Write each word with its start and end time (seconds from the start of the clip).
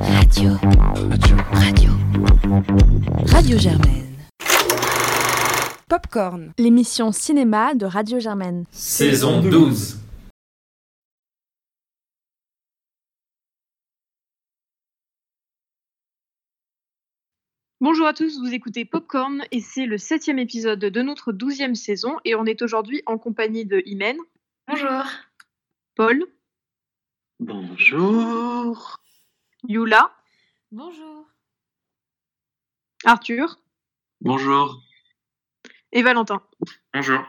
Radio. 0.00 0.54
Radio. 1.10 1.36
Radio. 1.52 1.90
Radio 3.26 3.58
Germaine. 3.58 4.16
Popcorn, 5.88 6.52
l'émission 6.56 7.10
cinéma 7.10 7.74
de 7.74 7.84
Radio 7.84 8.20
Germaine. 8.20 8.64
Saison 8.70 9.42
12. 9.42 9.98
Bonjour 17.80 18.06
à 18.06 18.14
tous, 18.14 18.38
vous 18.38 18.54
écoutez 18.54 18.84
Popcorn 18.84 19.44
et 19.50 19.60
c'est 19.60 19.86
le 19.86 19.98
septième 19.98 20.38
épisode 20.38 20.78
de 20.78 21.02
notre 21.02 21.32
douzième 21.32 21.74
saison 21.74 22.18
et 22.24 22.36
on 22.36 22.44
est 22.44 22.62
aujourd'hui 22.62 23.02
en 23.06 23.18
compagnie 23.18 23.66
de 23.66 23.82
Imen. 23.84 24.16
Bonjour. 24.68 25.02
Paul. 25.96 26.24
Bonjour. 27.40 29.00
Yula. 29.68 30.10
Bonjour. 30.72 31.26
Arthur. 33.04 33.60
Bonjour. 34.22 34.80
Et 35.92 36.02
Valentin. 36.02 36.42
Bonjour. 36.94 37.20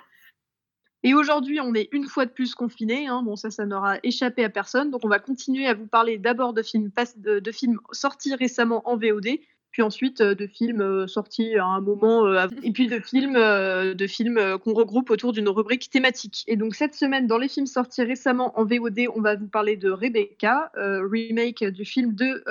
Et 1.04 1.13
aujourd'hui, 1.13 1.60
on 1.60 1.73
est 1.73 1.90
une 1.91 2.08
fois 2.08 2.26
de 2.26 2.32
plus 2.32 2.55
confinés. 2.55 3.08
Hein. 3.08 3.23
Bon, 3.23 3.36
ça, 3.36 3.52
ça 3.52 3.66
n'aura 3.66 3.98
échappé 4.04 4.46
à 4.46 4.49
personne. 4.49 4.90
Donc, 4.90 5.04
on 5.04 5.10
va 5.10 5.20
continuer 5.20 5.68
à 5.68 5.73
vous 5.73 5.86
parler 5.86 6.18
d'abord 6.18 6.54
de 6.54 6.63
films, 6.63 6.91
de, 7.18 7.40
de 7.40 7.52
films 7.52 7.77
sortis 7.91 8.34
récemment 8.36 8.88
en 8.90 8.96
VOD, 8.96 9.27
puis 9.72 9.82
ensuite 9.82 10.22
euh, 10.22 10.36
de 10.36 10.48
films 10.48 10.82
euh, 10.82 11.08
sortis 11.08 11.55
à 11.55 11.66
un 11.66 11.82
moment, 11.82 12.26
euh, 12.26 12.48
et 12.64 12.72
puis 12.72 12.88
de 12.88 13.00
films, 13.00 13.36
de 13.36 14.08
films 14.08 14.58
qu'on 14.60 14.73
regroupe 14.73 15.10
autour 15.10 15.34
d'une 15.34 15.50
rubrique 15.50 15.90
thématique. 15.90 16.44
Et 16.48 16.55
donc 16.55 16.76
cette 16.76 16.96
semaine, 16.96 17.27
dans 17.27 17.38
les 17.38 17.48
films 17.48 17.68
sortis 17.68 18.04
récemment 18.04 18.58
en 18.60 18.66
VOD, 18.66 19.08
on 19.16 19.22
va 19.22 19.36
vous 19.36 19.48
parler 19.48 19.77
de 19.77 19.90
Rebecca, 19.90 20.72
remake 20.76 21.63
du 21.63 21.86
film 21.86 22.13
de 22.13 22.44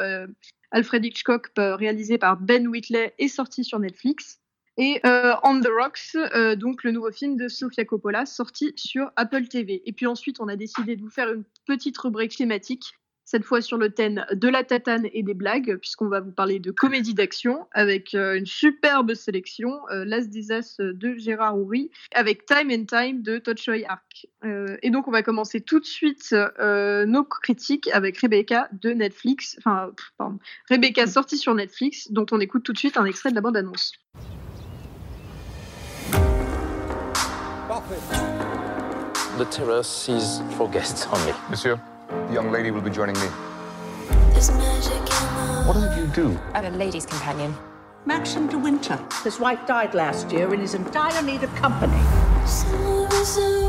Alfred 0.70 1.04
Hitchcock 1.04 1.48
réalisé 1.56 2.18
par 2.18 2.38
Ben 2.38 2.66
Whitley 2.68 3.14
et 3.18 3.28
sorti 3.28 3.64
sur 3.64 3.78
Netflix. 3.78 4.40
Et 4.76 5.00
On 5.04 5.60
the 5.60 5.68
Rocks, 5.68 6.56
donc 6.58 6.84
le 6.84 6.92
nouveau 6.92 7.10
film 7.10 7.36
de 7.36 7.48
Sofia 7.48 7.84
Coppola, 7.84 8.26
sorti 8.26 8.72
sur 8.76 9.10
Apple 9.16 9.48
TV. 9.48 9.82
Et 9.86 9.92
puis 9.92 10.06
ensuite, 10.06 10.40
on 10.40 10.48
a 10.48 10.56
décidé 10.56 10.96
de 10.96 11.02
vous 11.02 11.10
faire 11.10 11.32
une 11.32 11.44
petite 11.66 11.98
rubrique 11.98 12.36
thématique 12.36 12.94
cette 13.28 13.44
fois 13.44 13.60
sur 13.60 13.76
le 13.76 13.90
thème 13.90 14.24
de 14.32 14.48
la 14.48 14.64
tatane 14.64 15.06
et 15.12 15.22
des 15.22 15.34
blagues, 15.34 15.76
puisqu'on 15.76 16.08
va 16.08 16.20
vous 16.20 16.32
parler 16.32 16.60
de 16.60 16.70
comédie 16.70 17.12
d'action 17.12 17.66
avec 17.72 18.14
euh, 18.14 18.38
une 18.38 18.46
superbe 18.46 19.12
sélection, 19.12 19.80
euh, 19.90 20.06
L'As 20.06 20.28
des 20.28 20.50
As 20.50 20.76
de 20.78 21.14
Gérard 21.18 21.58
Houry, 21.58 21.90
avec 22.14 22.46
Time 22.46 22.70
and 22.70 22.86
Time 22.86 23.20
de 23.20 23.36
Tochoy 23.36 23.84
Arc. 23.84 24.26
Euh, 24.46 24.78
et 24.82 24.88
donc 24.88 25.08
on 25.08 25.10
va 25.10 25.22
commencer 25.22 25.60
tout 25.60 25.78
de 25.78 25.84
suite 25.84 26.34
nos 26.58 27.24
critiques 27.24 27.90
avec 27.92 28.16
Rebecca 28.16 28.70
de 28.72 28.90
Netflix, 28.92 29.56
enfin, 29.58 29.92
pardon, 30.16 30.38
Rebecca 30.70 31.06
sortie 31.06 31.36
sur 31.36 31.54
Netflix, 31.54 32.10
dont 32.10 32.24
on 32.30 32.40
écoute 32.40 32.62
tout 32.62 32.72
de 32.72 32.78
suite 32.78 32.96
un 32.96 33.04
extrait 33.04 33.28
de 33.28 33.34
la 33.34 33.42
bande-annonce. 33.42 33.92
The 39.38 39.48
terrace 39.50 40.08
is 40.08 40.40
for 40.56 40.68
guests 40.70 41.06
only. 41.12 41.34
Monsieur 41.50 41.76
The 42.08 42.32
young 42.32 42.50
lady 42.50 42.70
will 42.70 42.80
be 42.80 42.90
joining 42.90 43.14
me. 43.16 43.28
What 45.66 45.74
did 45.74 45.96
you 45.98 46.06
do? 46.06 46.38
I'm 46.54 46.64
a 46.64 46.70
lady's 46.70 47.04
companion. 47.04 47.54
Maxim 48.06 48.48
de 48.48 48.56
Winter. 48.56 48.98
His 49.24 49.38
wife 49.38 49.66
died 49.66 49.94
last 49.94 50.32
year 50.32 50.52
and 50.52 50.62
is 50.62 50.74
in 50.74 50.84
dire 50.90 51.22
need 51.22 51.42
of 51.42 51.54
company. 51.56 52.00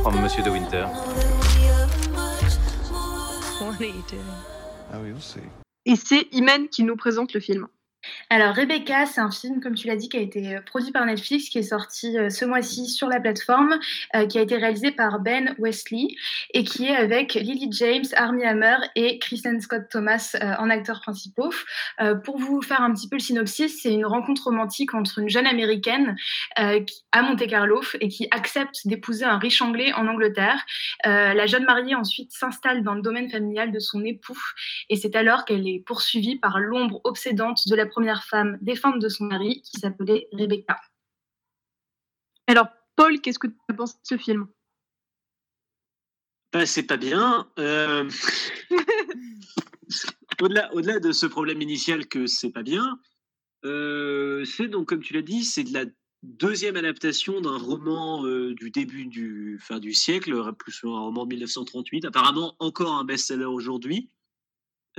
I'm 0.05 0.15
oh, 0.15 0.21
Monsieur 0.21 0.43
de 0.43 0.51
Winter. 0.51 0.85
What 3.59 3.81
are 3.81 3.85
you 3.85 4.03
doing? 4.07 4.23
Oh, 4.93 5.03
you'll 5.03 5.19
see. 5.19 5.41
Et 5.85 5.97
c'est 5.97 6.27
Imen 6.31 6.69
qui 6.69 6.83
nous 6.83 6.95
présente 6.95 7.33
le 7.33 7.41
film. 7.41 7.67
Alors 8.29 8.55
Rebecca, 8.55 9.05
c'est 9.05 9.19
un 9.19 9.31
film, 9.31 9.59
comme 9.59 9.75
tu 9.75 9.87
l'as 9.87 9.95
dit, 9.95 10.07
qui 10.07 10.17
a 10.17 10.21
été 10.21 10.55
euh, 10.55 10.61
produit 10.61 10.91
par 10.91 11.05
Netflix, 11.05 11.49
qui 11.49 11.57
est 11.57 11.63
sorti 11.63 12.17
euh, 12.17 12.29
ce 12.29 12.45
mois-ci 12.45 12.87
sur 12.87 13.09
la 13.09 13.19
plateforme, 13.19 13.77
euh, 14.15 14.25
qui 14.25 14.37
a 14.37 14.41
été 14.41 14.55
réalisé 14.55 14.91
par 14.91 15.19
Ben 15.19 15.55
Wesley 15.59 16.07
et 16.53 16.63
qui 16.63 16.85
est 16.85 16.95
avec 16.95 17.33
Lily 17.33 17.69
James, 17.71 18.05
Armie 18.15 18.45
Hammer 18.45 18.77
et 18.95 19.19
Kristen 19.19 19.59
Scott 19.59 19.83
Thomas 19.89 20.35
en 20.59 20.69
acteurs 20.69 21.01
principaux. 21.01 21.53
pour 22.23 22.37
vous 22.37 22.61
faire 22.61 22.81
un 22.81 22.93
petit 22.93 23.07
peu 23.09 23.17
le 23.17 23.21
synopsis, 23.21 23.81
c'est 23.81 23.93
une 23.93 24.05
rencontre 24.05 24.45
romantique 24.45 24.93
entre 24.93 25.19
une 25.19 25.29
jeune 25.29 25.45
américaine 25.45 26.15
à 26.55 27.21
Monte 27.21 27.47
Carlo 27.47 27.81
et 27.99 28.07
qui 28.07 28.27
accepte 28.31 28.85
d'épouser 28.85 29.25
un 29.25 29.37
riche 29.37 29.61
anglais 29.61 29.93
en 29.93 30.07
Angleterre. 30.07 30.59
la 31.03 31.45
jeune 31.45 31.65
mariée 31.65 31.95
ensuite 31.95 32.31
s'installe 32.31 32.83
dans 32.83 32.93
le 32.93 33.01
domaine 33.01 33.29
familial 33.29 33.71
de 33.71 33.79
son 33.79 34.03
époux 34.03 34.39
et 34.89 34.95
c'est 34.95 35.15
alors 35.15 35.45
qu'elle 35.45 35.67
est 35.67 35.83
poursuivie 35.85 36.37
par 36.37 36.59
l'ombre 36.59 37.01
obsédante 37.03 37.67
de 37.67 37.75
la 37.75 37.85
première 37.89 38.23
femme 38.23 38.57
défunte 38.61 38.99
de 38.99 39.09
son 39.09 39.25
mari 39.25 39.61
qui 39.61 39.79
s'appelait 39.79 40.27
Rebecca. 40.31 40.79
Alors, 42.47 42.67
Paul, 42.95 43.19
qu'est-ce 43.21 43.39
que 43.39 43.47
tu 43.47 43.75
penses 43.75 43.95
de 43.95 44.01
ce 44.03 44.17
film? 44.17 44.47
Bah, 46.51 46.65
C'est 46.65 46.83
pas 46.83 46.97
bien. 46.97 47.47
Euh, 47.59 48.09
au-delà, 50.41 50.73
au-delà 50.73 50.99
de 50.99 51.11
ce 51.11 51.25
problème 51.25 51.61
initial 51.61 52.07
que 52.07 52.25
c'est 52.25 52.51
pas 52.51 52.63
bien, 52.63 52.99
euh, 53.65 54.45
c'est 54.45 54.67
donc, 54.67 54.87
comme 54.87 55.01
tu 55.01 55.13
l'as 55.13 55.21
dit, 55.21 55.43
c'est 55.43 55.63
de 55.63 55.73
la 55.73 55.85
deuxième 56.23 56.75
adaptation 56.75 57.39
d'un 57.39 57.57
roman 57.57 58.25
euh, 58.25 58.53
du 58.55 58.71
début 58.71 59.05
du, 59.05 59.59
fin, 59.61 59.79
du 59.79 59.93
siècle, 59.93 60.33
plus 60.57 60.83
un 60.83 60.99
roman 60.99 61.25
de 61.25 61.35
1938, 61.35 62.05
apparemment 62.05 62.55
encore 62.59 62.95
un 62.95 63.05
best-seller 63.05 63.45
aujourd'hui. 63.45 64.09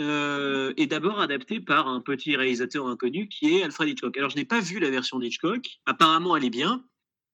Euh, 0.01 0.73
est 0.79 0.87
d'abord 0.87 1.21
adapté 1.21 1.61
par 1.61 1.87
un 1.87 2.01
petit 2.01 2.35
réalisateur 2.35 2.87
inconnu 2.87 3.29
qui 3.29 3.57
est 3.57 3.63
Alfred 3.63 3.87
Hitchcock. 3.91 4.17
Alors, 4.17 4.31
je 4.31 4.37
n'ai 4.37 4.47
pas 4.47 4.61
vu 4.61 4.79
la 4.79 4.89
version 4.89 5.19
d'Hitchcock. 5.19 5.69
Apparemment, 5.85 6.35
elle 6.37 6.45
est 6.47 6.51
bien, 6.51 6.83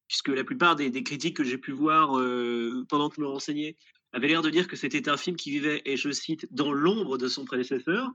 puisque 0.08 0.28
la 0.28 0.42
plupart 0.42 0.74
des, 0.74 0.90
critiques 1.04 1.36
que 1.36 1.44
j'ai 1.44 1.58
pu 1.58 1.70
voir 1.70 2.18
euh, 2.18 2.84
pendant 2.88 3.08
que 3.08 3.16
je 3.16 3.20
me 3.20 3.28
renseignais 3.28 3.76
avaient 4.12 4.26
l'air 4.26 4.42
de 4.42 4.50
dire 4.50 4.66
que 4.66 4.74
c'était 4.74 5.08
un 5.08 5.16
film 5.16 5.36
qui 5.36 5.50
vivait, 5.52 5.80
et 5.84 5.96
je 5.96 6.10
cite, 6.10 6.48
dans 6.50 6.72
l'ombre 6.72 7.18
de 7.18 7.28
son 7.28 7.44
prédécesseur. 7.44 8.10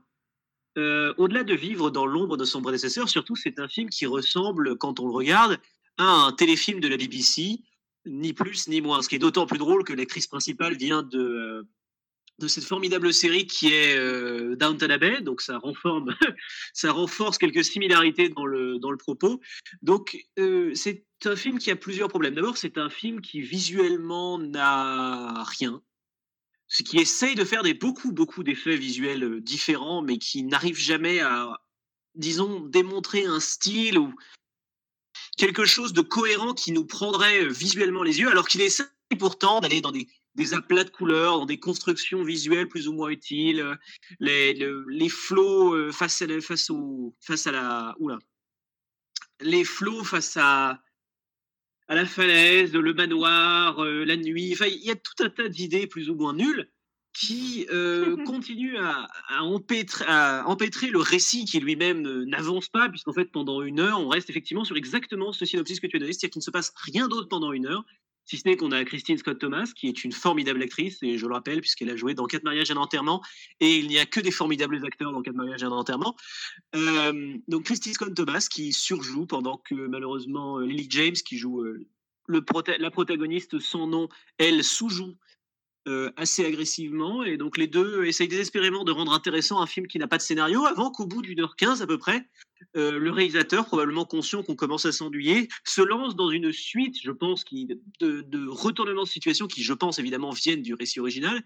Euh, 0.76 1.14
au-delà 1.16 1.44
de 1.44 1.54
vivre 1.54 1.90
dans 1.90 2.04
l'ombre 2.04 2.36
de 2.36 2.44
son 2.44 2.60
prédécesseur, 2.60 3.08
surtout, 3.08 3.36
c'est 3.36 3.58
un 3.58 3.68
film 3.68 3.88
qui 3.88 4.04
ressemble, 4.04 4.76
quand 4.76 5.00
on 5.00 5.06
le 5.06 5.14
regarde, 5.14 5.58
à 5.96 6.04
un 6.04 6.32
téléfilm 6.32 6.78
de 6.80 6.88
la 6.88 6.98
BBC, 6.98 7.60
ni 8.04 8.34
plus 8.34 8.68
ni 8.68 8.82
moins. 8.82 9.00
Ce 9.00 9.08
qui 9.08 9.14
est 9.14 9.20
d'autant 9.20 9.46
plus 9.46 9.58
drôle 9.58 9.84
que 9.84 9.94
l'actrice 9.94 10.26
principale 10.26 10.76
vient 10.76 11.02
de 11.02 11.66
de 12.42 12.48
cette 12.48 12.64
formidable 12.64 13.14
série 13.14 13.46
qui 13.46 13.72
est 13.72 13.96
euh, 13.96 14.56
Downton 14.56 14.90
Abbey, 14.90 15.20
donc 15.20 15.40
ça, 15.40 15.58
renforme, 15.58 16.14
ça 16.74 16.92
renforce 16.92 17.38
quelques 17.38 17.64
similarités 17.64 18.28
dans 18.28 18.44
le, 18.44 18.78
dans 18.78 18.90
le 18.90 18.96
propos. 18.96 19.40
Donc 19.80 20.26
euh, 20.38 20.72
c'est 20.74 21.04
un 21.24 21.36
film 21.36 21.58
qui 21.58 21.70
a 21.70 21.76
plusieurs 21.76 22.08
problèmes. 22.08 22.34
D'abord, 22.34 22.56
c'est 22.56 22.78
un 22.78 22.90
film 22.90 23.20
qui 23.20 23.40
visuellement 23.40 24.38
n'a 24.38 25.44
rien, 25.44 25.80
ce 26.66 26.82
qui 26.82 26.98
essaye 26.98 27.36
de 27.36 27.44
faire 27.44 27.62
des 27.62 27.74
beaucoup, 27.74 28.12
beaucoup 28.12 28.42
d'effets 28.42 28.76
visuels 28.76 29.22
euh, 29.22 29.40
différents, 29.40 30.02
mais 30.02 30.18
qui 30.18 30.42
n'arrive 30.42 30.76
jamais 30.76 31.20
à, 31.20 31.62
disons, 32.16 32.60
démontrer 32.60 33.24
un 33.24 33.40
style 33.40 33.98
ou 33.98 34.12
quelque 35.36 35.64
chose 35.64 35.92
de 35.92 36.02
cohérent 36.02 36.54
qui 36.54 36.72
nous 36.72 36.84
prendrait 36.84 37.46
visuellement 37.46 38.02
les 38.02 38.18
yeux, 38.18 38.28
alors 38.28 38.48
qu'il 38.48 38.60
essaie 38.60 38.84
pourtant 39.18 39.60
d'aller 39.60 39.80
dans 39.80 39.92
des 39.92 40.08
des 40.34 40.54
aplats 40.54 40.84
de 40.84 40.90
couleurs, 40.90 41.38
dans 41.38 41.46
des 41.46 41.58
constructions 41.58 42.22
visuelles 42.22 42.68
plus 42.68 42.88
ou 42.88 42.92
moins 42.92 43.10
utiles, 43.10 43.60
euh, 43.60 43.74
les, 44.20 44.54
les 44.54 45.08
flots 45.08 45.74
euh, 45.74 45.92
face 45.92 46.22
à, 46.22 46.40
face, 46.40 46.70
au, 46.70 47.14
face 47.20 47.46
à 47.46 47.52
la. 47.52 47.94
Oula. 47.98 48.18
Les 49.40 49.64
flots 49.64 50.04
face 50.04 50.36
à, 50.36 50.80
à 51.88 51.94
la 51.94 52.06
falaise, 52.06 52.72
le 52.72 52.94
manoir, 52.94 53.80
euh, 53.80 54.04
la 54.04 54.16
nuit. 54.16 54.52
Enfin, 54.52 54.66
il 54.66 54.82
y 54.82 54.90
a 54.90 54.96
tout 54.96 55.22
un 55.22 55.28
tas 55.28 55.48
d'idées 55.48 55.86
plus 55.86 56.08
ou 56.08 56.14
moins 56.14 56.32
nulles 56.32 56.70
qui 57.12 57.66
continuent 58.26 58.78
à, 58.78 59.06
à, 59.28 59.42
empêtrer, 59.42 60.06
à, 60.08 60.44
empêtrer, 60.46 60.88
le 60.88 60.98
récit 60.98 61.44
qui 61.44 61.60
lui-même 61.60 62.24
n'avance 62.24 62.70
pas, 62.70 62.88
puisqu'en 62.88 63.12
fait, 63.12 63.26
pendant 63.26 63.60
une 63.60 63.80
heure, 63.80 64.00
on 64.00 64.08
reste 64.08 64.30
effectivement 64.30 64.64
sur 64.64 64.78
exactement 64.78 65.30
ce 65.32 65.44
synopsis 65.44 65.78
que 65.78 65.86
tu 65.86 65.96
as 65.96 66.00
donné, 66.00 66.14
c'est-à-dire 66.14 66.30
qu'il 66.30 66.40
ne 66.40 66.44
se 66.44 66.50
passe 66.50 66.72
rien 66.74 67.08
d'autre 67.08 67.28
pendant 67.28 67.52
une 67.52 67.66
heure. 67.66 67.84
Si 68.24 68.38
ce 68.38 68.48
n'est 68.48 68.56
qu'on 68.56 68.72
a 68.72 68.84
Christine 68.84 69.18
Scott 69.18 69.38
Thomas, 69.38 69.70
qui 69.74 69.88
est 69.88 70.04
une 70.04 70.12
formidable 70.12 70.62
actrice, 70.62 71.02
et 71.02 71.18
je 71.18 71.26
le 71.26 71.34
rappelle, 71.34 71.60
puisqu'elle 71.60 71.90
a 71.90 71.96
joué 71.96 72.14
dans 72.14 72.26
Quatre 72.26 72.44
mariages 72.44 72.70
et 72.70 72.74
un 72.74 72.76
enterrement, 72.76 73.22
et 73.60 73.78
il 73.78 73.88
n'y 73.88 73.98
a 73.98 74.06
que 74.06 74.20
des 74.20 74.30
formidables 74.30 74.84
acteurs 74.84 75.12
dans 75.12 75.22
Quatre 75.22 75.34
mariages 75.34 75.62
et 75.62 75.66
un 75.66 75.72
enterrement. 75.72 76.16
Euh, 76.74 77.36
donc 77.48 77.64
Christine 77.64 77.94
Scott 77.94 78.14
Thomas, 78.14 78.46
qui 78.50 78.72
surjoue 78.72 79.26
pendant 79.26 79.58
que 79.58 79.74
malheureusement 79.74 80.58
euh, 80.58 80.66
Lily 80.66 80.86
James, 80.90 81.14
qui 81.14 81.36
joue 81.36 81.62
euh, 81.62 81.86
le 82.26 82.44
la 82.78 82.90
protagoniste 82.90 83.58
sans 83.58 83.86
nom, 83.86 84.08
elle 84.38 84.62
sous-joue 84.62 85.16
assez 86.16 86.44
agressivement. 86.44 87.22
Et 87.24 87.36
donc 87.36 87.58
les 87.58 87.66
deux 87.66 88.04
essayent 88.04 88.28
désespérément 88.28 88.84
de 88.84 88.92
rendre 88.92 89.12
intéressant 89.12 89.60
un 89.60 89.66
film 89.66 89.86
qui 89.86 89.98
n'a 89.98 90.08
pas 90.08 90.18
de 90.18 90.22
scénario 90.22 90.64
avant 90.64 90.90
qu'au 90.90 91.06
bout 91.06 91.22
d'une 91.22 91.40
heure 91.40 91.56
quinze 91.56 91.82
à 91.82 91.86
peu 91.86 91.98
près, 91.98 92.26
euh, 92.76 92.98
le 92.98 93.10
réalisateur, 93.10 93.66
probablement 93.66 94.04
conscient 94.04 94.42
qu'on 94.42 94.54
commence 94.54 94.86
à 94.86 94.92
s'ennuyer, 94.92 95.48
se 95.64 95.82
lance 95.82 96.16
dans 96.16 96.30
une 96.30 96.52
suite, 96.52 96.96
je 97.02 97.10
pense, 97.10 97.44
qui, 97.44 97.68
de, 98.00 98.22
de 98.22 98.48
retournements 98.48 99.04
de 99.04 99.08
situation 99.08 99.46
qui, 99.46 99.62
je 99.62 99.72
pense, 99.72 99.98
évidemment, 99.98 100.30
viennent 100.30 100.62
du 100.62 100.74
récit 100.74 101.00
original, 101.00 101.42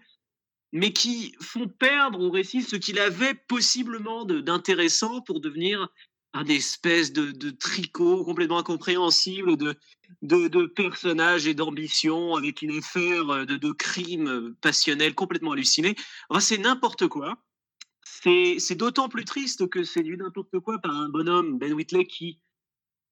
mais 0.71 0.91
qui 0.93 1.35
font 1.41 1.67
perdre 1.67 2.19
au 2.21 2.29
récit 2.29 2.61
ce 2.61 2.75
qu'il 2.75 2.99
avait 2.99 3.33
possiblement 3.33 4.25
d'intéressant 4.25 5.21
pour 5.21 5.39
devenir 5.39 5.89
un 6.37 6.45
espèce 6.45 7.11
de, 7.13 7.31
de, 7.31 7.49
tricot 7.49 8.23
complètement 8.23 8.59
incompréhensible 8.59 9.57
de, 9.57 10.65
personnages 10.67 11.47
et 11.47 11.55
d'ambitions 11.55 12.35
avec 12.35 12.61
une 12.61 12.77
affaire 12.77 13.45
de, 13.45 13.57
de 13.57 13.71
crimes 13.71 14.55
passionnels 14.61 15.15
complètement 15.15 15.53
hallucinés. 15.53 15.95
Enfin, 16.29 16.39
c'est 16.39 16.57
n'importe 16.59 17.07
quoi. 17.07 17.43
C'est 18.05 18.75
d'autant 18.75 19.09
plus 19.09 19.25
triste 19.25 19.67
que 19.69 19.83
c'est 19.83 20.03
du 20.03 20.17
n'importe 20.17 20.59
quoi 20.59 20.79
par 20.79 20.95
un 20.95 21.09
bonhomme, 21.09 21.57
Ben 21.57 21.73
Whitley, 21.73 22.05
qui 22.05 22.39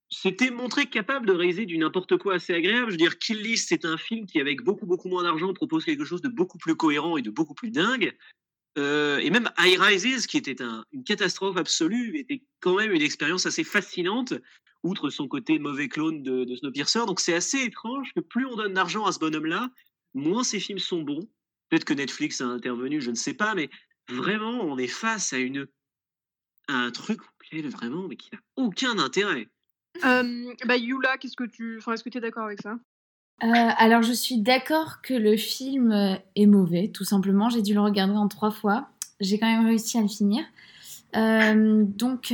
s'était 0.08 0.50
montré 0.50 0.86
capable 0.86 1.26
de 1.26 1.32
réaliser 1.32 1.66
du 1.66 1.78
n'importe 1.78 2.16
quoi 2.18 2.34
assez 2.34 2.54
agréable. 2.54 2.86
Je 2.86 2.92
veux 2.92 2.96
dire, 2.96 3.18
Kill 3.18 3.40
List, 3.42 3.68
c'est 3.70 3.84
un 3.84 3.96
film 3.96 4.26
qui, 4.26 4.40
avec 4.40 4.62
beaucoup, 4.62 4.86
beaucoup 4.86 5.08
moins 5.08 5.24
d'argent, 5.24 5.52
propose 5.52 5.84
quelque 5.84 6.04
chose 6.04 6.22
de 6.22 6.28
beaucoup 6.28 6.58
plus 6.58 6.76
cohérent 6.76 7.16
et 7.16 7.22
de 7.22 7.30
beaucoup 7.30 7.54
plus 7.54 7.70
dingue. 7.70 8.16
Euh, 8.78 9.18
et 9.18 9.30
même 9.30 9.50
High 9.58 9.78
Rises, 9.80 10.26
qui 10.26 10.36
était 10.36 10.56
une 10.92 11.04
catastrophe 11.04 11.56
absolue, 11.56 12.18
était 12.18 12.42
quand 12.60 12.76
même 12.76 12.92
une 12.92 13.02
expérience 13.02 13.46
assez 13.46 13.64
fascinante, 13.64 14.34
outre 14.82 15.10
son 15.10 15.28
côté 15.28 15.58
mauvais 15.58 15.88
clone 15.88 16.22
de, 16.22 16.44
de 16.44 16.56
Snowpiercer. 16.56 17.06
Donc 17.06 17.20
c'est 17.20 17.34
assez 17.34 17.62
étrange 17.62 18.12
que 18.14 18.20
plus 18.20 18.46
on 18.46 18.56
donne 18.56 18.74
d'argent 18.74 19.04
à 19.06 19.12
ce 19.12 19.18
bonhomme-là, 19.18 19.70
moins 20.14 20.44
ses 20.44 20.60
films 20.60 20.78
sont 20.78 21.02
bons. 21.02 21.28
Peut-être 21.68 21.84
que 21.84 21.94
Netflix 21.94 22.40
a 22.40 22.46
intervenu, 22.46 23.00
je 23.00 23.10
ne 23.10 23.16
sais 23.16 23.34
pas, 23.34 23.54
mais 23.54 23.70
vraiment, 24.08 24.60
on 24.62 24.78
est 24.78 24.86
face 24.86 25.32
à 25.32 25.38
une 25.38 25.66
un 26.68 26.90
truc 26.90 27.20
vraiment, 27.52 28.08
mais 28.08 28.16
qui 28.16 28.30
n'a 28.32 28.40
aucun 28.56 28.98
intérêt. 28.98 29.48
Euh, 30.04 30.54
bah 30.64 30.76
Yula, 30.76 31.16
qu'est-ce 31.18 31.36
que 31.36 31.44
tu, 31.44 31.78
est-ce 31.78 32.02
que 32.02 32.08
tu 32.08 32.18
es 32.18 32.20
d'accord 32.20 32.44
avec 32.44 32.60
ça? 32.60 32.76
Euh, 33.42 33.48
alors, 33.48 34.02
je 34.02 34.12
suis 34.12 34.38
d'accord 34.38 35.02
que 35.02 35.12
le 35.12 35.36
film 35.36 35.92
euh, 35.92 36.14
est 36.36 36.46
mauvais, 36.46 36.88
tout 36.88 37.04
simplement. 37.04 37.50
J'ai 37.50 37.62
dû 37.62 37.74
le 37.74 37.80
regarder 37.80 38.16
en 38.16 38.28
trois 38.28 38.50
fois. 38.50 38.88
J'ai 39.20 39.38
quand 39.38 39.46
même 39.46 39.66
réussi 39.66 39.98
à 39.98 40.02
le 40.02 40.08
finir. 40.08 40.42
Euh, 41.16 41.84
donc, 41.86 42.32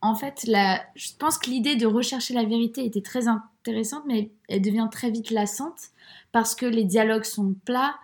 en 0.00 0.14
fait, 0.14 0.46
je 0.46 1.08
pense 1.18 1.38
que 1.38 1.50
l'idée 1.50 1.76
de 1.76 1.86
rechercher 1.86 2.34
la 2.34 2.44
vérité 2.44 2.84
était 2.84 3.02
très 3.02 3.26
intéressante, 3.28 4.04
mais 4.06 4.30
elle 4.48 4.62
devient 4.62 4.88
très 4.90 5.10
vite 5.10 5.30
lassante 5.30 5.90
parce 6.32 6.54
que 6.54 6.66
les 6.66 6.84
dialogues 6.84 7.24
sont 7.24 7.54
plats. 7.64 7.94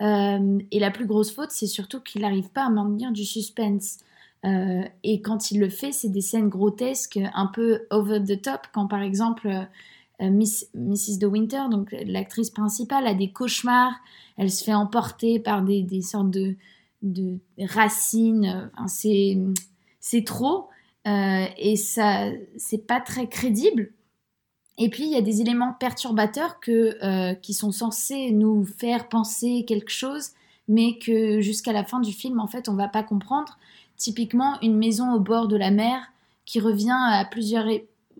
et 0.00 0.78
la 0.80 0.90
plus 0.90 1.06
grosse 1.06 1.32
faute, 1.32 1.50
c'est 1.50 1.66
surtout 1.66 2.00
qu'il 2.00 2.22
n'arrive 2.22 2.48
pas 2.50 2.64
à 2.64 2.70
maintenir 2.70 3.12
du 3.12 3.24
suspense. 3.24 3.98
et 4.44 5.20
quand 5.22 5.50
il 5.50 5.60
le 5.60 5.68
fait, 5.68 5.92
c'est 5.92 6.08
des 6.08 6.20
scènes 6.20 6.48
grotesques, 6.48 7.20
un 7.34 7.46
peu 7.46 7.86
over 7.90 8.20
the 8.22 8.40
top, 8.40 8.66
quand 8.72 8.88
par 8.88 9.02
exemple 9.02 9.68
Miss, 10.20 10.68
Mrs. 10.74 11.18
De 11.18 11.26
Winter, 11.26 11.62
donc 11.70 11.94
l'actrice 12.04 12.50
principale, 12.50 13.06
a 13.06 13.14
des 13.14 13.30
cauchemars. 13.30 13.94
Elle 14.36 14.50
se 14.50 14.64
fait 14.64 14.74
emporter 14.74 15.38
par 15.38 15.62
des, 15.62 16.02
sortes 16.02 16.30
de, 16.30 16.56
de 17.02 17.38
racines. 17.58 18.70
Enfin, 18.76 18.86
c'est 20.00 20.24
trop. 20.24 20.68
Euh, 21.06 21.46
et 21.56 21.76
ça, 21.76 22.30
c'est 22.56 22.86
pas 22.86 23.00
très 23.00 23.28
crédible. 23.28 23.92
Et 24.76 24.90
puis, 24.90 25.04
il 25.04 25.10
y 25.10 25.16
a 25.16 25.22
des 25.22 25.40
éléments 25.40 25.72
perturbateurs 25.72 26.60
que, 26.60 26.96
euh, 27.02 27.34
qui 27.34 27.54
sont 27.54 27.72
censés 27.72 28.30
nous 28.30 28.64
faire 28.64 29.08
penser 29.08 29.64
quelque 29.66 29.90
chose, 29.90 30.30
mais 30.68 30.98
que 30.98 31.40
jusqu'à 31.40 31.72
la 31.72 31.84
fin 31.84 32.00
du 32.00 32.12
film, 32.12 32.38
en 32.40 32.46
fait, 32.46 32.68
on 32.68 32.74
va 32.74 32.88
pas 32.88 33.02
comprendre. 33.02 33.58
Typiquement, 33.96 34.60
une 34.62 34.76
maison 34.76 35.12
au 35.12 35.18
bord 35.18 35.48
de 35.48 35.56
la 35.56 35.70
mer 35.72 36.12
qui 36.44 36.60
revient 36.60 36.96
à 36.96 37.24
plusieurs 37.24 37.66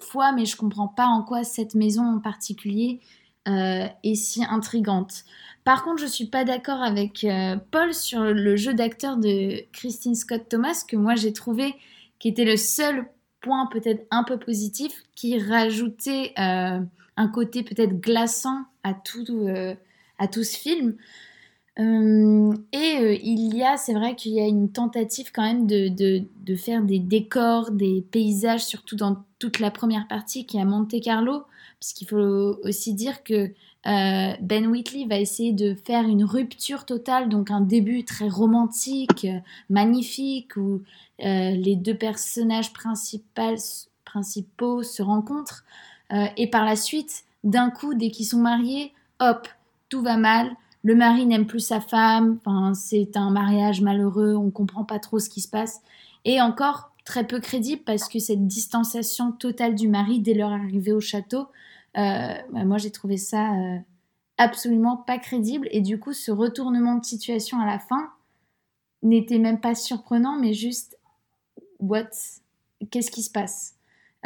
fois, 0.02 0.32
mais 0.32 0.44
je 0.44 0.56
comprends 0.56 0.88
pas 0.88 1.06
en 1.06 1.22
quoi 1.22 1.44
cette 1.44 1.74
maison 1.74 2.02
en 2.02 2.18
particulier 2.20 3.00
euh, 3.48 3.86
est 4.02 4.14
si 4.14 4.44
intrigante. 4.44 5.24
Par 5.64 5.82
contre, 5.82 6.02
je 6.02 6.06
suis 6.06 6.26
pas 6.26 6.44
d'accord 6.44 6.82
avec 6.82 7.24
euh, 7.24 7.56
Paul 7.70 7.94
sur 7.94 8.22
le 8.22 8.56
jeu 8.56 8.74
d'acteur 8.74 9.16
de 9.16 9.64
Christine 9.72 10.14
Scott 10.14 10.50
Thomas 10.50 10.84
que 10.86 10.96
moi 10.96 11.14
j'ai 11.14 11.32
trouvé 11.32 11.74
qui 12.18 12.28
était 12.28 12.44
le 12.44 12.58
seul 12.58 13.06
point 13.40 13.66
peut-être 13.72 14.06
un 14.10 14.22
peu 14.22 14.38
positif 14.38 14.92
qui 15.14 15.38
rajoutait 15.38 16.34
euh, 16.38 16.80
un 17.16 17.28
côté 17.28 17.62
peut-être 17.62 17.98
glaçant 17.98 18.64
à 18.82 18.92
tout, 18.92 19.46
à 20.18 20.28
tout 20.28 20.44
ce 20.44 20.56
film. 20.56 20.96
et 21.78 23.20
il 23.22 23.56
y 23.56 23.62
a, 23.62 23.78
c'est 23.78 23.94
vrai 23.94 24.14
qu'il 24.14 24.32
y 24.32 24.40
a 24.40 24.46
une 24.46 24.70
tentative 24.72 25.30
quand 25.32 25.42
même 25.42 25.66
de, 25.66 25.88
de, 25.88 26.22
de, 26.44 26.54
faire 26.54 26.82
des 26.82 26.98
décors, 26.98 27.70
des 27.70 28.04
paysages, 28.10 28.64
surtout 28.64 28.96
dans 28.96 29.24
toute 29.38 29.58
la 29.58 29.70
première 29.70 30.08
partie 30.08 30.46
qui 30.46 30.56
est 30.56 30.60
à 30.60 30.64
Monte 30.64 31.00
Carlo, 31.00 31.44
puisqu'il 31.80 32.08
faut 32.08 32.58
aussi 32.64 32.94
dire 32.94 33.22
que 33.22 33.52
euh, 33.86 34.32
Ben 34.40 34.66
Whitley 34.66 35.06
va 35.06 35.18
essayer 35.18 35.52
de 35.52 35.74
faire 35.74 36.04
une 36.04 36.24
rupture 36.24 36.84
totale, 36.84 37.28
donc 37.28 37.50
un 37.50 37.60
début 37.60 38.04
très 38.04 38.28
romantique, 38.28 39.24
euh, 39.24 39.38
magnifique, 39.70 40.56
où 40.56 40.82
euh, 41.24 41.50
les 41.52 41.76
deux 41.76 41.96
personnages 41.96 42.72
principaux 42.72 44.82
se 44.82 45.02
rencontrent, 45.02 45.64
et 46.38 46.48
par 46.48 46.64
la 46.64 46.74
suite, 46.74 47.24
d'un 47.44 47.68
coup, 47.68 47.92
dès 47.92 48.10
qu'ils 48.10 48.24
sont 48.24 48.38
mariés, 48.38 48.94
hop, 49.20 49.46
tout 49.90 50.00
va 50.00 50.16
mal, 50.16 50.50
le 50.82 50.94
mari 50.94 51.26
n'aime 51.26 51.46
plus 51.46 51.60
sa 51.60 51.82
femme, 51.82 52.38
c'est 52.72 53.14
un 53.14 53.30
mariage 53.30 53.82
malheureux, 53.82 54.34
on 54.34 54.50
comprend 54.50 54.84
pas 54.84 55.00
trop 55.00 55.18
ce 55.18 55.28
qui 55.28 55.42
se 55.42 55.48
passe, 55.48 55.82
et 56.24 56.40
encore, 56.40 56.92
très 57.08 57.26
peu 57.26 57.40
crédible 57.40 57.80
parce 57.86 58.06
que 58.06 58.18
cette 58.18 58.46
distanciation 58.46 59.32
totale 59.32 59.74
du 59.74 59.88
mari 59.88 60.20
dès 60.20 60.34
leur 60.34 60.52
arrivée 60.52 60.92
au 60.92 61.00
château, 61.00 61.46
euh, 61.96 62.34
bah, 62.52 62.64
moi 62.66 62.76
j'ai 62.76 62.90
trouvé 62.90 63.16
ça 63.16 63.54
euh, 63.54 63.78
absolument 64.36 64.98
pas 64.98 65.16
crédible 65.16 65.68
et 65.70 65.80
du 65.80 65.98
coup 65.98 66.12
ce 66.12 66.30
retournement 66.30 66.96
de 66.96 67.04
situation 67.06 67.60
à 67.60 67.64
la 67.64 67.78
fin 67.78 68.10
n'était 69.02 69.38
même 69.38 69.58
pas 69.58 69.74
surprenant 69.74 70.38
mais 70.38 70.52
juste 70.52 70.98
what? 71.80 72.10
Qu'est-ce 72.90 73.10
qui 73.10 73.22
se 73.22 73.30
passe? 73.30 73.74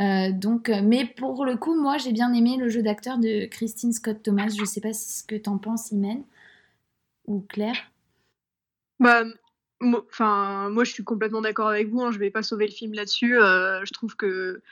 Euh, 0.00 0.32
donc, 0.32 0.69
mais 0.69 1.06
pour 1.06 1.44
le 1.44 1.56
coup, 1.56 1.81
moi, 1.81 1.99
j'ai 1.99 2.12
bien 2.12 2.32
aimé 2.32 2.56
le 2.58 2.69
jeu 2.69 2.82
d'acteur 2.82 3.19
de 3.19 3.46
Christine 3.46 3.93
Scott 3.93 4.23
Thomas. 4.23 4.49
Je 4.49 4.64
sais 4.64 4.81
pas 4.81 4.93
ce 4.93 5.23
que 5.23 5.37
t'en 5.37 5.58
penses, 5.58 5.90
Imen 5.90 6.23
ou 7.26 7.40
Claire. 7.40 7.90
Bah, 9.00 9.25
Enfin, 9.82 10.70
moi, 10.70 10.84
je 10.84 10.93
suis 10.93 11.05
complètement 11.05 11.40
d'accord 11.40 11.69
avec 11.69 11.88
vous. 11.88 12.02
Hein, 12.02 12.12
je 12.12 12.19
vais 12.19 12.31
pas 12.31 12.43
sauver 12.43 12.67
le 12.67 12.73
film 12.73 12.94
là-dessus. 12.94 13.40
Euh, 13.40 13.84
je 13.84 13.93
trouve 13.93 14.17
que, 14.17 14.62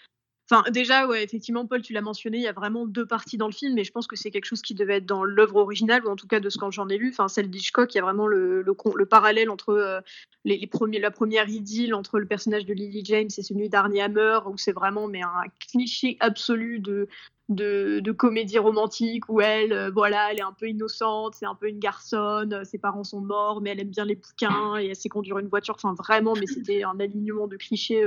enfin, 0.51 0.69
déjà, 0.71 1.07
ouais, 1.07 1.23
effectivement, 1.23 1.67
Paul, 1.67 1.83
tu 1.83 1.93
l'as 1.93 2.01
mentionné, 2.01 2.39
il 2.39 2.43
y 2.43 2.49
a 2.49 2.53
vraiment 2.53 2.87
deux 2.87 3.07
parties 3.07 3.37
dans 3.37 3.47
le 3.47 3.53
film, 3.53 3.75
mais 3.75 3.85
je 3.85 3.93
pense 3.93 4.07
que 4.07 4.17
c'est 4.17 4.31
quelque 4.31 4.47
chose 4.47 4.63
qui 4.63 4.75
devait 4.75 4.97
être 4.97 5.07
dans 5.07 5.25
l'œuvre 5.25 5.57
originale, 5.57 6.05
ou 6.05 6.09
en 6.09 6.17
tout 6.17 6.27
cas 6.27 6.41
de 6.41 6.51
ce 6.51 6.59
que 6.59 6.71
j'en 6.71 6.89
ai 6.89 6.99
lu. 6.99 7.11
Enfin, 7.11 7.29
celle 7.29 7.51
d'Hitchcock, 7.51 7.95
il 7.95 7.99
y 7.99 8.01
a 8.01 8.03
vraiment 8.03 8.27
le, 8.27 8.63
le, 8.63 9.07
parallèle 9.07 9.51
entre 9.51 9.71
euh, 9.71 10.01
les, 10.45 10.67
premiers, 10.67 10.99
la 10.99 11.11
première 11.11 11.49
idylle 11.49 11.95
entre 11.95 12.19
le 12.19 12.27
personnage 12.27 12.67
de 12.67 12.75
Lily 12.75 13.05
James 13.05 13.29
et 13.37 13.43
celui 13.43 13.69
d'Arnie 13.69 14.01
Hammer, 14.01 14.41
où 14.47 14.57
c'est 14.57 14.73
vraiment 14.73 15.07
mais 15.07 15.23
un 15.23 15.45
cliché 15.59 16.17
absolu 16.21 16.81
de 16.81 17.09
de, 17.51 18.13
comédie 18.13 18.59
romantique 18.59 19.29
où 19.29 19.41
elle, 19.41 19.73
euh, 19.73 19.91
voilà, 19.91 20.31
elle 20.31 20.39
est 20.39 20.43
un 20.43 20.53
peu 20.53 20.69
innocente, 20.69 21.35
c'est 21.35 21.47
un 21.47 21.55
peu 21.55 21.69
une 21.69 21.81
garçonne, 21.81 22.53
euh, 22.53 22.65
ses 22.65 22.79
parents 22.79 23.03
sont 23.05 23.21
morts, 23.21 23.61
mais 23.61 23.71
elle 23.71 23.81
aime 23.81 23.91
bien 23.91 24.05
les 24.05 24.15
bouquins 24.15 24.79
et 24.79 24.87
elle 24.87 24.97
sait 24.97 25.09
conduire 25.09 25.39
une 25.39 25.49
voiture. 25.49 25.75
Enfin, 25.75 25.95
vraiment, 25.95 26.35
mais 26.35 26.47
c'était 26.47 26.85
un 26.85 26.99
alignement 27.01 27.49
de 27.49 27.57
clichés 27.57 28.05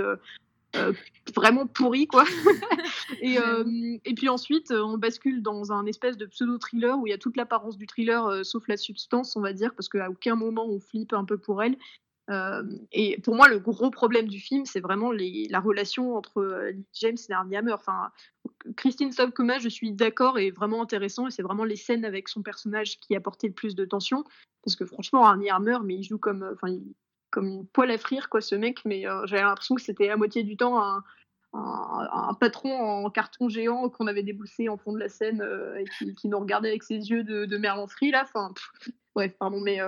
vraiment 1.36 1.68
pourri, 1.68 2.08
quoi. 2.08 2.26
et, 3.22 3.38
et, 4.06 4.14
puis 4.14 4.30
ensuite, 4.30 4.72
on 4.72 4.98
bascule 4.98 5.42
dans 5.42 5.72
un 5.72 5.86
espèce 5.86 6.18
de 6.18 6.26
pseudo-thriller 6.26 6.98
où 6.98 7.08
il 7.08 7.12
y 7.12 7.14
a 7.14 7.18
toute 7.18 7.38
l'apparence 7.38 7.78
du 7.78 7.88
thriller, 7.88 8.46
sauf 8.46 8.68
la 8.68 8.78
substance, 8.78 9.36
on 9.36 9.42
va 9.42 9.54
dire, 9.54 9.74
parce 9.76 9.90
qu'à 9.90 10.10
aucun 10.10 10.36
moment 10.36 10.66
on 10.66 10.80
flippe 10.80 11.14
un 11.14 11.26
peu 11.26 11.38
pour 11.38 11.64
elle. 11.64 11.78
Euh, 12.30 12.64
et 12.92 13.20
pour 13.22 13.36
moi, 13.36 13.50
le 13.50 13.60
gros 13.60 13.90
problème 13.90 14.28
du 14.28 14.40
film, 14.40 14.66
c'est 14.66 14.80
vraiment 14.80 15.12
les, 15.12 15.48
la 15.50 15.60
relation 15.60 16.16
entre 16.16 16.40
euh, 16.40 16.72
James 16.94 17.18
et 17.30 17.34
Arnie 17.34 17.58
Hammer. 17.58 17.74
Enfin, 17.74 18.12
Christine 18.78 19.12
Sobkoma, 19.12 19.60
je 19.60 19.70
suis 19.70 19.92
d'accord, 19.92 20.40
est 20.40 20.52
vraiment 20.52 20.82
intéressant, 20.82 21.28
et 21.28 21.32
c'est 21.32 21.42
vraiment 21.42 21.66
les 21.66 21.76
scènes 21.76 22.06
avec 22.06 22.30
son 22.30 22.42
personnage 22.42 23.00
qui 23.00 23.16
apportaient 23.16 23.48
le 23.48 23.54
plus 23.54 23.76
de 23.76 23.86
tension. 23.86 24.24
Parce 24.64 24.76
que 24.78 24.86
franchement, 24.86 25.26
Arnie 25.26 25.50
Hammer, 25.50 25.80
mais 25.84 25.96
il 25.96 26.04
joue 26.04 26.18
comme, 26.18 26.44
euh, 26.44 26.54
enfin, 26.54 26.78
comme 27.34 27.48
une 27.48 27.68
poêle 27.68 27.92
à 27.92 27.98
frire, 27.98 28.30
quoi, 28.30 28.40
ce 28.40 28.56
mec. 28.56 28.86
Mais 28.86 29.04
j'avais 29.26 29.42
l'impression 29.42 29.76
que 29.76 29.82
c'était 29.82 30.10
à 30.10 30.16
moitié 30.16 30.44
du 30.44 30.56
temps 30.56 30.82
un, 30.82 31.04
un, 31.54 32.34
patron 32.40 32.72
en 32.72 33.10
carton 33.10 33.50
géant 33.50 33.90
qu'on 33.90 34.08
avait 34.08 34.24
déboussé 34.24 34.70
en 34.70 34.78
fond 34.78 34.94
de 34.94 35.00
la 35.00 35.10
scène 35.10 35.44
et 35.78 36.14
qui, 36.16 36.28
nous 36.28 36.40
regardait 36.40 36.70
avec 36.70 36.84
ses 36.84 36.96
yeux 36.96 37.24
de, 37.24 37.46
de 37.46 37.58
là. 38.12 38.24
Enfin, 38.24 38.54
ouais, 39.16 39.30
pardon, 39.30 39.60
mais 39.60 39.80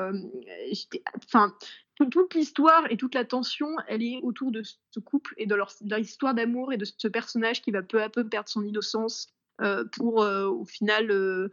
enfin, 1.23 1.53
toute 1.95 2.33
l'histoire 2.33 2.83
et 2.91 2.97
toute 2.97 3.15
la 3.15 3.25
tension, 3.25 3.69
elle 3.87 4.03
est 4.03 4.19
autour 4.21 4.51
de 4.51 4.61
ce 4.63 4.99
couple 4.99 5.33
et 5.37 5.45
de 5.45 5.55
leur, 5.55 5.71
histoire 5.97 6.33
d'amour 6.33 6.73
et 6.73 6.77
de 6.77 6.85
ce 6.85 7.07
personnage 7.07 7.61
qui 7.61 7.71
va 7.71 7.81
peu 7.81 8.01
à 8.01 8.09
peu 8.09 8.27
perdre 8.27 8.49
son 8.49 8.63
innocence 8.63 9.34
euh, 9.61 9.85
pour 9.85 10.21
euh, 10.21 10.47
au 10.47 10.65
final 10.65 11.09
euh, 11.11 11.49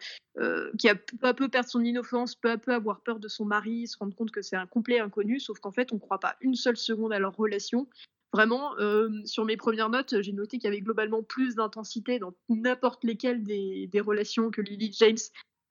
qui 0.76 0.88
a 0.88 0.96
peu 0.96 1.26
à 1.26 1.34
peu 1.34 1.48
perdre 1.48 1.68
son 1.68 1.84
innocence, 1.84 2.34
peu 2.34 2.50
à 2.50 2.58
peu 2.58 2.72
avoir 2.72 3.00
peur 3.00 3.20
de 3.20 3.28
son 3.28 3.44
mari, 3.44 3.86
se 3.86 3.96
rendre 3.96 4.14
compte 4.16 4.32
que 4.32 4.42
c'est 4.42 4.56
un 4.56 4.66
complet 4.66 4.98
inconnu, 4.98 5.38
sauf 5.38 5.60
qu'en 5.60 5.70
fait 5.70 5.92
on 5.92 5.96
ne 5.96 6.00
croit 6.00 6.18
pas 6.18 6.36
une 6.40 6.56
seule 6.56 6.76
seconde 6.76 7.12
à 7.12 7.20
leur 7.20 7.36
relation. 7.36 7.88
Vraiment, 8.32 8.74
sur 9.26 9.44
mes 9.44 9.58
premières 9.58 9.90
notes, 9.90 10.22
j'ai 10.22 10.32
noté 10.32 10.56
qu'il 10.56 10.64
y 10.64 10.72
avait 10.72 10.80
globalement 10.80 11.22
plus 11.22 11.54
d'intensité 11.54 12.18
dans 12.18 12.32
n'importe 12.48 13.04
lesquelles 13.04 13.42
des, 13.42 13.90
relations 14.00 14.50
que 14.50 14.62
Lily 14.62 14.90
James 14.98 15.18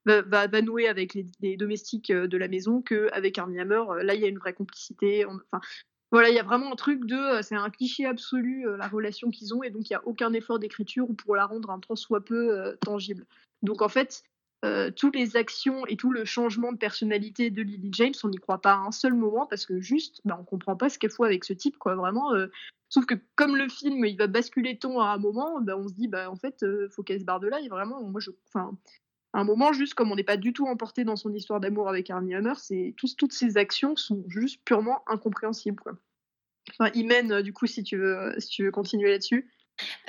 va, 0.06 0.62
nouer 0.62 0.88
avec 0.88 1.16
les, 1.16 1.26
les, 1.40 1.58
domestiques 1.58 2.12
de 2.12 2.38
la 2.38 2.48
maison 2.48 2.84
qu'avec 2.84 3.40
Armie 3.40 3.60
Hammer. 3.60 3.82
Là, 4.04 4.14
il 4.14 4.22
y 4.22 4.26
a 4.26 4.28
une 4.28 4.38
vraie 4.38 4.54
complicité. 4.54 5.26
Enfin, 5.26 5.60
voilà, 6.12 6.30
il 6.30 6.36
y 6.36 6.40
a 6.40 6.44
vraiment 6.44 6.74
un 6.74 6.76
truc 6.76 7.06
de, 7.06 7.42
c'est 7.42 7.56
un 7.56 7.70
cliché 7.70 8.06
absolu 8.06 8.66
la 8.78 8.88
relation 8.88 9.30
qu'ils 9.30 9.54
ont 9.54 9.64
et 9.64 9.70
donc 9.70 9.90
il 9.90 9.94
n'y 9.94 9.98
a 9.98 10.06
aucun 10.06 10.34
effort 10.34 10.60
d'écriture 10.60 11.08
pour 11.18 11.36
la 11.36 11.46
rendre 11.46 11.70
un 11.70 11.80
tant 11.80 11.96
soit 11.96 12.24
peu 12.24 12.78
tangible. 12.82 13.26
Donc 13.62 13.82
en 13.82 13.90
fait, 13.90 14.24
euh, 14.64 14.92
toutes 14.92 15.16
les 15.16 15.38
actions 15.38 15.88
et 15.88 15.98
tout 15.98 16.12
le 16.12 16.24
changement 16.24 16.72
de 16.72 16.78
personnalité 16.78 17.50
de 17.50 17.64
Lily 17.64 17.90
James, 17.94 18.14
on 18.24 18.30
n'y 18.30 18.38
croit 18.38 18.62
pas 18.62 18.74
à 18.74 18.78
un 18.78 18.92
seul 18.92 19.16
moment 19.16 19.48
parce 19.48 19.66
que 19.66 19.82
juste, 19.82 20.22
bah, 20.24 20.38
on 20.40 20.44
comprend 20.44 20.76
pas 20.76 20.90
ce 20.90 21.00
qu'elle 21.00 21.10
faut 21.10 21.24
avec 21.24 21.44
ce 21.46 21.54
type, 21.54 21.80
quoi. 21.80 21.96
Vraiment. 21.96 22.34
Euh, 22.36 22.48
sauf 22.88 23.08
que 23.08 23.16
comme 23.36 23.56
le 23.56 23.68
film, 23.70 24.06
il 24.06 24.18
va 24.18 24.28
basculer 24.28 24.78
ton 24.78 25.00
à 25.00 25.08
un 25.08 25.18
moment, 25.18 25.60
bah, 25.62 25.76
on 25.78 25.88
se 25.88 25.94
dit, 25.94 26.08
bah 26.08 26.30
en 26.30 26.36
fait, 26.36 26.62
euh, 26.62 26.90
faut 26.90 27.02
qu'elle 27.02 27.20
se 27.20 27.26
barre 27.26 27.40
de 27.40 27.48
là. 27.48 27.60
Et 27.60 27.70
vraiment, 27.70 28.04
moi, 28.04 28.22
je, 28.22 28.30
enfin, 28.50 28.78
à 29.34 29.40
un 29.40 29.44
moment, 29.44 29.72
juste 29.72 29.94
comme 29.94 30.12
on 30.12 30.16
n'est 30.16 30.24
pas 30.24 30.38
du 30.38 30.54
tout 30.54 30.68
emporté 30.68 31.04
dans 31.04 31.16
son 31.16 31.34
histoire 31.34 31.60
d'amour 31.60 31.88
avec 31.88 32.10
Armie 32.10 32.36
Hammer, 32.36 32.54
toutes 33.18 33.34
ces 33.34 33.58
actions 33.58 33.96
sont 33.96 34.24
juste 34.28 34.62
purement 34.66 35.04
incompréhensibles. 35.08 35.82
Enfin, 36.78 36.92
Imen, 36.94 37.42
du 37.42 37.54
coup, 37.54 37.66
si 37.66 37.84
tu 37.84 37.98
veux, 37.98 38.34
si 38.38 38.50
tu 38.50 38.64
veux 38.64 38.72
continuer 38.72 39.10
là-dessus. 39.10 39.50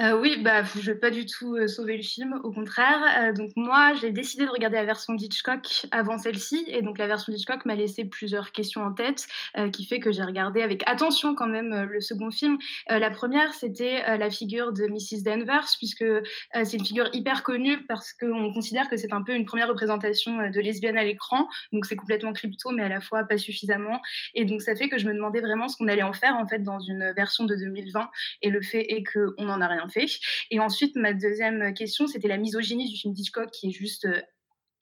Euh, 0.00 0.18
oui, 0.18 0.36
bah, 0.42 0.62
je 0.62 0.78
ne 0.78 0.94
vais 0.94 0.94
pas 0.94 1.10
du 1.10 1.26
tout 1.26 1.56
euh, 1.56 1.66
sauver 1.66 1.96
le 1.96 2.02
film, 2.02 2.40
au 2.44 2.50
contraire. 2.50 3.00
Euh, 3.18 3.32
donc 3.32 3.50
moi, 3.56 3.92
j'ai 4.00 4.10
décidé 4.10 4.44
de 4.44 4.50
regarder 4.50 4.76
la 4.76 4.84
version 4.84 5.14
d'Hitchcock 5.14 5.86
avant 5.90 6.18
celle-ci, 6.18 6.64
et 6.68 6.82
donc 6.82 6.98
la 6.98 7.06
version 7.06 7.32
d'Hitchcock 7.32 7.64
m'a 7.66 7.74
laissé 7.74 8.04
plusieurs 8.04 8.52
questions 8.52 8.82
en 8.82 8.92
tête, 8.92 9.26
qui 9.72 9.84
fait 9.84 10.00
que 10.00 10.12
j'ai 10.12 10.22
regardé 10.22 10.62
avec 10.62 10.82
attention 10.86 11.34
quand 11.34 11.46
même 11.46 11.88
le 11.90 12.00
second 12.00 12.30
film. 12.30 12.58
la 12.88 13.10
première, 13.10 13.52
c'était 13.54 14.16
la 14.16 14.30
figure 14.30 14.72
de 14.72 14.86
Mrs. 14.86 15.22
Danvers, 15.24 15.66
puisque 15.78 16.04
c'est 16.52 16.76
une 16.76 16.84
figure 16.84 17.08
hyper 17.12 17.42
connue 17.42 17.84
parce 17.86 18.12
qu'on 18.12 18.52
considère 18.52 18.88
que 18.88 18.96
c'est 18.96 19.12
un 19.12 19.22
peu 19.22 19.34
une 19.34 19.44
première 19.44 19.68
représentation 19.68 20.48
de 20.48 20.60
lesbienne 20.60 20.96
à 20.96 21.04
l'écran, 21.04 21.48
donc 21.72 21.86
c'est 21.86 21.96
complètement 21.96 22.32
crypto, 22.32 22.70
mais 22.70 22.82
à 22.82 22.88
la 22.88 23.00
fois 23.00 23.24
pas 23.24 23.38
suffisamment. 23.38 24.00
Et 24.34 24.44
donc 24.44 24.62
ça 24.62 24.74
fait 24.74 24.88
que 24.88 24.98
je 24.98 25.06
me 25.06 25.14
demandais 25.14 25.40
vraiment 25.40 25.68
ce 25.68 25.76
qu'on 25.76 25.88
allait 25.88 26.02
en 26.02 26.12
faire 26.12 26.36
en 26.36 26.46
fait 26.46 26.62
dans 26.62 26.80
une 26.80 27.12
version 27.12 27.44
de 27.44 27.54
2020, 27.54 28.10
et 28.42 28.50
le 28.50 28.62
fait 28.62 28.92
est 28.92 29.04
en 29.38 29.60
rien 29.68 29.88
fait. 29.88 30.06
Et 30.50 30.60
ensuite, 30.60 30.96
ma 30.96 31.12
deuxième 31.12 31.74
question, 31.74 32.06
c'était 32.06 32.28
la 32.28 32.38
misogynie 32.38 32.88
du 32.88 32.96
film 32.96 33.14
Hitchcock, 33.16 33.50
qui 33.50 33.68
est 33.68 33.72
juste 33.72 34.06
euh, 34.06 34.20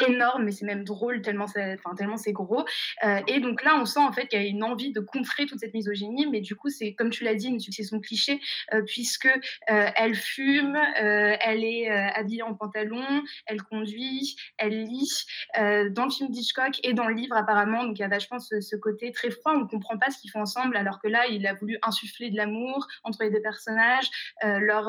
énorme, 0.02 0.44
mais 0.44 0.52
c'est 0.52 0.66
même 0.66 0.84
drôle 0.84 1.22
tellement 1.22 1.46
c'est, 1.46 2.32
gros. 2.32 2.64
Euh, 3.04 3.20
et 3.26 3.40
donc 3.40 3.62
là, 3.64 3.78
on 3.80 3.84
sent 3.84 4.00
en 4.00 4.12
fait 4.12 4.26
qu'il 4.26 4.40
y 4.40 4.44
a 4.44 4.46
une 4.46 4.62
envie 4.62 4.92
de 4.92 5.00
contrer 5.00 5.46
toute 5.46 5.60
cette 5.60 5.74
misogynie, 5.74 6.26
mais 6.26 6.40
du 6.40 6.54
coup, 6.56 6.68
c'est 6.68 6.94
comme 6.94 7.10
tu 7.10 7.24
l'as 7.24 7.34
dit, 7.34 7.48
une 7.48 7.60
succession 7.60 8.00
cliché, 8.00 8.40
euh, 8.72 8.82
puisque 8.82 9.26
euh, 9.26 9.90
elle 9.96 10.14
fume, 10.14 10.78
elle 10.96 11.64
est 11.64 11.88
habillée 11.88 12.42
en 12.42 12.54
pantalon, 12.54 13.04
elle 13.46 13.62
conduit, 13.62 14.36
elle 14.58 14.84
lit. 14.84 15.24
dans 15.56 16.04
le 16.04 16.10
film 16.10 16.30
d'Hitchcock 16.30 16.80
et 16.82 16.92
dans 16.92 17.06
le 17.06 17.14
livre, 17.14 17.36
apparemment, 17.36 17.84
donc 17.84 17.98
il 17.98 18.02
y 18.02 18.04
a 18.04 18.08
vachement 18.08 18.38
ce, 18.38 18.60
ce 18.60 18.76
côté 18.76 19.12
très 19.12 19.30
froid, 19.30 19.52
on 19.54 19.60
ne 19.60 19.64
comprend 19.64 19.98
pas 19.98 20.10
ce 20.10 20.18
qu'ils 20.20 20.30
font 20.30 20.40
ensemble, 20.40 20.76
alors 20.76 21.00
que 21.00 21.08
là, 21.08 21.26
il 21.28 21.46
a 21.46 21.54
voulu 21.54 21.78
insuffler 21.82 22.30
de 22.30 22.36
l'amour 22.36 22.86
entre 23.04 23.22
les 23.22 23.30
deux 23.30 23.42
personnages, 23.42 24.10
leur, 24.42 24.84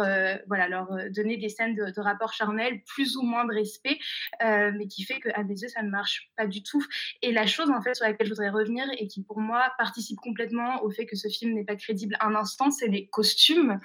voilà, 0.48 0.68
leur 0.68 0.88
donner 1.10 1.38
des 1.38 1.50
scènes 1.50 1.76
de, 1.76 1.92
de 1.92 2.02
rapport 2.02 2.34
charnel, 2.34 2.82
plus 2.84 3.16
ou 3.18 3.24
moins 3.24 3.46
de 3.46 3.54
respect, 3.54 4.00
mais 4.42 4.88
qui 4.88 5.01
fait 5.06 5.20
qu'à 5.20 5.44
mes 5.44 5.60
yeux, 5.60 5.68
ça 5.68 5.82
ne 5.84 5.90
marche 5.90 6.30
pas 6.36 6.48
du 6.48 6.64
tout. 6.64 6.84
Et 7.22 7.32
la 7.32 7.46
chose, 7.46 7.70
en 7.70 7.82
fait, 7.82 7.96
sur 7.96 8.06
laquelle 8.06 8.28
je 8.28 8.32
voudrais 8.32 8.50
revenir 8.50 8.86
et 8.98 9.08
qui, 9.08 9.24
pour 9.24 9.40
moi, 9.40 9.72
participe 9.78 10.18
complètement 10.20 10.84
au 10.84 10.90
fait 10.90 11.06
que 11.06 11.16
ce 11.16 11.28
film 11.28 11.54
n'est 11.54 11.66
pas 11.66 11.76
crédible 11.76 12.18
un 12.20 12.36
instant, 12.36 12.72
c'est 12.72 12.88
les 12.88 13.08
costumes 13.08 13.80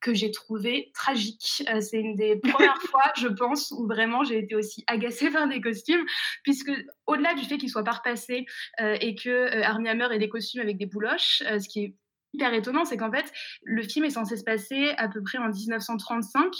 que 0.00 0.14
j'ai 0.14 0.30
trouvés 0.30 0.90
tragiques. 0.94 1.62
Euh, 1.68 1.80
c'est 1.80 1.98
une 1.98 2.16
des 2.16 2.36
premières 2.36 2.80
fois, 2.90 3.12
je 3.16 3.28
pense, 3.28 3.72
où 3.72 3.86
vraiment 3.86 4.24
j'ai 4.24 4.38
été 4.38 4.54
aussi 4.54 4.84
agacée 4.86 5.30
par 5.30 5.48
des 5.48 5.60
costumes, 5.60 6.04
puisque 6.42 6.72
au-delà 7.06 7.34
du 7.34 7.44
fait 7.44 7.58
qu'ils 7.58 7.70
soient 7.70 7.84
pas 7.84 7.92
repassés 7.92 8.46
euh, 8.80 8.96
et 9.00 9.14
que 9.14 9.28
euh, 9.28 9.62
Armie 9.64 9.88
Hammer 9.88 10.08
ait 10.12 10.18
des 10.18 10.28
costumes 10.28 10.60
avec 10.60 10.78
des 10.78 10.86
bouloches, 10.86 11.42
ce 11.42 11.68
qui 11.68 11.84
est 11.84 11.94
hyper 12.34 12.54
étonnant, 12.54 12.84
c'est 12.84 12.96
qu'en 12.96 13.12
fait, 13.12 13.30
le 13.62 13.82
film 13.82 14.06
est 14.06 14.10
censé 14.10 14.36
se 14.36 14.44
passer 14.44 14.94
à 14.96 15.08
peu 15.08 15.22
près 15.22 15.38
en 15.38 15.48
1935. 15.48 16.50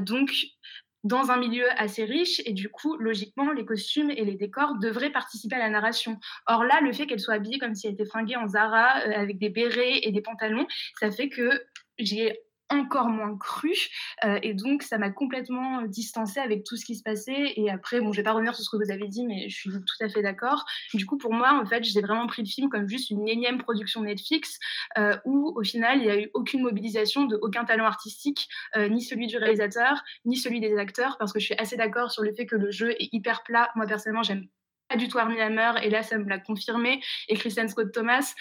donc, 0.00 0.32
dans 1.04 1.30
un 1.30 1.36
milieu 1.36 1.66
assez 1.76 2.04
riche 2.04 2.40
et 2.46 2.52
du 2.52 2.70
coup, 2.70 2.96
logiquement, 2.96 3.52
les 3.52 3.64
costumes 3.64 4.10
et 4.10 4.24
les 4.24 4.34
décors 4.34 4.76
devraient 4.78 5.12
participer 5.12 5.56
à 5.56 5.58
la 5.58 5.68
narration. 5.68 6.18
Or 6.46 6.64
là, 6.64 6.80
le 6.80 6.92
fait 6.92 7.06
qu'elle 7.06 7.20
soit 7.20 7.34
habillée 7.34 7.58
comme 7.58 7.74
si 7.74 7.86
elle 7.86 7.92
était 7.92 8.06
fringuée 8.06 8.36
en 8.36 8.48
Zara 8.48 9.00
euh, 9.06 9.12
avec 9.14 9.38
des 9.38 9.50
bérets 9.50 10.00
et 10.02 10.10
des 10.10 10.22
pantalons, 10.22 10.66
ça 10.98 11.10
fait 11.10 11.28
que 11.28 11.62
j'ai 11.98 12.40
encore 12.70 13.08
moins 13.08 13.36
cru. 13.36 13.74
Euh, 14.24 14.38
et 14.42 14.54
donc, 14.54 14.82
ça 14.82 14.98
m'a 14.98 15.10
complètement 15.10 15.82
distancée 15.82 16.40
avec 16.40 16.64
tout 16.64 16.76
ce 16.76 16.84
qui 16.84 16.94
se 16.94 17.02
passait. 17.02 17.54
Et 17.56 17.70
après, 17.70 18.00
bon, 18.00 18.12
je 18.12 18.18
vais 18.18 18.22
pas 18.22 18.32
revenir 18.32 18.54
sur 18.54 18.64
ce 18.64 18.70
que 18.70 18.82
vous 18.82 18.90
avez 18.90 19.08
dit, 19.08 19.26
mais 19.26 19.48
je 19.48 19.56
suis 19.56 19.70
tout 19.70 20.04
à 20.04 20.08
fait 20.08 20.22
d'accord. 20.22 20.64
Du 20.94 21.06
coup, 21.06 21.16
pour 21.16 21.32
moi, 21.32 21.60
en 21.60 21.66
fait, 21.66 21.84
j'ai 21.84 22.00
vraiment 22.00 22.26
pris 22.26 22.42
le 22.42 22.48
film 22.48 22.68
comme 22.68 22.88
juste 22.88 23.10
une 23.10 23.28
énième 23.28 23.58
production 23.58 24.02
Netflix 24.02 24.58
euh, 24.98 25.16
où, 25.24 25.52
au 25.56 25.62
final, 25.62 25.98
il 25.98 26.04
n'y 26.04 26.10
a 26.10 26.20
eu 26.20 26.30
aucune 26.34 26.62
mobilisation 26.62 27.24
de 27.24 27.38
aucun 27.42 27.64
talent 27.64 27.86
artistique, 27.86 28.48
euh, 28.76 28.88
ni 28.88 29.02
celui 29.02 29.26
du 29.26 29.36
réalisateur, 29.36 30.02
ni 30.24 30.36
celui 30.36 30.60
des 30.60 30.76
acteurs, 30.76 31.16
parce 31.18 31.32
que 31.32 31.40
je 31.40 31.46
suis 31.46 31.54
assez 31.56 31.76
d'accord 31.76 32.10
sur 32.10 32.22
le 32.22 32.32
fait 32.34 32.46
que 32.46 32.56
le 32.56 32.70
jeu 32.70 32.92
est 32.92 33.08
hyper 33.12 33.42
plat. 33.42 33.70
Moi, 33.76 33.86
personnellement, 33.86 34.22
j'aime 34.22 34.46
pas 34.88 34.96
du 34.96 35.08
tout 35.08 35.18
Armie 35.18 35.40
Hammer, 35.40 35.72
et 35.82 35.90
là, 35.90 36.02
ça 36.02 36.18
me 36.18 36.28
l'a 36.28 36.38
confirmé. 36.38 37.00
Et 37.28 37.36
Christian 37.36 37.68
Scott 37.68 37.92
Thomas, 37.92 38.34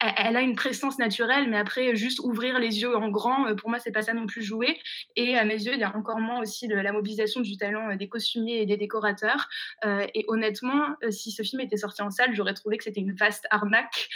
elle 0.00 0.36
a 0.36 0.42
une 0.42 0.54
présence 0.54 0.98
naturelle, 0.98 1.50
mais 1.50 1.58
après, 1.58 1.96
juste 1.96 2.20
ouvrir 2.20 2.58
les 2.60 2.80
yeux 2.80 2.96
en 2.96 3.08
grand, 3.08 3.48
euh, 3.48 3.54
pour 3.54 3.68
moi, 3.68 3.80
c'est 3.80 3.90
pas 3.90 4.02
ça 4.02 4.14
non 4.14 4.26
plus 4.26 4.42
jouer. 4.42 4.78
Et 5.16 5.36
à 5.36 5.44
mes 5.44 5.54
yeux, 5.54 5.74
il 5.74 5.80
y 5.80 5.84
a 5.84 5.96
encore 5.96 6.20
moins 6.20 6.40
aussi 6.40 6.68
la 6.68 6.92
mobilisation 6.92 7.40
du 7.40 7.56
talent 7.56 7.90
euh, 7.90 7.96
des 7.96 8.08
costumiers 8.08 8.62
et 8.62 8.66
des 8.66 8.76
décorateurs. 8.76 9.48
Euh, 9.84 10.06
et 10.14 10.24
honnêtement, 10.28 10.94
si 11.10 11.32
ce 11.32 11.42
film 11.42 11.60
était 11.62 11.76
sorti 11.76 12.02
en 12.02 12.10
salle, 12.10 12.32
j'aurais 12.34 12.54
trouvé 12.54 12.76
que 12.76 12.84
c'était 12.84 13.00
une 13.00 13.14
vaste 13.14 13.46
arnaque. 13.50 14.08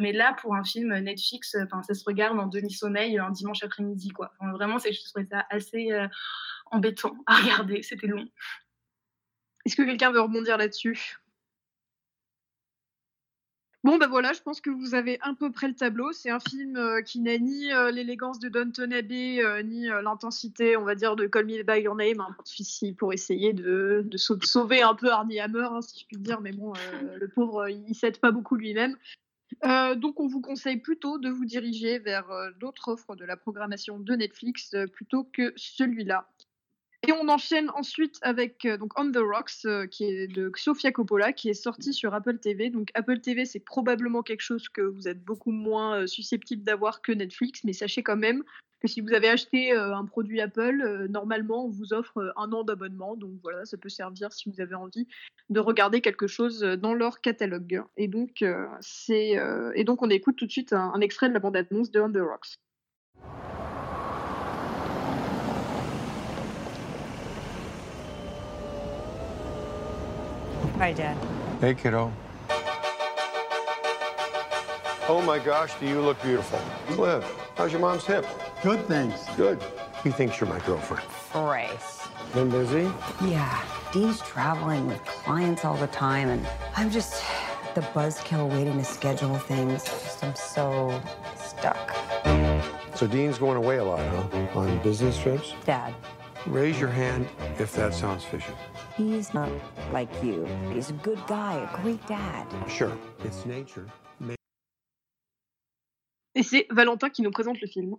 mais 0.00 0.12
là, 0.12 0.34
pour 0.40 0.54
un 0.54 0.64
film 0.64 0.96
Netflix, 0.98 1.56
ça 1.82 1.94
se 1.94 2.04
regarde 2.04 2.38
en 2.38 2.46
demi-sommeil 2.46 3.18
un 3.18 3.30
dimanche 3.30 3.62
après-midi, 3.62 4.10
quoi. 4.10 4.32
vraiment, 4.40 4.78
je 4.78 5.08
trouvais 5.08 5.26
ça 5.30 5.46
assez 5.50 5.90
embêtant 6.70 7.16
à 7.26 7.36
regarder. 7.36 7.82
C'était 7.82 8.06
long. 8.06 8.26
Est-ce 9.64 9.76
que 9.76 9.82
quelqu'un 9.82 10.10
veut 10.10 10.20
rebondir 10.20 10.56
là-dessus? 10.56 11.18
Bon, 13.84 13.96
ben 13.96 14.08
voilà, 14.08 14.32
je 14.32 14.42
pense 14.42 14.60
que 14.60 14.70
vous 14.70 14.96
avez 14.96 15.18
à 15.20 15.32
peu 15.38 15.52
près 15.52 15.68
le 15.68 15.74
tableau. 15.74 16.10
C'est 16.12 16.30
un 16.30 16.40
film 16.40 16.76
euh, 16.76 17.00
qui 17.00 17.20
n'a 17.20 17.38
ni 17.38 17.72
euh, 17.72 17.92
l'élégance 17.92 18.40
de 18.40 18.48
Downton 18.48 18.92
Abbey, 18.92 19.40
euh, 19.40 19.62
ni 19.62 19.86
l'intensité, 19.86 20.76
on 20.76 20.82
va 20.82 20.96
dire, 20.96 21.14
de 21.14 21.28
Call 21.28 21.46
Me 21.46 21.62
By 21.62 21.82
Your 21.82 21.94
Name, 21.94 22.20
un 22.20 22.34
difficile 22.44 22.96
pour 22.96 23.12
essayer 23.12 23.52
de, 23.52 24.04
sauver 24.16 24.82
un 24.82 24.96
peu 24.96 25.10
Arnie 25.10 25.38
Hammer, 25.38 25.68
hein, 25.70 25.80
si 25.80 26.00
je 26.00 26.06
puis 26.06 26.16
dire, 26.16 26.40
mais 26.40 26.50
bon, 26.50 26.72
le 27.20 27.28
pauvre, 27.28 27.68
il 27.68 27.94
s'aide 27.94 28.18
pas 28.18 28.32
beaucoup 28.32 28.56
lui-même. 28.56 28.96
donc, 29.96 30.18
on 30.18 30.26
vous 30.26 30.40
conseille 30.40 30.78
plutôt 30.78 31.18
de 31.18 31.30
vous 31.30 31.44
diriger 31.44 32.00
vers 32.00 32.26
d'autres 32.58 32.88
offres 32.88 33.14
de 33.14 33.24
la 33.24 33.36
programmation 33.36 34.00
de 34.00 34.14
Netflix 34.16 34.74
plutôt 34.92 35.22
que 35.32 35.52
celui-là. 35.54 36.28
Et 37.06 37.12
on 37.12 37.28
enchaîne 37.28 37.70
ensuite 37.70 38.18
avec 38.22 38.64
euh, 38.64 38.76
donc 38.76 38.98
On 38.98 39.10
the 39.12 39.18
Rocks, 39.18 39.64
euh, 39.66 39.86
qui 39.86 40.04
est 40.04 40.26
de 40.26 40.50
Sofia 40.56 40.90
Coppola, 40.90 41.32
qui 41.32 41.48
est 41.48 41.54
sorti 41.54 41.92
sur 41.92 42.12
Apple 42.12 42.38
TV. 42.38 42.70
Donc 42.70 42.90
Apple 42.94 43.20
TV, 43.20 43.44
c'est 43.44 43.60
probablement 43.60 44.22
quelque 44.22 44.40
chose 44.40 44.68
que 44.68 44.82
vous 44.82 45.06
êtes 45.06 45.22
beaucoup 45.22 45.52
moins 45.52 46.00
euh, 46.00 46.06
susceptible 46.08 46.64
d'avoir 46.64 47.00
que 47.00 47.12
Netflix, 47.12 47.62
mais 47.62 47.72
sachez 47.72 48.02
quand 48.02 48.16
même 48.16 48.42
que 48.80 48.88
si 48.88 49.00
vous 49.00 49.12
avez 49.12 49.28
acheté 49.28 49.72
un 49.72 50.04
produit 50.04 50.40
Apple, 50.40 51.08
normalement 51.10 51.64
on 51.64 51.68
vous 51.68 51.92
offre 51.92 52.32
un 52.36 52.52
an 52.52 52.62
d'abonnement. 52.62 53.16
Donc 53.16 53.32
voilà, 53.42 53.64
ça 53.64 53.76
peut 53.76 53.88
servir 53.88 54.32
si 54.32 54.48
vous 54.48 54.60
avez 54.60 54.76
envie 54.76 55.08
de 55.50 55.58
regarder 55.58 56.00
quelque 56.00 56.28
chose 56.28 56.60
dans 56.60 56.94
leur 56.94 57.20
catalogue. 57.20 57.82
Et 57.96 58.06
donc 58.06 58.40
et 58.40 59.84
donc 59.84 60.02
on 60.02 60.10
écoute 60.10 60.36
tout 60.36 60.46
de 60.46 60.52
suite 60.52 60.72
un, 60.72 60.92
un 60.94 61.00
extrait 61.00 61.28
de 61.28 61.34
la 61.34 61.40
bande-annonce 61.40 61.90
de 61.90 62.00
On 62.00 62.12
the 62.12 62.18
Rocks. 62.18 62.60
Hi, 70.78 70.92
Dad. 70.92 71.16
Hey, 71.60 71.74
kiddo. 71.74 72.12
Oh 75.08 75.20
my 75.26 75.40
gosh, 75.40 75.72
do 75.80 75.86
you 75.88 76.00
look 76.00 76.22
beautiful. 76.22 76.60
Cliff, 76.94 77.24
how's 77.56 77.72
your 77.72 77.80
mom's 77.80 78.04
hip? 78.04 78.24
Good, 78.62 78.86
thanks. 78.86 79.24
Good. 79.36 79.60
He 80.04 80.10
thinks 80.10 80.38
you're 80.38 80.48
my 80.48 80.60
girlfriend. 80.60 81.04
Grace. 81.32 82.06
Been 82.32 82.48
busy? 82.48 82.88
Yeah. 83.24 83.64
Dean's 83.92 84.20
traveling 84.20 84.86
with 84.86 85.04
clients 85.04 85.64
all 85.64 85.76
the 85.76 85.88
time, 85.88 86.28
and 86.28 86.46
I'm 86.76 86.92
just 86.92 87.24
the 87.74 87.80
buzzkill 87.80 88.48
waiting 88.48 88.78
to 88.78 88.84
schedule 88.84 89.36
things. 89.36 89.82
Just, 89.82 90.22
I'm 90.22 90.36
so 90.36 91.02
stuck. 91.36 91.96
So 92.94 93.08
Dean's 93.08 93.38
going 93.38 93.56
away 93.56 93.78
a 93.78 93.84
lot, 93.84 93.98
huh? 93.98 94.58
On 94.60 94.78
business 94.84 95.18
trips? 95.18 95.54
Dad. 95.64 95.92
Raise 96.50 96.80
your 96.80 96.88
hand 96.88 97.26
if 97.58 97.74
that 97.74 97.92
sounds 97.92 98.24
fishy. 98.24 98.52
He's 98.96 99.34
not 99.34 99.50
like 99.92 100.08
you. 100.22 100.46
He's 100.72 100.88
a 100.88 100.94
good 100.94 101.20
guy, 101.26 101.54
a 101.54 101.82
great 101.82 102.00
dad. 102.06 102.46
Sure, 102.66 102.96
it's 103.22 103.44
nature. 103.44 103.84
Et 106.34 106.42
c'est 106.42 106.66
Valentin 106.70 107.10
qui 107.10 107.20
nous 107.20 107.30
présente 107.30 107.60
le 107.60 107.66
film. 107.66 107.96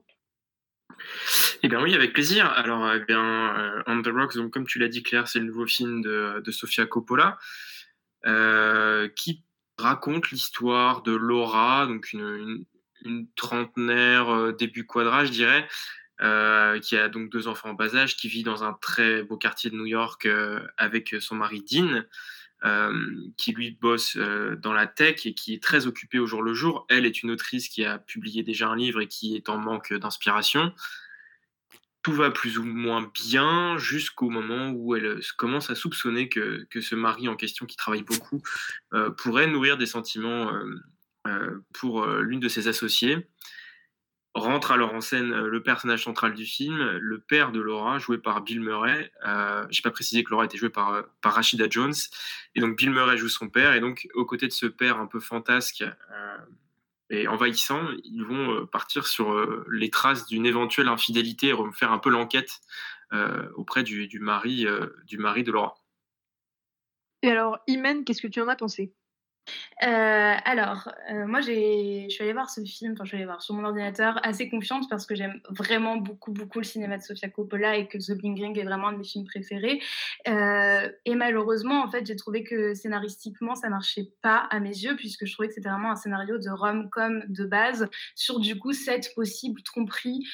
Eh 1.62 1.68
bien 1.68 1.80
oui, 1.84 1.94
avec 1.94 2.14
plaisir. 2.14 2.48
Alors, 2.48 2.92
eh 2.92 3.02
bien, 3.02 3.56
euh, 3.56 3.84
On 3.86 4.02
the 4.02 4.08
Rocks, 4.08 4.36
donc 4.36 4.52
comme 4.52 4.66
tu 4.66 4.80
l'as 4.80 4.88
dit 4.88 5.04
Claire, 5.04 5.28
c'est 5.28 5.40
le 5.40 5.46
nouveau 5.46 5.68
film 5.68 6.02
de, 6.02 6.42
de 6.44 6.52
Sofia 6.52 6.88
Coppola, 6.88 7.38
euh, 8.26 9.10
qui 9.10 9.44
raconte 9.78 10.32
l'histoire 10.32 11.04
de 11.04 11.12
Laura, 11.12 11.86
donc 11.86 12.14
une, 12.14 12.66
une, 13.04 13.28
trentenaire 13.36 14.30
euh, 14.30 14.54
début 14.54 14.86
quadra, 14.86 15.26
je 15.26 15.32
dirais, 15.32 15.68
qui 16.20 16.98
a 16.98 17.10
donc 17.10 17.30
deux 17.30 17.48
enfants 17.48 17.70
en 17.70 17.74
bas 17.74 17.96
âge, 17.96 18.18
qui 18.18 18.28
vit 18.28 18.44
dans 18.44 18.64
un 18.64 18.74
très 18.74 19.24
beau 19.24 19.38
quartier 19.38 19.70
de 19.70 19.76
New 19.76 19.86
York 19.86 20.28
avec 20.78 21.16
son 21.20 21.36
mari 21.36 21.64
Dean. 21.64 22.04
qui 23.38 23.52
lui 23.54 23.72
bosse 23.72 24.18
dans 24.18 24.74
la 24.74 24.86
tech 24.86 25.26
et 25.26 25.34
qui 25.34 25.54
est 25.54 25.64
très 25.64 25.88
occupée 25.88 26.20
au 26.20 26.28
jour 26.28 26.44
le 26.44 26.54
jour. 26.54 26.86
Elle 26.90 27.06
est 27.06 27.24
une 27.24 27.32
autrice 27.32 27.70
qui 27.70 27.86
a 27.86 28.00
publié 28.00 28.44
déjà 28.44 28.68
un 28.68 28.76
livre 28.76 29.02
et 29.02 29.08
qui 29.08 29.36
est 29.36 29.50
en 29.50 29.58
manque 29.58 29.94
d'inspiration 29.94 30.74
tout 32.02 32.14
va 32.14 32.32
plus 32.32 32.58
ou 32.58 32.64
moins 32.64 33.12
bien 33.14 33.78
jusqu'au 33.78 34.30
moment 34.30 34.72
où 34.72 34.96
elle 34.96 35.06
euh, 35.06 35.22
commence 35.38 35.70
à 35.70 35.76
soupçonner 35.76 36.30
que, 36.30 36.66
que, 36.70 36.82
ce 36.82 36.96
mari 36.96 37.28
en 37.28 37.36
question, 37.36 37.66
qui 37.66 37.76
travaille 37.76 38.04
beaucoup, 38.04 38.42
euh, 38.94 39.10
pourrait 39.10 39.48
nourrir 39.48 39.78
des 39.78 39.86
sentiments 39.86 40.52
euh, 41.28 41.64
pour 41.74 42.06
l'une 42.08 42.40
de 42.40 42.48
ses 42.48 42.68
associées. 42.68 43.28
Rentre 44.36 44.72
alors 44.72 44.94
en 44.94 45.02
scène 45.02 45.34
le 45.34 45.64
personnage 45.64 46.04
central 46.04 46.34
du 46.34 46.46
film, 46.46 46.78
le 46.78 47.20
père 47.20 47.52
de 47.52 47.60
Laura, 47.60 47.98
joué 47.98 48.20
par 48.20 48.42
Bill 48.42 48.62
Murray. 48.62 49.12
Je 49.24 49.66
n'ai 49.66 49.82
pas 49.84 49.92
précisé 49.92 50.24
que 50.24 50.30
Laura 50.30 50.46
était 50.46 50.58
jouée 50.58 50.70
par, 50.70 51.04
par 51.22 51.34
Rashida 51.34 51.68
Jones. 51.70 51.96
Et 52.56 52.62
donc 52.62 52.78
Bill 52.78 52.92
Murray 52.92 53.18
joue 53.18 53.28
son 53.28 53.50
père. 53.50 53.74
Et 53.74 53.80
donc, 53.80 54.08
aux 54.14 54.26
côtés 54.26 54.48
de 54.48 54.54
ce 54.54 54.68
père 54.68 55.00
un 55.00 55.08
peu 55.08 55.20
fantasque, 55.20 55.84
et 57.10 57.28
envahissant, 57.28 57.88
ils 58.04 58.24
vont 58.24 58.54
euh, 58.54 58.66
partir 58.66 59.08
sur 59.08 59.32
euh, 59.32 59.66
les 59.72 59.90
traces 59.90 60.28
d'une 60.28 60.46
éventuelle 60.46 60.88
infidélité 60.88 61.48
et 61.48 61.56
faire 61.74 61.92
un 61.92 61.98
peu 61.98 62.10
l'enquête 62.10 62.60
euh, 63.14 63.50
auprès 63.56 63.84
du, 63.84 64.08
du 64.08 64.20
mari, 64.20 64.66
du 65.06 65.18
mari 65.18 65.44
de 65.44 65.52
Laura. 65.52 65.76
Et 67.24 67.30
alors, 67.30 67.58
Imen, 67.68 68.06
qu'est-ce 68.06 68.22
que 68.22 68.28
tu 68.28 68.42
en 68.42 68.48
as 68.48 68.56
pensé? 68.56 68.94
Euh, 69.84 70.36
alors, 70.44 70.90
euh, 71.10 71.26
moi, 71.26 71.40
je 71.40 72.08
suis 72.10 72.24
allée 72.24 72.34
voir 72.34 72.50
ce 72.50 72.62
film, 72.62 72.94
enfin, 72.94 73.06
je 73.06 73.10
suis 73.10 73.18
allée 73.18 73.26
voir 73.26 73.42
sur 73.42 73.56
mon 73.56 73.64
ordinateur, 73.64 74.20
assez 74.24 74.50
confiante 74.50 74.90
parce 74.90 75.06
que 75.06 75.16
j'aime 75.16 75.40
vraiment 75.50 75.96
beaucoup, 75.96 76.32
beaucoup 76.32 76.60
le 76.60 76.66
cinéma 76.66 76.98
de 76.98 77.04
Sofia 77.04 77.30
Coppola 77.30 77.78
et 77.78 77.88
que 77.88 77.98
The 77.98 78.18
Bling 78.18 78.42
Ring 78.42 78.58
est 78.58 78.64
vraiment 78.64 78.90
un 78.90 78.94
de 78.94 78.98
mes 78.98 79.04
films 79.06 79.26
préférés. 79.26 79.82
Euh, 80.28 80.90
et 81.06 81.16
malheureusement, 81.16 81.82
en 81.82 81.90
fait, 81.90 82.06
j'ai 82.06 82.16
trouvé 82.16 82.44
que 82.44 82.74
scénaristiquement, 82.74 83.56
ça 83.56 83.70
marchait 83.70 84.12
pas 84.22 84.48
à 84.50 84.60
mes 84.60 84.70
yeux 84.70 84.96
puisque 84.98 85.26
je 85.26 85.34
trouvais 85.34 85.48
que 85.48 85.54
c'était 85.54 85.70
vraiment 85.70 85.92
un 85.92 85.96
scénario 85.96 86.38
de 86.38 86.50
rom-com 86.50 87.24
de 87.30 87.46
base 87.46 87.88
sur 88.16 88.40
du 88.40 88.60
coup 88.60 88.74
cette 88.74 89.14
possible 89.16 89.62
tromperie 89.64 90.26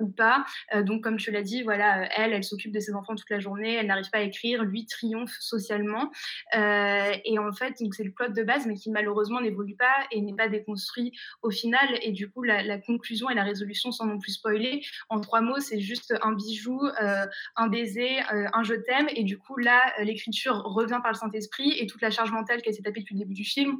ou 0.00 0.08
pas. 0.08 0.44
donc, 0.82 1.02
comme 1.02 1.16
tu 1.16 1.30
l'as 1.30 1.42
dit, 1.42 1.62
voilà, 1.62 2.08
elle, 2.16 2.32
elle 2.32 2.44
s'occupe 2.44 2.72
de 2.72 2.80
ses 2.80 2.94
enfants 2.94 3.14
toute 3.14 3.30
la 3.30 3.38
journée, 3.38 3.74
elle 3.74 3.86
n'arrive 3.86 4.10
pas 4.10 4.18
à 4.18 4.22
écrire, 4.22 4.64
lui 4.64 4.86
triomphe 4.86 5.36
socialement. 5.40 6.10
et 6.54 7.38
en 7.38 7.52
fait, 7.52 7.74
donc 7.80 7.94
c'est 7.94 8.04
le 8.04 8.12
plot 8.12 8.28
de 8.28 8.42
base 8.42 8.63
mais 8.66 8.74
qui 8.74 8.90
malheureusement 8.90 9.40
n'évolue 9.40 9.76
pas 9.76 10.06
et 10.10 10.20
n'est 10.20 10.34
pas 10.34 10.48
déconstruit 10.48 11.12
au 11.42 11.50
final. 11.50 11.98
Et 12.02 12.12
du 12.12 12.30
coup, 12.30 12.42
la, 12.42 12.78
conclusion 12.78 13.30
et 13.30 13.34
la 13.34 13.44
résolution, 13.44 13.92
sans 13.92 14.06
non 14.06 14.18
plus 14.18 14.32
spoiler, 14.32 14.84
en 15.08 15.20
trois 15.20 15.40
mots, 15.40 15.60
c'est 15.60 15.80
juste 15.80 16.14
un 16.22 16.32
bijou, 16.32 16.80
euh, 17.00 17.26
un 17.56 17.68
baiser, 17.68 18.20
euh, 18.32 18.46
un 18.52 18.62
je 18.62 18.74
t'aime. 18.74 19.08
Et 19.14 19.24
du 19.24 19.38
coup, 19.38 19.56
là, 19.56 19.80
l'écriture 20.02 20.62
revient 20.64 21.00
par 21.02 21.12
le 21.12 21.18
Saint-Esprit 21.18 21.72
et 21.78 21.86
toute 21.86 22.02
la 22.02 22.10
charge 22.10 22.32
mentale 22.32 22.62
qu'elle 22.62 22.74
s'est 22.74 22.82
tapée 22.82 23.00
depuis 23.00 23.14
le 23.14 23.20
début 23.20 23.34
du 23.34 23.44
film, 23.44 23.78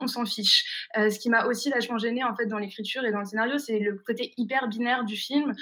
on 0.00 0.06
s'en 0.06 0.24
fiche. 0.24 0.88
Euh, 0.96 1.10
ce 1.10 1.18
qui 1.18 1.30
m'a 1.30 1.46
aussi 1.46 1.70
vachement 1.70 1.98
gêné 1.98 2.24
en 2.24 2.34
fait 2.34 2.46
dans 2.46 2.58
l'écriture 2.58 3.04
et 3.04 3.12
dans 3.12 3.20
le 3.20 3.24
scénario, 3.24 3.58
c'est 3.58 3.78
le 3.78 3.94
côté 3.94 4.32
hyper 4.36 4.68
binaire 4.68 5.04
du 5.04 5.16
film 5.16 5.54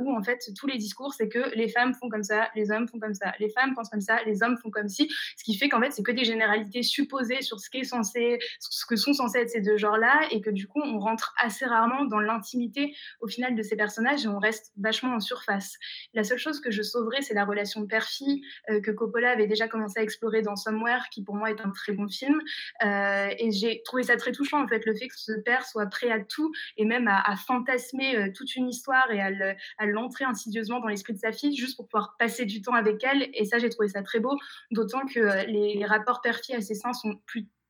où 0.00 0.16
en 0.16 0.22
fait 0.22 0.40
tous 0.58 0.66
les 0.66 0.78
discours, 0.78 1.14
c'est 1.14 1.28
que 1.28 1.54
les 1.54 1.68
femmes 1.68 1.94
font 1.94 2.08
comme 2.08 2.22
ça, 2.22 2.48
les 2.54 2.70
hommes 2.70 2.88
font 2.88 2.98
comme 2.98 3.14
ça, 3.14 3.32
les 3.38 3.50
femmes 3.50 3.74
pensent 3.74 3.90
comme 3.90 4.00
ça, 4.00 4.22
les 4.24 4.42
hommes 4.42 4.56
font 4.56 4.70
comme 4.70 4.88
si, 4.88 5.10
ce 5.36 5.44
qui 5.44 5.56
fait 5.56 5.68
qu'en 5.68 5.80
fait 5.80 5.90
c'est 5.90 6.02
que 6.02 6.12
des 6.12 6.24
généralités 6.24 6.82
supposées 6.82 7.42
sur 7.42 7.60
ce 7.60 7.70
qui 7.70 7.78
est 7.78 7.84
censé 7.84 8.38
ce 8.58 8.86
que 8.86 8.96
sont 8.96 9.12
censés 9.12 9.38
être 9.38 9.50
ces 9.50 9.60
deux 9.60 9.76
genres-là, 9.76 10.26
et 10.30 10.40
que 10.40 10.50
du 10.50 10.66
coup, 10.66 10.80
on 10.82 10.98
rentre 10.98 11.34
assez 11.42 11.64
rarement 11.64 12.04
dans 12.04 12.20
l'intimité 12.20 12.94
au 13.20 13.28
final 13.28 13.54
de 13.54 13.62
ces 13.62 13.76
personnages 13.76 14.24
et 14.24 14.28
on 14.28 14.38
reste 14.38 14.72
vachement 14.76 15.14
en 15.14 15.20
surface. 15.20 15.76
La 16.12 16.24
seule 16.24 16.38
chose 16.38 16.60
que 16.60 16.70
je 16.70 16.82
sauverais, 16.82 17.22
c'est 17.22 17.34
la 17.34 17.44
relation 17.44 17.86
père-fille 17.86 18.42
euh, 18.70 18.80
que 18.80 18.90
Coppola 18.90 19.30
avait 19.30 19.46
déjà 19.46 19.68
commencé 19.68 20.00
à 20.00 20.02
explorer 20.02 20.42
dans 20.42 20.56
Somewhere, 20.56 21.08
qui 21.10 21.22
pour 21.22 21.34
moi 21.34 21.50
est 21.50 21.60
un 21.60 21.70
très 21.70 21.92
bon 21.92 22.08
film. 22.08 22.40
Euh, 22.84 23.28
et 23.38 23.50
j'ai 23.52 23.82
trouvé 23.84 24.02
ça 24.02 24.16
très 24.16 24.32
touchant, 24.32 24.62
en 24.62 24.68
fait, 24.68 24.84
le 24.86 24.94
fait 24.94 25.08
que 25.08 25.14
ce 25.16 25.32
père 25.32 25.66
soit 25.66 25.86
prêt 25.86 26.10
à 26.10 26.20
tout 26.20 26.52
et 26.76 26.84
même 26.84 27.08
à, 27.08 27.36
fantasmer 27.36 28.16
euh, 28.16 28.32
toute 28.34 28.54
une 28.56 28.68
histoire 28.68 29.10
et 29.10 29.20
à 29.20 29.86
l'entrer 29.86 30.24
insidieusement 30.24 30.80
dans 30.80 30.88
l'esprit 30.88 31.14
de 31.14 31.18
sa 31.18 31.32
fille 31.32 31.56
juste 31.56 31.76
pour 31.76 31.88
pouvoir 31.88 32.16
passer 32.18 32.46
du 32.46 32.62
temps 32.62 32.74
avec 32.74 33.02
elle. 33.04 33.28
Et 33.34 33.44
ça, 33.44 33.58
j'ai 33.58 33.68
trouvé 33.68 33.88
ça 33.88 34.02
très 34.02 34.20
beau, 34.20 34.36
d'autant 34.70 35.04
que 35.06 35.46
les, 35.46 35.74
les 35.74 35.86
rapports 35.86 36.20
père-fille 36.20 36.54
assez 36.54 36.74
sains 36.74 36.92
sont 36.92 37.20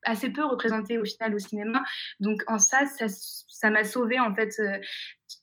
assez 0.05 0.29
peu 0.29 0.45
représenté 0.45 0.97
au 0.97 1.05
final 1.05 1.35
au 1.35 1.39
cinéma. 1.39 1.83
Donc 2.19 2.43
en 2.47 2.59
ça, 2.59 2.81
ça 2.87 3.69
m'a 3.69 3.83
sauvé 3.83 4.19
en 4.19 4.33
fait 4.33 4.53
euh, 4.59 4.77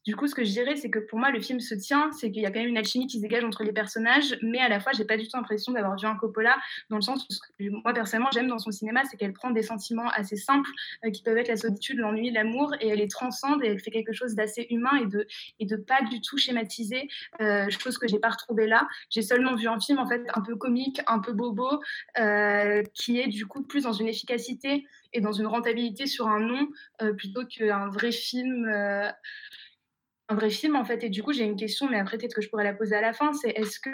du 0.05 0.17
coup, 0.17 0.27
ce 0.27 0.35
que 0.35 0.45
je 0.45 0.51
dirais, 0.51 0.77
c'est 0.77 0.91
que 0.91 0.99
pour 0.99 1.19
moi, 1.19 1.31
le 1.31 1.41
film 1.41 1.61
se 1.61 1.75
tient, 1.75 2.11
c'est 2.13 2.31
qu'il 2.31 2.43
y 2.43 2.47
a 2.47 2.51
quand 2.51 2.59
même 2.59 2.69
une 2.69 2.77
alchimie 2.77 3.07
qui 3.07 3.19
se 3.19 3.23
dégage 3.23 3.45
entre 3.45 3.63
les 3.63 3.73
personnages, 3.73 4.37
mais 4.43 4.59
à 4.59 4.69
la 4.69 4.81
fois, 4.81 4.93
j'ai 4.93 5.05
pas 5.05 5.17
du 5.17 5.25
tout 5.25 5.37
l'impression 5.37 5.73
d'avoir 5.73 5.97
vu 5.97 6.07
un 6.07 6.17
Coppola, 6.17 6.57
dans 6.91 6.97
le 6.97 7.03
sens 7.03 7.27
où, 7.61 7.65
moi, 7.85 7.93
personnellement, 7.93 8.31
j'aime 8.33 8.49
dans 8.49 8.59
son 8.59 8.71
cinéma, 8.71 9.03
c'est 9.11 9.17
qu'elle 9.17 9.33
prend 9.33 9.51
des 9.51 9.63
sentiments 9.63 10.09
assez 10.09 10.37
simples, 10.37 10.71
euh, 11.05 11.11
qui 11.11 11.23
peuvent 11.23 11.37
être 11.37 11.49
la 11.49 11.57
solitude, 11.57 11.99
l'ennui, 11.99 12.31
l'amour, 12.31 12.75
et 12.81 12.89
elle 12.89 12.99
les 12.99 13.09
transcende, 13.09 13.63
et 13.63 13.69
elle 13.69 13.81
fait 13.81 13.91
quelque 13.91 14.13
chose 14.13 14.35
d'assez 14.35 14.67
humain 14.71 15.09
et 15.59 15.67
de, 15.67 15.77
pas 15.77 16.03
du 16.03 16.21
tout 16.21 16.37
schématiser, 16.37 17.09
euh, 17.41 17.69
chose 17.71 17.99
que 17.99 18.09
j'ai 18.09 18.19
pas 18.19 18.31
retrouvée 18.31 18.67
là. 18.67 18.89
J'ai 19.11 19.23
seulement 19.23 19.55
vu 19.55 19.69
un 19.69 19.81
film, 19.81 19.99
en 19.99 20.07
fait, 20.07 20.25
un 20.35 20.41
peu 20.41 20.57
comique, 20.57 21.01
un 21.07 21.19
peu 21.19 21.33
bobo, 21.33 21.81
euh, 22.19 22.83
qui 22.95 23.21
est 23.21 23.29
du 23.29 23.47
coup 23.47 23.63
plus 23.63 23.85
dans 23.85 23.93
une 23.93 24.09
efficacité 24.09 24.85
et 25.13 25.21
dans 25.21 25.33
une 25.33 25.47
rentabilité 25.47 26.07
sur 26.07 26.29
un 26.29 26.41
nom, 26.41 26.69
plutôt 27.17 27.45
qu'un 27.45 27.89
vrai 27.89 28.13
film 28.13 28.69
un 30.29 30.35
vrai 30.35 30.51
film 30.51 30.77
en 30.77 30.85
fait. 30.85 31.05
Et 31.05 31.11
du 31.11 31.23
coup, 31.23 31.33
j'ai 31.33 31.45
une 31.45 31.57
question, 31.57 31.89
mais 31.89 31.99
après 31.99 32.19
peut-être 32.19 32.35
que 32.35 32.43
je 32.43 32.49
pourrais 32.49 32.65
la 32.65 32.75
poser 32.75 32.97
à 32.97 33.01
la 33.01 33.13
fin. 33.13 33.33
C'est 33.33 33.51
est-ce 33.51 33.79
que 33.79 33.91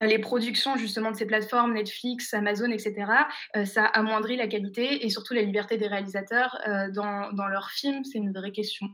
les 0.00 0.18
productions 0.18 0.76
justement 0.76 1.10
de 1.10 1.16
ces 1.16 1.26
plateformes, 1.26 1.74
Netflix, 1.74 2.32
Amazon, 2.32 2.70
etc., 2.70 2.94
euh, 3.56 3.64
ça 3.64 3.84
amoindrit 3.84 4.36
la 4.36 4.46
qualité 4.46 5.04
et 5.04 5.10
surtout 5.10 5.34
la 5.34 5.42
liberté 5.42 5.76
des 5.76 5.88
réalisateurs 5.88 6.56
euh, 6.68 6.88
dans, 6.90 7.32
dans, 7.32 7.48
leurs 7.48 7.70
films? 7.70 8.04
C'est 8.04 8.18
une 8.18 8.32
vraie 8.32 8.52
question. 8.52 8.86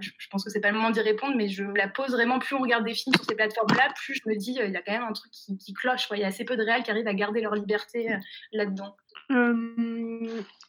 je, 0.00 0.10
pense 0.30 0.44
que 0.44 0.50
c'est 0.50 0.60
pas 0.60 0.70
le 0.70 0.76
moment 0.76 0.90
d'y 0.90 1.00
répondre, 1.00 1.36
mais 1.36 1.48
je 1.48 1.62
la 1.62 1.88
pose 1.88 2.10
vraiment. 2.10 2.40
Plus 2.40 2.56
on 2.56 2.60
regarde 2.60 2.84
des 2.84 2.94
films 2.94 3.14
sur 3.14 3.24
ces 3.24 3.36
plateformes-là, 3.36 3.92
plus 3.94 4.14
je 4.14 4.28
me 4.28 4.36
dis, 4.36 4.60
euh, 4.60 4.66
il 4.66 4.72
y 4.72 4.76
a 4.76 4.82
quand 4.82 4.92
même 4.92 5.04
un 5.08 5.12
truc 5.12 5.30
qui, 5.30 5.72
cloche. 5.74 6.08
Il 6.12 6.18
y 6.18 6.24
a 6.24 6.28
assez 6.28 6.44
peu 6.44 6.56
de 6.56 6.64
réels 6.64 6.82
qui 6.82 6.90
arrivent 6.90 7.06
à 7.06 7.14
garder 7.14 7.40
leur 7.40 7.54
liberté 7.54 8.08
là-dedans. 8.52 8.96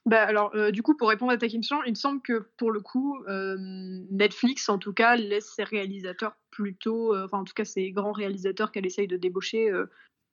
Bah 0.05 0.23
alors, 0.23 0.53
du 0.71 0.81
coup, 0.81 0.95
pour 0.95 1.09
répondre 1.09 1.31
à 1.31 1.37
ta 1.37 1.47
question, 1.47 1.83
il 1.85 1.91
me 1.91 1.95
semble 1.95 2.21
que 2.21 2.47
pour 2.57 2.71
le 2.71 2.81
coup, 2.81 3.17
Netflix, 3.27 4.69
en 4.69 4.77
tout 4.77 4.93
cas, 4.93 5.15
laisse 5.15 5.53
ses 5.55 5.63
réalisateurs 5.63 6.35
plutôt, 6.51 7.15
enfin, 7.15 7.39
en 7.39 7.43
tout 7.43 7.53
cas, 7.53 7.65
ses 7.65 7.91
grands 7.91 8.11
réalisateurs 8.11 8.71
qu'elle 8.71 8.85
essaye 8.85 9.07
de 9.07 9.17
débaucher, 9.17 9.71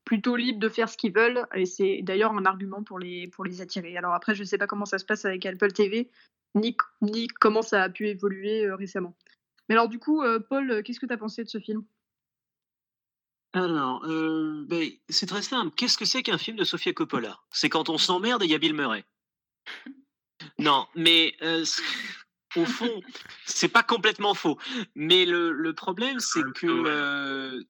plutôt 0.04 0.36
libres 0.36 0.60
de 0.60 0.68
faire 0.68 0.88
ce 0.88 0.96
qu'ils 0.96 1.12
veulent. 1.12 1.46
Et 1.54 1.66
c'est 1.66 2.00
d'ailleurs 2.02 2.32
un 2.32 2.44
argument 2.46 2.82
pour 2.82 2.98
les, 2.98 3.28
pour 3.28 3.44
les 3.44 3.60
attirer. 3.60 3.96
Alors 3.96 4.14
après, 4.14 4.34
je 4.34 4.40
ne 4.40 4.46
sais 4.46 4.58
pas 4.58 4.66
comment 4.66 4.86
ça 4.86 4.98
se 4.98 5.04
passe 5.04 5.24
avec 5.24 5.44
Apple 5.46 5.72
TV, 5.72 6.10
ni, 6.54 6.76
ni 7.02 7.26
comment 7.28 7.62
ça 7.62 7.82
a 7.82 7.88
pu 7.90 8.08
évoluer 8.08 8.70
récemment. 8.72 9.16
Mais 9.68 9.74
alors, 9.74 9.88
du 9.88 9.98
coup, 9.98 10.22
Paul, 10.48 10.82
qu'est-ce 10.82 11.00
que 11.00 11.06
tu 11.06 11.12
as 11.12 11.18
pensé 11.18 11.44
de 11.44 11.48
ce 11.48 11.58
film? 11.58 11.84
Alors, 13.52 14.02
ben, 14.66 14.90
c'est 15.08 15.26
très 15.26 15.40
simple. 15.40 15.74
Qu'est-ce 15.76 15.96
que 15.96 16.04
c'est 16.04 16.22
qu'un 16.22 16.36
film 16.36 16.58
de 16.58 16.64
Sofia 16.64 16.92
Coppola? 16.92 17.40
C'est 17.50 17.70
quand 17.70 17.88
on 17.88 17.96
s'emmerde 17.96 18.42
et 18.42 18.46
il 18.46 18.50
y 18.50 18.54
a 18.54 18.58
Bill 18.58 18.74
Murray. 18.74 19.04
Non, 20.58 20.86
mais 20.94 21.34
au 22.56 22.64
fond, 22.64 23.02
c'est 23.44 23.68
pas 23.68 23.82
complètement 23.82 24.34
faux. 24.34 24.58
Mais 24.94 25.24
le, 25.24 25.72
problème, 25.72 26.20
c'est 26.20 26.42
que. 26.54 27.64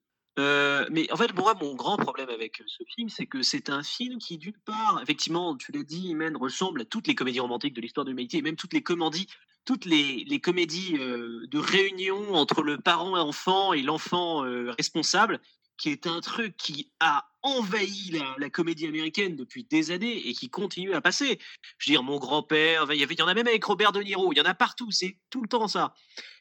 mais 0.90 1.10
en 1.12 1.16
fait, 1.16 1.34
moi, 1.34 1.54
mon 1.60 1.74
grand 1.74 1.96
problème 1.96 2.28
avec 2.28 2.62
ce 2.66 2.82
film, 2.94 3.08
c'est 3.08 3.26
que 3.26 3.42
c'est 3.42 3.70
un 3.70 3.82
film 3.82 4.18
qui, 4.18 4.38
d'une 4.38 4.58
part, 4.64 5.00
effectivement, 5.02 5.56
tu 5.56 5.72
l'as 5.72 5.82
dit, 5.82 6.08
Imen, 6.08 6.36
ressemble 6.36 6.82
à 6.82 6.84
toutes 6.84 7.06
les 7.06 7.14
comédies 7.14 7.40
romantiques 7.40 7.74
de 7.74 7.80
l'histoire 7.80 8.04
de 8.04 8.10
l'humanité, 8.10 8.38
et 8.38 8.42
même 8.42 8.56
toutes 8.56 8.72
les 8.72 8.82
comédies, 8.82 9.28
toutes 9.64 9.84
les, 9.84 10.24
les 10.26 10.40
comédies 10.40 10.98
de 10.98 11.58
réunion 11.58 12.34
entre 12.34 12.62
le 12.62 12.78
parent 12.78 13.16
enfant 13.16 13.72
et 13.72 13.82
l'enfant 13.82 14.40
responsable, 14.76 15.40
qui 15.76 15.90
est 15.90 16.06
un 16.06 16.20
truc 16.20 16.56
qui 16.56 16.90
a 17.00 17.28
envahi 17.42 18.20
la, 18.38 18.50
comédie 18.50 18.86
américaine 18.86 19.36
depuis 19.36 19.64
des 19.64 19.90
années 19.90 20.28
et 20.28 20.32
qui 20.32 20.50
continue 20.50 20.94
à 20.94 21.00
passer. 21.00 21.38
Je 21.78 21.90
veux 21.90 21.94
dire, 21.94 22.02
mon 22.02 22.18
grand-père, 22.18 22.92
il 22.92 23.00
y, 23.00 23.22
en 23.22 23.28
a 23.28 23.34
même 23.34 23.46
avec 23.46 23.64
Robert 23.64 23.92
De 23.92 24.00
Niro, 24.00 24.32
il 24.32 24.38
y 24.38 24.40
en 24.40 24.44
a 24.44 24.54
partout, 24.54 24.90
c'est 24.90 25.18
tout 25.30 25.42
le 25.42 25.48
temps 25.48 25.68
ça. 25.68 25.94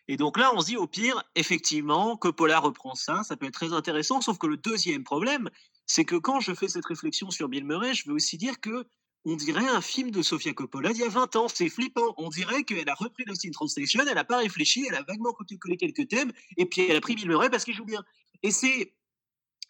Et 0.08 0.18
donc 0.18 0.38
là, 0.38 0.52
on 0.56 0.62
se 0.62 0.68
dit 0.68 0.78
au 0.78 0.88
pire, 0.88 1.24
effectivement, 1.36 2.16
Coppola 2.18 2.60
reprend 2.60 2.96
ça, 2.96 3.24
ça 3.24 3.36
peut 3.36 3.48
être 3.48 3.54
très 3.54 3.74
intéressant, 3.74 4.22
sauf 4.22 4.38
que 4.38 4.48
le 4.48 4.58
deuxième 4.58 5.04
problème, 5.04 5.50
c'est 5.86 6.06
que 6.06 6.16
quand 6.16 6.40
je 6.40 6.54
fais 6.54 6.68
cette 6.68 6.86
réflexion 6.86 7.30
sur 7.30 7.50
Bill 7.50 7.66
Murray, 7.66 7.94
je 7.94 8.08
veux 8.08 8.16
aussi 8.16 8.38
dire 8.38 8.60
que 8.60 8.86
on 9.28 9.36
dirait 9.36 9.68
un 9.68 9.82
film 9.82 10.12
de 10.12 10.22
Sofia 10.22 10.54
Coppola 10.54 10.94
d'il 10.94 11.02
y 11.02 11.04
a 11.04 11.10
20 11.10 11.36
ans. 11.36 11.48
C'est 11.48 11.70
flippant. 11.70 12.14
On 12.18 12.30
dirait 12.30 12.64
qu'elle 12.64 12.88
a 12.88 12.94
repris 12.94 13.24
Lost 13.26 13.44
in 13.44 13.50
Translation, 13.50 14.04
elle 14.08 14.14
n'a 14.14 14.24
pas 14.24 14.38
réfléchi, 14.38 14.86
elle 14.88 14.94
a 14.94 15.02
vaguement 15.02 15.34
copié-collé 15.34 15.78
quelques 15.78 16.08
thèmes, 16.08 16.32
et 16.58 16.68
puis 16.68 16.82
elle 16.88 16.96
a 16.96 17.02
pris 17.02 17.16
Bill 17.16 17.28
Murray 17.28 17.50
parce 17.50 17.66
qu'il 17.66 17.74
joue 17.74 17.86
bien. 17.86 18.04
Et 18.44 18.52
c'est 18.52 18.94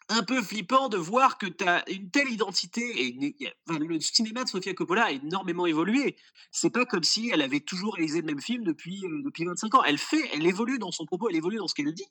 un 0.10 0.24
peu 0.24 0.42
flippant 0.42 0.90
de 0.90 0.98
voir 0.98 1.38
que 1.38 1.46
tu 1.46 1.64
as 1.66 1.88
une 1.90 2.10
telle 2.10 2.30
identité. 2.30 3.06
Et 3.06 3.36
le 3.68 4.00
cinéma 4.00 4.44
de 4.44 4.50
Sofia 4.50 4.74
Coppola 4.74 5.06
a 5.06 5.12
énormément 5.12 5.66
évolué. 5.66 6.16
C'est 6.52 6.70
pas 6.70 6.86
comme 6.86 7.04
si 7.04 7.30
elle 7.34 7.42
avait 7.42 7.60
toujours 7.60 7.96
réalisé 7.96 8.22
le 8.22 8.28
même 8.28 8.42
film 8.42 8.64
depuis, 8.64 9.04
euh, 9.06 9.22
depuis 9.24 9.46
25 9.46 9.76
ans. 9.76 9.84
Elle 9.84 9.98
fait, 9.98 10.30
elle 10.34 10.46
évolue 10.46 10.80
dans 10.80 10.92
son 10.92 11.06
propos, 11.06 11.30
elle 11.30 11.36
évolue 11.36 11.58
dans 11.58 11.68
ce 11.68 11.76
qu'elle 11.76 11.94
dit. 11.94 12.08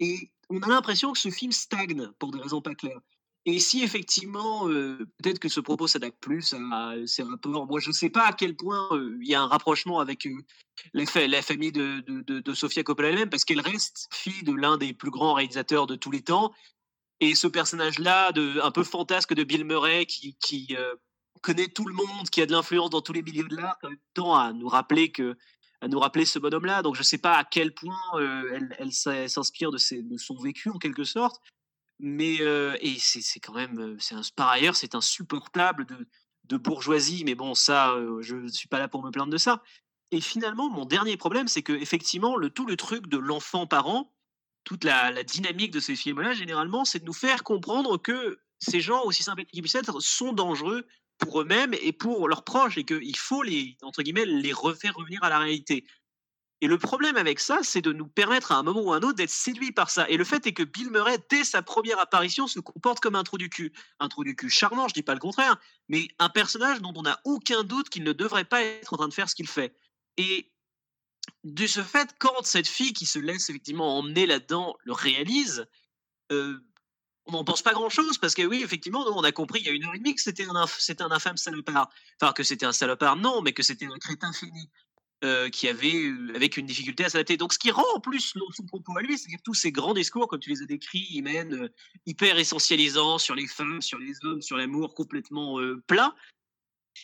Et 0.00 0.30
on 0.50 0.60
a 0.60 0.68
l'impression 0.68 1.12
que 1.12 1.18
ce 1.18 1.30
film 1.30 1.52
stagne 1.52 2.10
pour 2.18 2.30
des 2.30 2.40
raisons 2.40 2.60
pas 2.60 2.74
claires. 2.74 3.00
Et 3.48 3.60
si 3.60 3.84
effectivement, 3.84 4.68
euh, 4.68 4.98
peut-être 5.18 5.38
que 5.38 5.48
ce 5.48 5.60
propos 5.60 5.86
s'adapte 5.86 6.18
plus 6.20 6.52
à 6.72 6.94
ces 7.06 7.22
rapports, 7.22 7.66
moi 7.66 7.78
je 7.78 7.90
ne 7.90 7.94
sais 7.94 8.10
pas 8.10 8.26
à 8.26 8.32
quel 8.32 8.56
point 8.56 8.88
euh, 8.90 9.16
il 9.22 9.28
y 9.28 9.36
a 9.36 9.40
un 9.40 9.46
rapprochement 9.46 10.00
avec 10.00 10.26
euh, 10.26 10.36
la, 10.94 11.42
famille 11.42 11.70
de, 11.70 12.00
de, 12.00 12.54
Sofia 12.54 12.82
Coppola 12.82 13.10
elle-même, 13.10 13.30
parce 13.30 13.44
qu'elle 13.44 13.60
reste 13.60 14.08
fille 14.12 14.42
de 14.42 14.52
l'un 14.52 14.78
des 14.78 14.92
plus 14.92 15.12
grands 15.12 15.34
réalisateurs 15.34 15.86
de 15.86 15.94
tous 15.94 16.10
les 16.10 16.22
temps. 16.22 16.52
Et 17.20 17.34
ce 17.34 17.46
personnage-là, 17.46 18.32
un 18.62 18.70
peu 18.70 18.84
fantasque 18.84 19.34
de 19.34 19.42
Bill 19.42 19.64
Murray, 19.64 20.06
qui, 20.06 20.36
qui 20.38 20.76
connaît 21.42 21.68
tout 21.68 21.86
le 21.86 21.94
monde, 21.94 22.28
qui 22.30 22.42
a 22.42 22.46
de 22.46 22.52
l'influence 22.52 22.90
dans 22.90 23.00
tous 23.00 23.12
les 23.12 23.22
milieux 23.22 23.48
de 23.48 23.56
l'art, 23.56 23.78
temps 24.14 24.34
à 24.34 24.52
nous 24.52 24.68
rappeler 24.68 25.12
que 25.12 25.36
à 25.82 25.88
nous 25.88 25.98
rappeler 25.98 26.24
ce 26.24 26.38
bonhomme-là. 26.38 26.82
Donc 26.82 26.94
je 26.94 27.00
ne 27.00 27.04
sais 27.04 27.18
pas 27.18 27.36
à 27.36 27.44
quel 27.44 27.74
point 27.74 27.96
elle, 28.18 28.74
elle 28.78 28.92
s'inspire 28.92 29.70
de, 29.70 29.78
de, 30.00 30.16
son 30.16 30.36
vécu 30.36 30.70
en 30.70 30.78
quelque 30.78 31.04
sorte. 31.04 31.40
Mais 31.98 32.36
et 32.80 32.96
c'est 32.98 33.40
quand 33.40 33.54
même, 33.54 33.96
par 34.36 34.48
ailleurs, 34.48 34.76
c'est 34.76 34.94
insupportable 34.94 35.86
de, 35.86 36.08
de, 36.44 36.56
bourgeoisie. 36.56 37.24
Mais 37.24 37.34
bon, 37.34 37.54
ça, 37.54 37.96
je 38.20 38.36
ne 38.36 38.48
suis 38.48 38.68
pas 38.68 38.78
là 38.78 38.88
pour 38.88 39.02
me 39.02 39.10
plaindre 39.10 39.32
de 39.32 39.38
ça. 39.38 39.62
Et 40.10 40.20
finalement, 40.20 40.70
mon 40.70 40.84
dernier 40.84 41.16
problème, 41.16 41.48
c'est 41.48 41.62
que 41.62 41.72
effectivement, 41.72 42.36
le 42.36 42.50
tout 42.50 42.66
le 42.66 42.76
truc 42.76 43.08
de 43.08 43.18
l'enfant 43.18 43.66
parent, 43.66 44.12
toute 44.66 44.82
la, 44.82 45.22
dynamique 45.22 45.70
de 45.70 45.80
ces 45.80 45.94
films-là, 45.94 46.34
généralement, 46.34 46.84
c'est 46.84 46.98
de 46.98 47.04
nous 47.04 47.14
faire 47.14 47.44
comprendre 47.44 47.96
que 47.96 48.40
ces 48.58 48.80
gens, 48.80 49.04
aussi 49.04 49.22
sympathiques 49.22 49.52
qu'ils 49.52 49.62
puissent 49.62 49.76
être, 49.76 50.00
sont 50.00 50.32
dangereux 50.32 50.86
pour 51.18 51.40
eux-mêmes 51.40 51.72
et 51.80 51.92
pour 51.92 52.28
leurs 52.28 52.42
proches, 52.42 52.76
et 52.76 52.84
qu'il 52.84 53.16
faut 53.16 53.42
les 53.42 53.76
entre 53.82 54.02
guillemets 54.02 54.26
les 54.26 54.52
refaire 54.52 54.94
revenir 54.94 55.22
à 55.22 55.30
la 55.30 55.38
réalité. 55.38 55.86
Et 56.62 56.66
le 56.66 56.78
problème 56.78 57.16
avec 57.16 57.38
ça, 57.38 57.60
c'est 57.62 57.80
de 57.80 57.92
nous 57.92 58.08
permettre 58.08 58.50
à 58.50 58.56
un 58.56 58.62
moment 58.62 58.80
ou 58.80 58.92
à 58.92 58.96
un 58.96 59.02
autre 59.02 59.14
d'être 59.14 59.30
séduits 59.30 59.72
par 59.72 59.88
ça. 59.88 60.08
Et 60.08 60.16
le 60.16 60.24
fait 60.24 60.46
est 60.46 60.52
que 60.52 60.64
Bill 60.64 60.90
Murray, 60.90 61.18
dès 61.30 61.44
sa 61.44 61.62
première 61.62 62.00
apparition, 62.00 62.48
se 62.48 62.58
comporte 62.58 62.98
comme 62.98 63.14
un 63.14 63.22
trou 63.22 63.38
du 63.38 63.48
cul. 63.48 63.72
Un 64.00 64.08
trou 64.08 64.24
du 64.24 64.34
cul 64.34 64.50
charmant, 64.50 64.88
je 64.88 64.94
dis 64.94 65.02
pas 65.02 65.14
le 65.14 65.20
contraire, 65.20 65.58
mais 65.88 66.08
un 66.18 66.30
personnage 66.30 66.80
dont 66.80 66.94
on 66.96 67.02
n'a 67.02 67.20
aucun 67.24 67.62
doute 67.62 67.88
qu'il 67.90 68.04
ne 68.04 68.12
devrait 68.12 68.46
pas 68.46 68.62
être 68.62 68.94
en 68.94 68.96
train 68.96 69.08
de 69.08 69.14
faire 69.14 69.28
ce 69.28 69.34
qu'il 69.34 69.46
fait. 69.46 69.76
Et 70.16 70.50
de 71.44 71.66
ce 71.66 71.82
fait, 71.82 72.14
quand 72.18 72.44
cette 72.44 72.68
fille 72.68 72.92
qui 72.92 73.06
se 73.06 73.18
laisse 73.18 73.48
effectivement 73.50 73.98
emmener 73.98 74.26
là-dedans 74.26 74.76
le 74.84 74.92
réalise, 74.92 75.66
euh, 76.32 76.58
on 77.26 77.32
n'en 77.32 77.44
pense 77.44 77.62
pas 77.62 77.72
grand-chose 77.72 78.18
parce 78.18 78.34
que 78.34 78.42
oui, 78.42 78.62
effectivement, 78.62 79.04
on 79.06 79.22
a 79.22 79.32
compris 79.32 79.60
il 79.60 79.66
y 79.66 79.68
a 79.68 79.72
une 79.72 79.84
heure 79.84 79.94
et 79.94 79.98
demie 79.98 80.14
que 80.14 80.20
c'était 80.20 80.46
un, 80.48 80.66
c'était 80.66 81.02
un 81.02 81.10
infâme 81.10 81.36
salopard. 81.36 81.88
Enfin, 82.20 82.32
que 82.32 82.42
c'était 82.42 82.66
un 82.66 82.72
salopard, 82.72 83.16
non, 83.16 83.42
mais 83.42 83.52
que 83.52 83.62
c'était 83.62 83.86
un 83.86 83.98
crétin 83.98 84.32
fini. 84.32 84.70
Euh, 85.24 85.48
qui 85.48 85.66
avait 85.66 86.12
avec 86.34 86.58
une 86.58 86.66
difficulté 86.66 87.06
à 87.06 87.08
s'adapter. 87.08 87.38
Donc, 87.38 87.54
ce 87.54 87.58
qui 87.58 87.70
rend 87.70 87.86
en 87.94 88.00
plus 88.00 88.34
son 88.54 88.66
propos 88.66 88.98
à 88.98 89.00
lui, 89.00 89.16
c'est 89.16 89.32
que 89.32 89.40
tous 89.42 89.54
ces 89.54 89.72
grands 89.72 89.94
discours, 89.94 90.28
comme 90.28 90.40
tu 90.40 90.50
les 90.50 90.60
as 90.60 90.66
décrits, 90.66 91.22
mènent 91.22 91.70
hyper 92.04 92.38
essentialisants 92.38 93.16
sur 93.16 93.34
les 93.34 93.46
femmes, 93.46 93.80
sur 93.80 93.98
les 93.98 94.12
hommes, 94.24 94.42
sur 94.42 94.58
l'amour, 94.58 94.94
complètement 94.94 95.58
plat. 95.86 96.14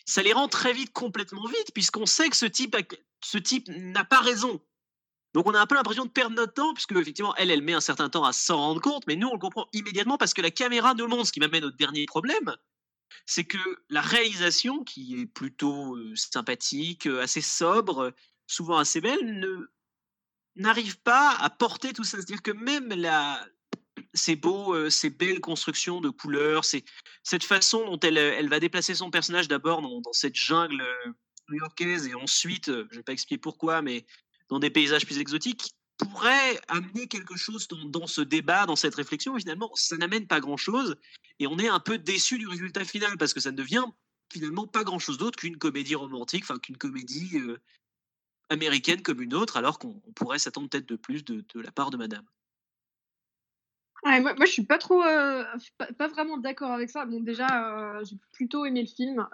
Ça 0.07 0.23
les 0.23 0.33
rend 0.33 0.49
très 0.49 0.73
vite 0.73 0.93
complètement 0.93 1.47
vite, 1.47 1.73
puisqu'on 1.75 2.07
sait 2.07 2.29
que 2.29 2.37
ce 2.37 2.47
type, 2.47 2.77
ce 3.25 3.39
type 3.39 3.69
n'a 3.69 4.05
pas 4.05 4.21
raison. 4.21 4.61
Donc, 5.35 5.47
on 5.47 5.55
a 5.55 5.61
un 5.61 5.67
peu 5.67 5.75
l'impression 5.75 6.05
de 6.05 6.11
perdre 6.11 6.37
notre 6.37 6.53
temps, 6.53 6.75
puisque 6.75 6.93
effectivement, 6.93 7.35
elle, 7.37 7.51
elle 7.51 7.63
met 7.63 7.73
un 7.73 7.81
certain 7.81 8.11
temps 8.11 8.25
à 8.25 8.33
s'en 8.33 8.59
rendre 8.59 8.81
compte, 8.81 9.07
mais 9.07 9.17
nous, 9.17 9.29
on 9.29 9.33
le 9.33 9.39
comprend 9.39 9.67
immédiatement 9.73 10.19
parce 10.19 10.35
que 10.35 10.43
la 10.43 10.51
caméra 10.51 10.95
nous 10.95 11.09
montre, 11.09 11.27
ce 11.27 11.33
qui 11.33 11.41
m'amène 11.41 11.65
au 11.65 11.71
dernier 11.71 12.05
problème 12.07 12.55
c'est 13.27 13.45
que 13.45 13.59
la 13.89 14.01
réalisation, 14.01 14.85
qui 14.85 15.21
est 15.21 15.27
plutôt 15.27 15.97
sympathique, 16.17 17.07
assez 17.07 17.41
sobre, 17.41 18.13
souvent 18.47 18.79
assez 18.79 19.01
belle, 19.01 19.69
n'arrive 20.57 20.99
pas 21.01 21.37
à 21.37 21.51
porter 21.51 21.93
tout 21.93 22.05
ça. 22.05 22.19
C'est-à-dire 22.19 22.43
que 22.43 22.51
même 22.51 22.89
la, 22.89 23.45
ces 24.15 24.37
beaux, 24.37 24.91
ces 24.91 25.11
belles 25.11 25.41
constructions 25.41 26.01
de 26.01 26.11
couleurs, 26.11 26.65
c'est 26.65 26.85
cette 27.23 27.45
façon 27.45 27.85
dont 27.87 28.01
elle, 28.01 28.19
elle 28.19 28.49
va 28.49 28.61
déplacer 28.61 28.95
son 28.95 29.11
personnage 29.11 29.49
d'abord 29.49 29.83
dans, 29.83 30.13
cette 30.13 30.35
jungle 30.35 30.83
new-yorkaise 31.49 32.07
et 32.07 32.15
ensuite, 32.15 32.67
je 32.67 32.73
ne 32.73 32.97
vais 32.97 33.03
pas 33.03 33.13
expliquer 33.13 33.39
pourquoi, 33.39 33.83
mais 33.83 34.05
dans 34.49 34.59
des 34.59 34.71
paysages 34.71 35.07
plus 35.07 35.19
exotiques, 35.19 35.75
pourrait 35.99 36.61
amener 36.69 37.07
quelque 37.07 37.37
chose 37.37 37.69
dans, 37.69 38.07
ce 38.07 38.21
débat, 38.21 38.67
dans 38.67 38.77
cette 38.77 38.95
réflexion. 38.95 39.37
finalement, 39.39 39.71
ça 39.75 39.97
n'amène 39.97 40.27
pas 40.27 40.41
grand-chose. 40.41 40.97
Et 41.39 41.47
on 41.47 41.59
est 41.59 41.69
un 41.69 41.81
peu 41.81 41.99
déçu 41.99 42.39
du 42.39 42.47
résultat 42.47 42.85
final 42.85 43.17
parce 43.19 43.35
que 43.35 43.41
ça 43.41 43.51
ne 43.51 43.57
devient 43.57 43.85
finalement 44.33 44.67
pas 44.67 44.85
grand-chose 44.85 45.19
d'autre 45.19 45.39
qu'une 45.39 45.59
comédie 45.59 45.95
romantique, 45.95 46.45
enfin 46.45 46.59
qu'une 46.59 46.77
comédie 46.77 47.31
euh, 47.35 47.59
américaine 48.49 49.03
comme 49.03 49.21
une 49.21 49.35
autre, 49.35 49.57
alors 49.57 49.79
qu'on 49.79 50.01
pourrait 50.15 50.39
s'attendre 50.39 50.69
peut-être 50.69 50.89
de 50.89 50.97
plus 50.97 51.25
de, 51.25 51.45
la 51.55 51.71
part 51.71 51.91
de 51.91 51.97
Madame. 51.97 52.25
Moi, 54.05 54.35
je 54.41 54.51
suis 54.51 54.65
pas 54.65 54.79
trop, 54.79 55.03
euh, 55.03 55.45
pas, 55.99 56.09
vraiment 56.09 56.37
d'accord 56.37 56.73
avec 56.73 56.91
ça. 56.91 57.07
Bon, 57.07 57.21
déjà, 57.21 57.97
euh, 57.97 58.05
j'ai 58.05 58.17
plutôt 58.33 58.65
aimé 58.65 58.83
le 58.83 58.89
film. 58.89 59.27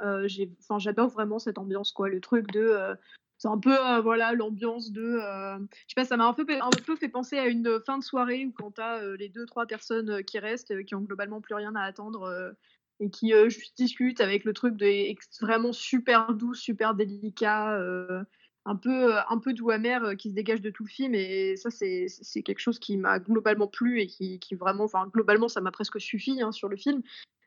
enfin, 0.61 0.79
j'adore 0.79 1.09
vraiment 1.09 1.39
cette 1.39 1.59
ambiance, 1.59 1.93
quoi. 1.93 2.09
Le 2.09 2.21
truc 2.21 2.51
de 2.53 2.97
c'est 3.39 3.49
un 3.49 3.59
peu 3.59 3.75
euh, 3.75 4.01
voilà 4.01 4.33
l'ambiance 4.33 4.91
de 4.91 5.21
euh, 5.23 5.59
je 5.59 5.65
sais 5.89 5.95
pas 5.95 6.05
ça 6.05 6.17
m'a 6.17 6.27
un 6.27 6.35
peu 6.35 6.45
un 6.51 6.71
peu 6.85 6.97
fait 6.97 7.09
penser 7.09 7.39
à 7.39 7.47
une 7.47 7.81
fin 7.87 7.99
de 7.99 8.05
soirée 8.05 8.45
où 8.45 8.53
quand 8.53 8.73
t'as 8.73 9.01
euh, 9.01 9.17
les 9.17 9.29
deux 9.29 9.47
trois 9.47 9.67
personnes 9.67 10.23
qui 10.25 10.39
restent 10.39 10.85
qui 10.85 10.95
ont 10.97 11.01
globalement 11.01 11.41
plus 11.41 11.55
rien 11.55 11.75
à 11.77 11.83
attendre 11.83 12.55
et 13.01 13.11
qui 13.11 13.33
discutent 13.77 14.21
avec 14.21 14.45
le 14.45 14.53
truc 14.53 14.77
de 14.77 15.15
vraiment 15.41 15.73
super 15.73 16.35
doux 16.35 16.55
super 16.55 16.95
délicat 16.95 17.81
un 18.69 18.77
peu 18.77 19.15
un 19.17 19.39
peu 19.39 19.55
doux 19.55 19.71
amer 19.71 20.17
qui 20.17 20.31
se 20.31 20.35
dégage 20.35 20.61
de 20.61 20.71
tout 20.71 20.85
le 20.85 20.91
film. 20.91 21.15
Et 21.15 21.57
ça 21.57 21.71
c'est 21.71 22.07
c'est 22.09 22.43
quelque 22.43 22.61
chose 22.61 22.79
qui 22.79 22.97
m'a 22.97 23.19
globalement 23.19 23.67
plu 23.67 24.01
et 24.01 24.07
qui, 24.07 24.39
qui 24.39 24.55
vraiment 24.55 24.85
enfin 24.85 25.09
globalement 25.13 25.49
ça 25.49 25.61
m'a 25.61 25.71
presque 25.71 26.01
suffi 26.01 26.43
hein, 26.43 26.53
sur 26.53 26.69
le 26.69 26.77
film. 26.77 27.03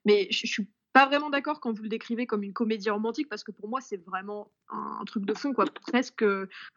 Mais 0.06 0.28
je 0.32 0.48
suis 0.48 0.68
pas 0.94 1.06
vraiment 1.06 1.30
d'accord 1.30 1.60
quand 1.60 1.72
vous 1.72 1.84
le 1.84 1.90
décrivez 1.90 2.26
comme 2.26 2.44
une 2.44 2.54
comédie 2.54 2.90
romantique 2.90 3.30
parce 3.30 3.44
que 3.44 3.52
pour 3.52 3.70
moi 3.70 3.80
c'est 3.82 4.04
vraiment 4.06 4.52
un, 4.70 5.04
truc 5.06 5.26
de 5.26 5.34
fond 5.34 5.54
quoi. 5.54 5.66
Presque 5.88 6.24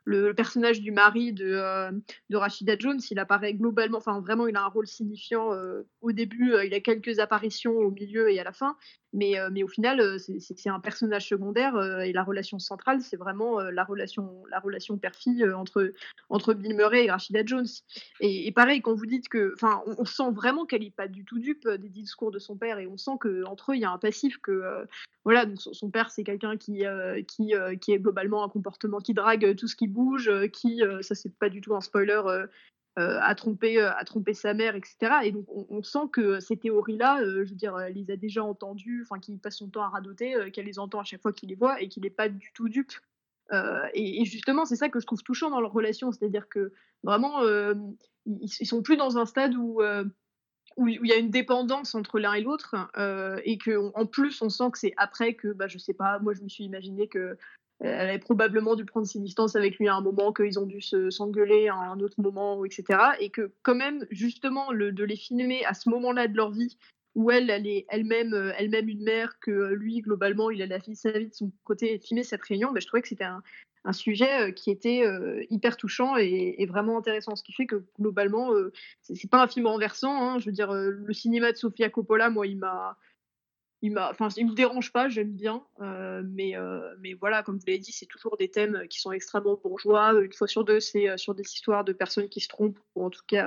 le, 0.04 0.32
personnage 0.32 0.80
du 0.80 0.92
mari 0.92 1.32
de, 1.32 1.46
euh, 1.46 1.90
de 2.30 2.36
Rashida 2.36 2.76
Jones 2.78 3.00
il 3.10 3.18
apparaît 3.18 3.54
globalement 3.54 3.98
enfin 3.98 4.20
vraiment 4.20 4.46
il 4.46 4.56
a 4.56 4.62
un 4.62 4.68
rôle 4.68 4.86
signifiant 4.86 5.52
euh, 5.52 5.82
au 6.00 6.12
début 6.12 6.52
euh, 6.52 6.64
il 6.64 6.74
a 6.74 6.80
quelques 6.80 7.18
apparitions 7.18 7.72
au 7.72 7.90
milieu 7.90 8.30
et 8.30 8.38
à 8.38 8.44
la 8.44 8.52
fin 8.52 8.76
mais, 9.12 9.36
mais 9.52 9.62
au 9.62 9.68
final 9.68 10.18
c'est 10.18 10.68
un 10.68 10.80
personnage 10.80 11.28
secondaire 11.28 11.80
et 12.02 12.12
la 12.12 12.24
relation 12.24 12.58
centrale 12.58 13.00
c'est 13.00 13.16
vraiment 13.16 13.60
la 13.60 13.84
relation 13.84 14.42
la 14.50 14.58
relation 14.58 14.98
père-fille 14.98 15.48
entre 15.52 15.92
entre 16.30 16.52
Bill 16.52 16.74
Murray 16.74 17.04
et 17.04 17.10
Rashida 17.12 17.46
Jones. 17.46 17.68
Et, 18.18 18.50
pareil 18.50 18.82
quand 18.82 18.92
vous 18.92 19.06
dites 19.06 19.28
que 19.28 19.52
enfin 19.54 19.84
on, 19.86 20.04
sent 20.04 20.32
vraiment 20.32 20.66
qu'elle 20.66 20.82
est 20.82 20.90
pas 20.94 21.06
du 21.06 21.24
tout 21.24 21.38
dupe 21.38 21.68
des 21.68 21.90
discours 21.90 22.32
de 22.32 22.40
son 22.40 22.56
père 22.56 22.80
et 22.80 22.88
on 22.88 22.96
sent 22.96 23.18
que 23.20 23.44
entre 23.44 23.70
eux 23.70 23.76
il 23.76 23.82
y 23.82 23.84
a 23.84 23.90
un 23.92 23.98
passif 24.04 24.36
que 24.36 24.52
euh, 24.52 24.84
voilà 25.24 25.46
donc 25.46 25.58
son, 25.58 25.90
père 25.90 26.10
c'est 26.10 26.24
quelqu'un 26.24 26.58
qui 26.58 26.84
euh, 26.84 27.22
qui, 27.22 27.54
euh, 27.54 27.74
qui 27.74 27.92
est 27.92 27.98
globalement 27.98 28.44
un 28.44 28.50
comportement 28.50 28.98
qui 28.98 29.14
drague 29.14 29.56
tout 29.56 29.66
ce 29.66 29.76
qui 29.76 29.88
bouge 29.88 30.30
qui 30.50 30.82
ça 31.00 31.14
c'est 31.14 31.34
pas 31.38 31.48
du 31.48 31.62
tout 31.62 31.74
un 31.74 31.80
spoiler 31.80 32.20
à 32.96 33.34
tromper 33.34 33.80
à 33.80 34.04
tromper 34.04 34.34
sa 34.34 34.52
mère 34.52 34.76
etc 34.76 34.94
et 35.24 35.32
donc 35.32 35.46
on, 35.48 35.82
sent 35.82 36.06
que 36.12 36.38
ces 36.38 36.58
théories 36.58 36.98
là 36.98 37.18
je 37.24 37.48
veux 37.48 37.56
dire 37.56 37.78
elle 37.80 37.94
les 37.94 38.10
a 38.10 38.16
déjà 38.16 38.44
entendues 38.44 39.02
enfin 39.02 39.18
qu'il 39.18 39.38
passe 39.38 39.56
son 39.56 39.68
temps 39.68 39.82
à 39.82 39.88
radoter 39.88 40.50
qu'elle 40.52 40.66
les 40.66 40.78
entend 40.78 41.00
à 41.00 41.04
chaque 41.04 41.22
fois 41.22 41.32
qu'il 41.32 41.48
les 41.48 41.54
voit 41.54 41.80
et 41.80 41.88
qu'il 41.88 42.02
n'est 42.02 42.10
pas 42.10 42.28
du 42.28 42.52
tout 42.52 42.68
dupe. 42.68 42.92
Et, 43.94 44.24
justement, 44.24 44.64
c'est 44.64 44.74
ça 44.74 44.88
que 44.88 44.98
je 45.00 45.06
trouve 45.06 45.22
touchant 45.22 45.50
dans 45.50 45.60
leur 45.60 45.72
relation, 45.72 46.10
c'est-à-dire 46.10 46.48
que 46.48 46.72
vraiment, 47.04 47.42
ils, 48.26 48.48
sont 48.48 48.82
plus 48.82 48.96
dans 48.96 49.18
un 49.18 49.26
stade 49.26 49.54
où 49.54 49.80
où 50.76 50.88
il 50.88 51.06
y 51.06 51.12
a 51.12 51.16
une 51.16 51.30
dépendance 51.30 51.94
entre 51.94 52.18
l'un 52.18 52.34
et 52.34 52.40
l'autre 52.40 52.74
euh, 52.96 53.40
et 53.44 53.58
que 53.58 53.90
en 53.94 54.06
plus 54.06 54.42
on 54.42 54.48
sent 54.48 54.70
que 54.72 54.78
c'est 54.78 54.94
après 54.96 55.34
que 55.34 55.48
bah 55.52 55.68
je 55.68 55.78
sais 55.78 55.94
pas 55.94 56.18
moi 56.18 56.34
je 56.34 56.42
me 56.42 56.48
suis 56.48 56.64
imaginé 56.64 57.08
que 57.08 57.18
euh, 57.18 57.36
elle 57.80 58.08
avait 58.08 58.18
probablement 58.18 58.74
dû 58.74 58.84
prendre 58.84 59.06
ses 59.06 59.18
distances 59.18 59.56
avec 59.56 59.78
lui 59.78 59.88
à 59.88 59.94
un 59.94 60.00
moment 60.00 60.32
qu'ils 60.32 60.58
ont 60.58 60.66
dû 60.66 60.80
se 60.80 61.10
s'engueuler 61.10 61.68
à 61.68 61.76
un 61.76 62.00
autre 62.00 62.20
moment 62.20 62.64
etc 62.64 62.98
et 63.20 63.30
que 63.30 63.52
quand 63.62 63.74
même 63.74 64.06
justement 64.10 64.72
le, 64.72 64.92
de 64.92 65.04
les 65.04 65.16
filmer 65.16 65.64
à 65.64 65.74
ce 65.74 65.88
moment-là 65.90 66.28
de 66.28 66.36
leur 66.36 66.50
vie 66.50 66.76
où 67.14 67.30
elle 67.30 67.50
elle 67.50 67.66
est 67.66 67.86
elle-même 67.88 68.34
euh, 68.34 68.52
elle-même 68.58 68.88
une 68.88 69.02
mère 69.02 69.38
que 69.40 69.72
lui 69.72 70.00
globalement 70.00 70.50
il 70.50 70.62
a 70.62 70.66
la 70.66 70.80
fille 70.80 70.94
vie 70.94 71.28
de 71.28 71.34
son 71.34 71.50
côté 71.64 71.94
et 71.94 71.98
filmer 71.98 72.24
cette 72.24 72.42
réunion 72.42 72.72
bah, 72.72 72.80
je 72.80 72.86
trouvais 72.86 73.02
que 73.02 73.08
c'était 73.08 73.24
un, 73.24 73.42
un 73.84 73.92
sujet 73.92 74.54
qui 74.54 74.70
était 74.70 75.04
hyper 75.50 75.76
touchant 75.76 76.16
et, 76.16 76.64
vraiment 76.66 76.96
intéressant. 76.96 77.36
Ce 77.36 77.42
qui 77.42 77.52
fait 77.52 77.66
que 77.66 77.84
globalement, 78.00 78.50
c'est 79.02 79.30
pas 79.30 79.42
un 79.42 79.46
film 79.46 79.66
renversant. 79.66 80.22
Hein. 80.22 80.38
Je 80.38 80.46
veux 80.46 80.52
dire, 80.52 80.72
le 80.72 81.12
cinéma 81.12 81.52
de 81.52 81.58
Sofia 81.58 81.90
Coppola, 81.90 82.30
moi, 82.30 82.46
il 82.46 82.56
m'a 82.56 82.96
il 83.82 83.92
m'a, 83.92 84.10
enfin, 84.10 84.28
il 84.38 84.46
me 84.46 84.54
dérange 84.54 84.90
pas, 84.90 85.10
j'aime 85.10 85.32
bien, 85.32 85.62
mais, 85.80 86.54
mais 87.00 87.12
voilà, 87.12 87.42
comme 87.42 87.58
vous 87.58 87.64
l'avez 87.66 87.78
dit, 87.78 87.92
c'est 87.92 88.06
toujours 88.06 88.38
des 88.38 88.50
thèmes 88.50 88.88
qui 88.88 88.98
sont 88.98 89.12
extrêmement 89.12 89.60
bourgeois. 89.62 90.14
Une 90.18 90.32
fois 90.32 90.46
sur 90.46 90.64
deux, 90.64 90.80
c'est 90.80 91.18
sur 91.18 91.34
des 91.34 91.42
histoires 91.42 91.84
de 91.84 91.92
personnes 91.92 92.30
qui 92.30 92.40
se 92.40 92.48
trompent, 92.48 92.80
ou 92.94 93.04
en 93.04 93.10
tout 93.10 93.24
cas, 93.26 93.46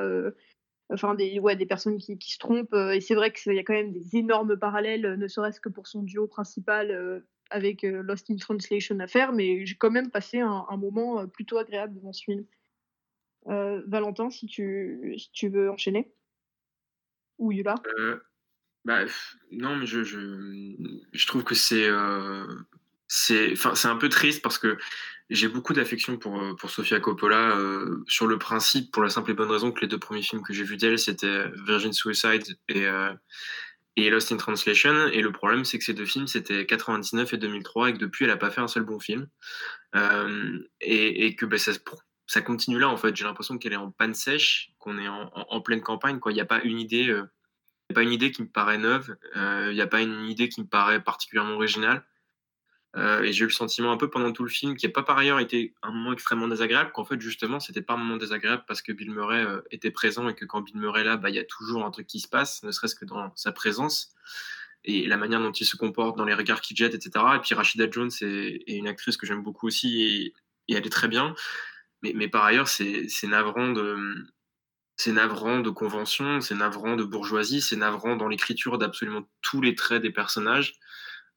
enfin, 0.92 1.16
des, 1.16 1.40
ouais, 1.40 1.56
des 1.56 1.66
personnes 1.66 1.98
qui, 1.98 2.18
qui 2.18 2.32
se 2.32 2.38
trompent. 2.38 2.74
et 2.74 3.02
c'est 3.02 3.16
vrai 3.16 3.32
qu'il 3.32 3.54
y 3.54 3.60
a 3.60 3.64
quand 3.64 3.74
même 3.74 3.92
des 3.92 4.18
énormes 4.18 4.58
parallèles, 4.58 5.16
ne 5.16 5.28
serait-ce 5.28 5.60
que 5.60 5.70
pour 5.70 5.88
son 5.88 6.04
duo 6.04 6.28
principal 6.28 7.24
avec 7.50 7.84
Lost 7.84 8.30
in 8.30 8.36
Translation 8.36 9.00
à 9.00 9.08
faire, 9.08 9.32
mais 9.32 9.66
j'ai 9.66 9.76
quand 9.76 9.92
même 9.92 10.12
passé 10.12 10.40
un, 10.40 10.78
moment 10.78 11.28
plutôt 11.28 11.58
agréable 11.58 11.96
devant 11.96 12.14
ce 12.14 12.24
film. 12.24 12.46
Valentin, 13.46 14.30
si 14.30 14.46
tu, 14.46 15.16
si 15.18 15.32
tu 15.32 15.50
veux 15.50 15.70
enchaîner. 15.70 16.12
Ou 17.38 17.52
Yula 17.52 17.76
bah, 18.88 19.04
non, 19.52 19.76
mais 19.76 19.86
je, 19.86 20.06
je, 20.06 20.18
je 21.12 21.28
trouve 21.28 21.44
que 21.44 21.56
c'est 21.56 21.90
euh, 21.90 22.48
c'est 23.08 23.56
un 23.86 23.96
peu 23.96 24.10
triste 24.10 24.42
parce 24.42 24.58
que 24.58 24.78
j'ai 25.30 25.48
beaucoup 25.48 25.74
d'affection 25.74 26.18
pour, 26.18 26.42
euh, 26.42 26.56
pour 26.56 26.70
Sofia 26.70 27.00
Coppola 27.00 27.58
euh, 27.58 28.04
sur 28.08 28.28
le 28.28 28.38
principe, 28.38 28.92
pour 28.92 29.04
la 29.04 29.10
simple 29.10 29.32
et 29.32 29.34
bonne 29.34 29.52
raison 29.52 29.72
que 29.72 29.82
les 29.82 29.88
deux 29.88 30.00
premiers 30.00 30.22
films 30.22 30.42
que 30.42 30.54
j'ai 30.54 30.64
vus 30.64 30.78
d'elle, 30.78 30.98
c'était 30.98 31.50
Virgin 31.66 31.92
Suicide 31.92 32.44
et, 32.70 32.86
euh, 32.86 33.14
et 33.98 34.10
Lost 34.10 34.32
in 34.32 34.38
Translation. 34.38 35.08
Et 35.08 35.22
le 35.22 35.32
problème, 35.32 35.66
c'est 35.66 35.78
que 35.80 35.84
ces 35.84 35.94
deux 35.94 36.06
films, 36.06 36.28
c'était 36.28 36.66
99 36.66 37.34
et 37.34 37.38
2003 37.38 37.90
et 37.90 37.94
que 37.94 37.98
depuis, 37.98 38.24
elle 38.24 38.32
n'a 38.32 38.38
pas 38.38 38.52
fait 38.52 38.62
un 38.62 38.70
seul 38.70 38.84
bon 38.84 39.00
film. 39.00 39.28
et, 39.94 41.26
et, 41.26 41.36
que 41.36 41.46
bah, 41.46 41.58
ça, 41.58 41.74
ça 42.26 42.42
continue 42.42 42.80
là, 42.80 42.88
en 42.88 42.98
fait. 42.98 43.16
J'ai 43.16 43.26
l'impression 43.26 43.58
qu'elle 43.58 43.74
est 43.74 43.78
en 43.78 43.92
panne 43.92 44.14
sèche, 44.14 44.72
qu'on 44.80 44.98
est 44.98 45.10
en, 45.10 45.30
en, 45.34 45.62
pleine 45.62 45.82
campagne. 45.82 46.20
Il 46.28 46.34
n'y 46.34 46.42
a 46.42 46.46
pas 46.46 46.62
une 46.62 46.80
idée 46.80 47.22
a 47.90 47.94
pas 47.94 48.04
une 48.04 48.12
idée 48.12 48.32
qui 48.32 48.42
me 48.42 48.48
paraît 48.48 48.78
neuve, 48.78 49.16
il 49.36 49.42
euh, 49.42 49.74
n'y 49.74 49.82
a 49.82 49.88
pas 49.88 50.02
une 50.02 50.26
idée 50.26 50.50
qui 50.50 50.62
me 50.62 50.68
paraît 50.68 51.02
particulièrement 51.02 51.56
originale. 51.56 52.04
Euh, 52.96 53.22
et 53.22 53.34
j'ai 53.34 53.44
eu 53.44 53.48
le 53.48 53.54
sentiment 53.54 53.92
un 53.92 53.98
peu 53.98 54.10
pendant 54.10 54.32
tout 54.32 54.44
le 54.44 54.50
film, 54.50 54.76
qui 54.76 54.86
n'a 54.88 54.92
pas 54.92 55.04
par 55.04 55.18
ailleurs 55.18 55.40
été 55.40 55.74
un 55.84 55.92
moment 55.92 56.14
extrêmement 56.14 56.48
désagréable, 56.48 56.92
qu'en 56.94 57.04
fait 57.04 57.20
justement 57.20 57.60
c'était 57.60 57.82
pas 57.82 57.94
un 57.94 57.98
moment 57.98 58.18
désagréable 58.18 58.64
parce 58.68 58.82
que 58.82 58.92
Bill 58.92 59.12
Murray 59.12 59.44
euh, 59.44 59.62
était 59.72 59.92
présent 59.92 60.28
et 60.30 60.34
que 60.34 60.46
quand 60.46 60.62
Bill 60.62 60.78
Murray 60.78 61.02
est 61.02 61.04
là, 61.04 61.18
bah, 61.18 61.30
il 61.30 61.36
y 61.36 61.40
a 61.40 61.44
toujours 61.44 61.86
un 61.86 61.92
truc 61.92 62.08
qui 62.08 62.20
se 62.20 62.28
passe, 62.28 62.64
ne 62.64 62.72
serait-ce 62.72 62.96
que 62.96 63.06
dans 63.06 63.32
sa 63.36 63.52
présence 63.52 64.16
et 64.84 65.06
la 65.06 65.18
manière 65.18 65.42
dont 65.42 65.52
il 65.52 65.66
se 65.66 65.76
comporte, 65.76 66.18
dans 66.18 66.26
les 66.26 66.34
regards 66.34 66.62
qu'il 66.62 66.78
jette, 66.78 66.96
etc. 66.96 67.26
Et 67.36 67.40
puis 67.40 67.54
Rachida 67.54 67.90
Jones 67.92 68.12
est, 68.22 68.64
une 68.68 68.88
actrice 68.88 69.18
que 69.18 69.28
j'aime 69.28 69.44
beaucoup 69.44 69.68
aussi 69.68 70.34
et, 70.70 70.74
elle 70.74 70.86
est 70.86 70.90
très 70.90 71.08
bien. 71.08 71.36
Mais, 72.04 72.28
par 72.28 72.46
ailleurs, 72.46 72.68
c'est 72.68 73.08
navrant 73.24 73.74
c'est 74.98 75.12
navrant 75.12 75.60
de 75.60 75.70
convention, 75.70 76.42
c'est 76.42 76.56
navrant 76.56 76.96
de 76.96 77.04
bourgeoisie, 77.04 77.62
c'est 77.62 77.76
navrant 77.76 78.16
dans 78.16 78.28
l'écriture 78.28 78.78
d'absolument 78.78 79.30
tous 79.42 79.62
les 79.62 79.76
traits 79.76 80.02
des 80.02 80.10
personnages. 80.10 80.80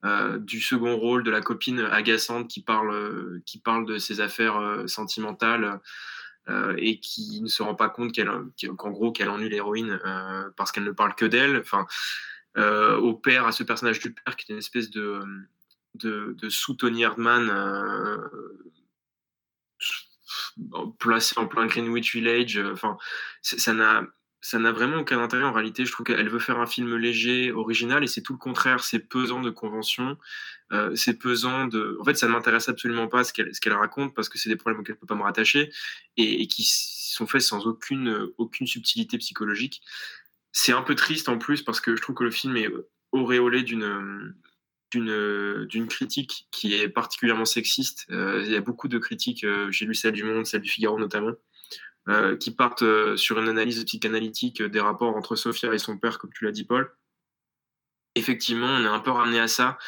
Euh, 0.04 0.38
du 0.38 0.60
second 0.60 0.96
rôle 0.96 1.22
de 1.24 1.30
la 1.30 1.42
copine 1.42 1.80
agaçante 1.80 2.48
qui 2.48 2.62
parle, 2.62 3.40
qui 3.44 3.58
parle 3.58 3.84
de 3.84 3.98
ses 3.98 4.20
affaires 4.20 4.56
euh, 4.56 4.86
sentimentales 4.86 5.78
euh, 6.48 6.74
et 6.78 7.00
qui 7.00 7.42
ne 7.42 7.48
se 7.48 7.62
rend 7.62 7.74
pas 7.74 7.90
compte 7.90 8.14
qu'en 8.16 8.90
gros 8.90 9.12
qu'elle 9.12 9.28
ennuie 9.28 9.50
l'héroïne 9.50 10.00
parce 10.56 10.72
qu'elle 10.72 10.84
ne 10.84 10.92
parle 10.92 11.14
que 11.14 11.26
d'elle. 11.26 11.58
Enfin, 11.58 11.86
au 12.56 13.14
père, 13.14 13.46
à 13.46 13.52
ce 13.52 13.62
personnage 13.62 14.00
du 14.00 14.14
père 14.14 14.36
qui 14.36 14.50
est 14.50 14.54
une 14.54 14.58
espèce 14.58 14.90
de, 14.90 15.20
de, 15.94 16.34
de 16.38 16.48
sous-Tony 16.48 17.04
placé 20.98 21.38
en 21.38 21.46
plein 21.46 21.66
Greenwich 21.66 22.14
Village. 22.14 22.58
Euh, 22.58 22.72
enfin, 22.72 22.96
ça 23.42 23.72
n'a 23.72 24.06
ça 24.40 24.58
n'a 24.58 24.72
vraiment 24.72 24.98
aucun 24.98 25.20
intérêt 25.20 25.44
en 25.44 25.52
réalité. 25.52 25.84
Je 25.84 25.92
trouve 25.92 26.06
qu'elle 26.06 26.28
veut 26.28 26.38
faire 26.38 26.58
un 26.58 26.66
film 26.66 26.96
léger, 26.96 27.52
original, 27.52 28.02
et 28.02 28.06
c'est 28.06 28.22
tout 28.22 28.32
le 28.32 28.38
contraire. 28.38 28.82
C'est 28.82 29.00
pesant 29.00 29.40
de 29.40 29.50
convention, 29.50 30.16
euh, 30.72 30.94
c'est 30.94 31.18
pesant 31.18 31.66
de. 31.66 31.98
En 32.00 32.04
fait, 32.04 32.14
ça 32.14 32.26
ne 32.26 32.32
m'intéresse 32.32 32.68
absolument 32.68 33.08
pas 33.08 33.24
ce 33.24 33.32
qu'elle 33.32 33.72
raconte 33.74 34.14
parce 34.14 34.28
que 34.28 34.38
c'est 34.38 34.48
des 34.48 34.56
problèmes 34.56 34.80
auxquels 34.80 34.94
je 34.94 34.98
ne 34.98 35.00
peux 35.00 35.06
pas 35.06 35.14
me 35.14 35.22
rattacher 35.22 35.70
et, 36.16 36.46
qui 36.46 36.64
sont 36.64 37.26
faits 37.26 37.42
sans 37.42 37.66
aucune 37.66 38.28
aucune 38.38 38.66
subtilité 38.66 39.18
psychologique. 39.18 39.82
C'est 40.52 40.72
un 40.72 40.82
peu 40.82 40.94
triste 40.94 41.28
en 41.28 41.38
plus 41.38 41.62
parce 41.62 41.80
que 41.80 41.94
je 41.94 42.02
trouve 42.02 42.16
que 42.16 42.24
le 42.24 42.30
film 42.30 42.56
est 42.56 42.68
auréolé 43.12 43.62
d'une 43.62 44.34
critique 45.88 46.48
qui 46.50 46.74
est 46.74 46.88
particulièrement 46.88 47.44
sexiste. 47.44 48.06
Euh, 48.10 48.42
il 48.44 48.50
y 48.50 48.56
a 48.56 48.60
beaucoup 48.60 48.88
de 48.88 48.98
critiques, 48.98 49.44
euh, 49.44 49.70
j'ai 49.70 49.86
lu 49.86 49.94
celle 49.94 50.12
du 50.12 50.24
Monde, 50.24 50.46
celle 50.46 50.62
du 50.62 50.70
Figaro 50.70 50.98
notamment, 50.98 51.32
euh, 52.10 52.36
qui 52.36 52.50
partent 52.50 52.84
sur 53.16 53.38
une 53.38 53.48
analyse 53.48 53.82
psychanalytique 53.84 54.62
des 54.62 54.80
rapports 54.80 55.16
entre 55.16 55.36
Sophia 55.36 55.72
et 55.72 55.78
son 55.78 55.96
père, 55.96 56.18
comme 56.18 56.32
tu 56.32 56.44
l'as 56.44 56.52
dit, 56.52 56.64
Paul. 56.64 56.92
Effectivement, 58.14 58.66
on 58.66 58.84
est 58.84 58.88
un 58.88 59.00
peu 59.00 59.10
ramené 59.10 59.40
à 59.40 59.48
ça. 59.48 59.78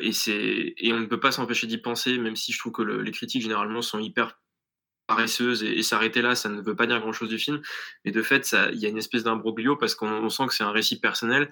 et, 0.00 0.12
c'est, 0.12 0.74
et 0.76 0.92
on 0.92 1.00
ne 1.00 1.06
peut 1.06 1.20
pas 1.20 1.32
s'empêcher 1.32 1.66
d'y 1.66 1.78
penser, 1.78 2.18
même 2.18 2.36
si 2.36 2.52
je 2.52 2.58
trouve 2.58 2.72
que 2.72 2.82
les 2.82 3.10
critiques 3.12 3.42
généralement 3.42 3.82
sont 3.82 3.98
hyper 3.98 4.38
paresseuse 5.06 5.62
et, 5.62 5.82
s'arrêter 5.82 6.20
là, 6.20 6.34
ça 6.34 6.48
ne 6.48 6.60
veut 6.60 6.74
pas 6.74 6.86
dire 6.86 7.00
grand-chose 7.00 7.28
du 7.28 7.38
film. 7.38 7.60
Mais 8.04 8.10
de 8.10 8.22
fait, 8.22 8.54
il 8.72 8.78
y 8.78 8.86
a 8.86 8.88
une 8.88 8.98
espèce 8.98 9.24
d'imbroglio 9.24 9.76
parce 9.76 9.94
qu'on 9.94 10.28
sent 10.28 10.46
que 10.48 10.54
c'est 10.54 10.64
un 10.64 10.72
récit 10.72 11.00
personnel. 11.00 11.50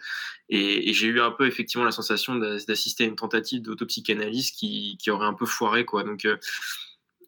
Et, 0.49 0.92
j'ai 0.92 1.07
eu 1.07 1.20
un 1.20 1.31
peu 1.31 1.47
effectivement 1.47 1.85
la 1.85 1.92
sensation 1.92 2.35
d'assister 2.37 3.05
à 3.05 3.07
une 3.07 3.16
tentative 3.16 3.62
d'autopsychanalyse 3.62 4.51
qui, 4.51 4.97
qui 5.01 5.11
aurait 5.11 5.27
un 5.27 5.35
peu 5.35 5.47
foiré. 5.47 5.85
Quoi. 5.85 6.05
Donc, 6.05 6.25
euh, 6.25 6.37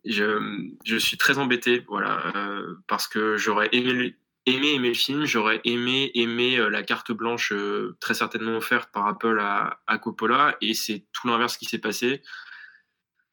je, 0.06 0.96
suis 0.98 1.16
très 1.16 1.38
embêté 1.38 1.84
voilà, 1.88 2.32
euh, 2.36 2.76
parce 2.86 3.08
que 3.08 3.36
j'aurais 3.36 3.68
aimé, 3.72 4.16
aimé 4.46 4.74
aimer 4.74 4.88
le 4.88 4.94
film, 4.94 5.24
j'aurais 5.24 5.60
aimé 5.64 6.10
aimer 6.14 6.58
euh, 6.58 6.68
la 6.68 6.82
carte 6.82 7.12
blanche 7.12 7.52
très 8.00 8.14
certainement 8.14 8.56
offerte 8.56 8.90
par 8.92 9.06
Apple 9.06 9.38
à, 9.40 9.98
Coppola. 9.98 10.56
Et 10.60 10.74
c'est 10.74 11.04
tout 11.12 11.28
l'inverse 11.28 11.56
qui 11.56 11.66
s'est 11.66 11.78
passé 11.78 12.22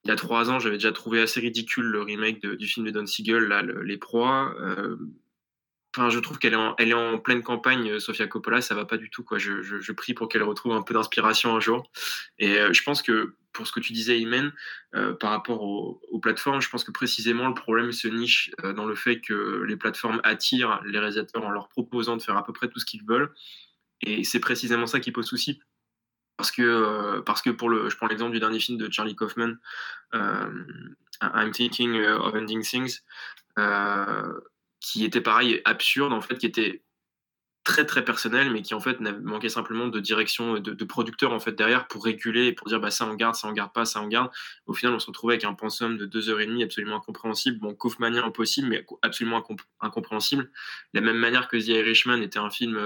il 0.03 0.09
y 0.09 0.11
a 0.11 0.15
trois 0.15 0.49
ans, 0.49 0.59
j'avais 0.59 0.75
déjà 0.75 0.91
trouvé 0.91 1.21
assez 1.21 1.39
ridicule 1.39 1.85
le 1.85 2.01
remake 2.01 2.45
du 2.45 2.67
film 2.67 2.85
de 2.85 2.91
Don 2.91 3.05
Siegel, 3.05 3.43
là, 3.43 3.61
Les 3.61 3.97
Proies. 3.97 4.53
Euh, 4.59 4.97
enfin, 5.95 6.09
je 6.09 6.19
trouve 6.19 6.39
qu'elle 6.39 6.53
est, 6.53 6.93
en, 6.93 7.17
pleine 7.19 7.43
campagne, 7.43 7.91
euh, 7.91 7.99
Sofia 7.99 8.27
Coppola, 8.27 8.61
ça 8.61 8.75
va 8.75 8.85
pas 8.85 8.97
du 8.97 9.09
tout. 9.09 9.23
Quoi. 9.23 9.37
Je, 9.37 9.91
prie 9.91 10.13
pour 10.13 10.27
qu'elle 10.27 10.43
retrouve 10.43 10.73
un 10.73 10.81
peu 10.81 10.93
d'inspiration 10.93 11.55
un 11.55 11.59
jour. 11.59 11.89
Et 12.39 12.57
euh, 12.57 12.73
je 12.73 12.83
pense 12.83 13.01
que 13.01 13.35
pour 13.51 13.67
ce 13.67 13.71
que 13.71 13.79
tu 13.79 13.93
disais, 13.93 14.19
Imen, 14.19 14.51
par 15.19 15.29
rapport 15.29 15.61
aux, 15.61 16.19
plateformes, 16.19 16.59
je 16.59 16.69
pense 16.69 16.83
que 16.83 16.91
précisément 16.91 17.47
le 17.47 17.53
problème 17.53 17.91
se 17.91 18.07
niche 18.07 18.49
dans 18.75 18.85
le 18.85 18.95
fait 18.95 19.21
que 19.21 19.61
les 19.67 19.75
plateformes 19.75 20.19
attirent 20.23 20.81
les 20.85 20.97
réalisateurs 20.97 21.45
en 21.45 21.51
leur 21.51 21.69
proposant 21.69 22.17
de 22.17 22.21
faire 22.23 22.35
à 22.35 22.43
peu 22.43 22.51
près 22.51 22.67
tout 22.67 22.79
ce 22.79 22.85
qu'ils 22.85 23.05
veulent. 23.05 23.31
Et 24.01 24.23
c'est 24.23 24.39
précisément 24.39 24.87
ça 24.87 24.99
qui 24.99 25.11
pose 25.11 25.27
souci 25.27 25.59
parce 26.37 26.51
que, 26.51 26.61
euh, 26.61 27.21
parce 27.21 27.41
que 27.41 27.49
pour 27.49 27.69
le, 27.69 27.89
je 27.89 27.97
prends 27.97 28.07
l'exemple 28.07 28.33
du 28.33 28.39
dernier 28.39 28.59
film 28.59 28.77
de 28.77 28.91
Charlie 28.91 29.15
Kaufman, 29.15 29.55
euh, 30.13 30.65
I'm 31.21 31.51
Thinking 31.51 32.01
of 32.01 32.33
Ending 32.33 32.63
Things, 32.63 33.01
euh, 33.59 34.33
qui 34.83 35.05
était 35.05 35.21
pareil 35.21 35.61
absurde 35.65 36.13
en 36.13 36.21
fait, 36.21 36.37
qui 36.37 36.45
était 36.45 36.83
très 37.63 37.85
très 37.85 38.03
personnel, 38.03 38.51
mais 38.51 38.61
qui 38.61 38.73
en 38.73 38.81
fait 38.81 38.99
manquait 38.99 39.47
simplement 39.47 39.87
de 39.87 39.99
direction 40.01 40.59
de, 40.59 40.73
de, 40.73 40.85
producteur 40.85 41.31
en 41.31 41.39
fait 41.39 41.53
derrière 41.53 41.87
pour 41.87 42.03
réguler 42.03 42.47
et 42.47 42.51
pour 42.51 42.67
dire 42.67 42.81
bah 42.81 42.91
ça 42.91 43.05
on 43.05 43.13
garde, 43.13 43.35
ça 43.35 43.47
on 43.47 43.53
garde 43.53 43.71
pas, 43.71 43.85
ça 43.85 44.01
on 44.01 44.07
garde. 44.07 44.29
Au 44.65 44.73
final, 44.73 44.93
on 44.93 44.99
se 44.99 45.07
retrouvait 45.07 45.35
avec 45.35 45.45
un 45.45 45.53
pensum 45.53 45.97
de 45.97 46.05
deux 46.05 46.29
heures 46.29 46.41
et 46.41 46.45
demie 46.45 46.63
absolument 46.63 46.97
incompréhensible, 46.97 47.59
bon 47.59 47.73
Kaufmanien 47.73 48.25
impossible, 48.25 48.67
mais 48.67 48.85
absolument 49.01 49.41
incompréhensible. 49.79 50.51
La 50.93 50.99
même 50.99 51.17
manière 51.17 51.47
que 51.47 51.55
The 51.55 51.69
Irishman 51.69 52.21
était 52.21 52.39
un 52.39 52.49
film 52.49 52.77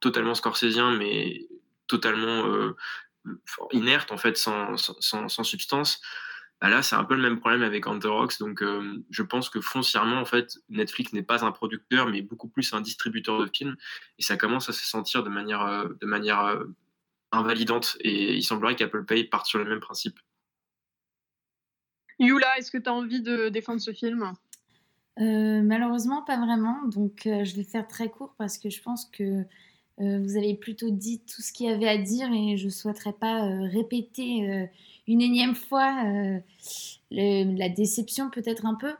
totalement 0.00 0.34
scorsésien, 0.34 0.90
mais 0.90 1.46
totalement 1.86 2.46
euh, 2.46 2.76
inerte, 3.72 4.12
en 4.12 4.16
fait, 4.16 4.36
sans, 4.36 4.76
sans, 4.76 5.28
sans 5.28 5.44
substance. 5.44 6.00
Bah 6.60 6.70
là, 6.70 6.82
c'est 6.82 6.96
un 6.96 7.04
peu 7.04 7.14
le 7.14 7.22
même 7.22 7.40
problème 7.40 7.62
avec 7.62 7.84
Rocks. 7.84 8.38
Donc, 8.38 8.62
euh, 8.62 9.04
je 9.10 9.22
pense 9.22 9.50
que 9.50 9.60
foncièrement, 9.60 10.18
en 10.18 10.24
fait, 10.24 10.58
Netflix 10.68 11.12
n'est 11.12 11.22
pas 11.22 11.44
un 11.44 11.52
producteur, 11.52 12.08
mais 12.08 12.22
beaucoup 12.22 12.48
plus 12.48 12.72
un 12.72 12.80
distributeur 12.80 13.38
de 13.38 13.50
films. 13.52 13.76
Et 14.18 14.22
ça 14.22 14.36
commence 14.36 14.68
à 14.68 14.72
se 14.72 14.86
sentir 14.86 15.22
de 15.22 15.28
manière, 15.28 15.62
euh, 15.62 15.88
de 16.00 16.06
manière 16.06 16.58
invalidante. 17.32 17.96
Et 18.00 18.34
il 18.34 18.42
semblerait 18.42 18.76
qu'Apple 18.76 19.04
Pay 19.04 19.24
parte 19.24 19.46
sur 19.46 19.58
le 19.58 19.66
même 19.66 19.80
principe. 19.80 20.18
Yula, 22.18 22.58
est-ce 22.58 22.70
que 22.70 22.78
tu 22.78 22.88
as 22.88 22.94
envie 22.94 23.20
de 23.20 23.48
défendre 23.48 23.80
ce 23.80 23.92
film? 23.92 24.32
Malheureusement, 25.18 26.22
pas 26.22 26.38
vraiment. 26.38 26.84
Donc, 26.86 27.22
je 27.24 27.56
vais 27.56 27.64
faire 27.64 27.86
très 27.86 28.08
court 28.08 28.34
parce 28.38 28.58
que 28.58 28.70
je 28.70 28.80
pense 28.80 29.06
que 29.06 29.44
euh, 30.00 30.18
vous 30.18 30.36
avez 30.36 30.54
plutôt 30.54 30.90
dit 30.90 31.20
tout 31.20 31.40
ce 31.40 31.52
qu'il 31.52 31.66
y 31.66 31.72
avait 31.72 31.88
à 31.88 31.98
dire 31.98 32.28
et 32.32 32.56
je 32.56 32.64
ne 32.64 32.70
souhaiterais 32.70 33.12
pas 33.12 33.46
euh, 33.46 33.68
répéter 33.70 34.50
euh, 34.50 34.66
une 35.06 35.20
énième 35.20 35.54
fois 35.54 35.92
la 37.10 37.68
déception 37.68 38.30
peut-être 38.30 38.66
un 38.66 38.74
peu. 38.74 38.94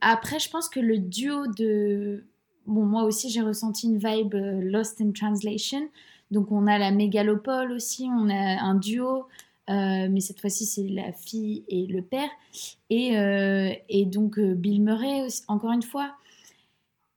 après, 0.00 0.38
je 0.38 0.50
pense 0.50 0.68
que 0.68 0.80
le 0.80 0.98
duo 0.98 1.46
de... 1.58 2.24
Bon, 2.66 2.84
moi 2.84 3.02
aussi 3.04 3.28
j'ai 3.28 3.42
ressenti 3.42 3.86
une 3.86 3.98
vibe 3.98 4.34
Lost 4.34 5.00
in 5.00 5.12
Translation. 5.12 5.88
Donc 6.30 6.50
on 6.50 6.66
a 6.66 6.78
la 6.78 6.90
mégalopole 6.90 7.72
aussi, 7.72 8.08
on 8.10 8.30
a 8.30 8.60
un 8.62 8.74
duo. 8.74 9.26
mais 9.68 10.20
cette 10.20 10.40
fois-ci, 10.40 10.64
c'est 10.66 10.88
la 10.88 11.12
fille 11.12 11.64
et 11.68 11.86
le 11.86 12.02
père. 12.02 12.30
Et, 12.90 14.06
donc 14.06 14.38
Bill 14.38 14.82
Murray, 14.82 15.26
encore 15.48 15.72
une 15.72 15.82
fois. 15.82 16.14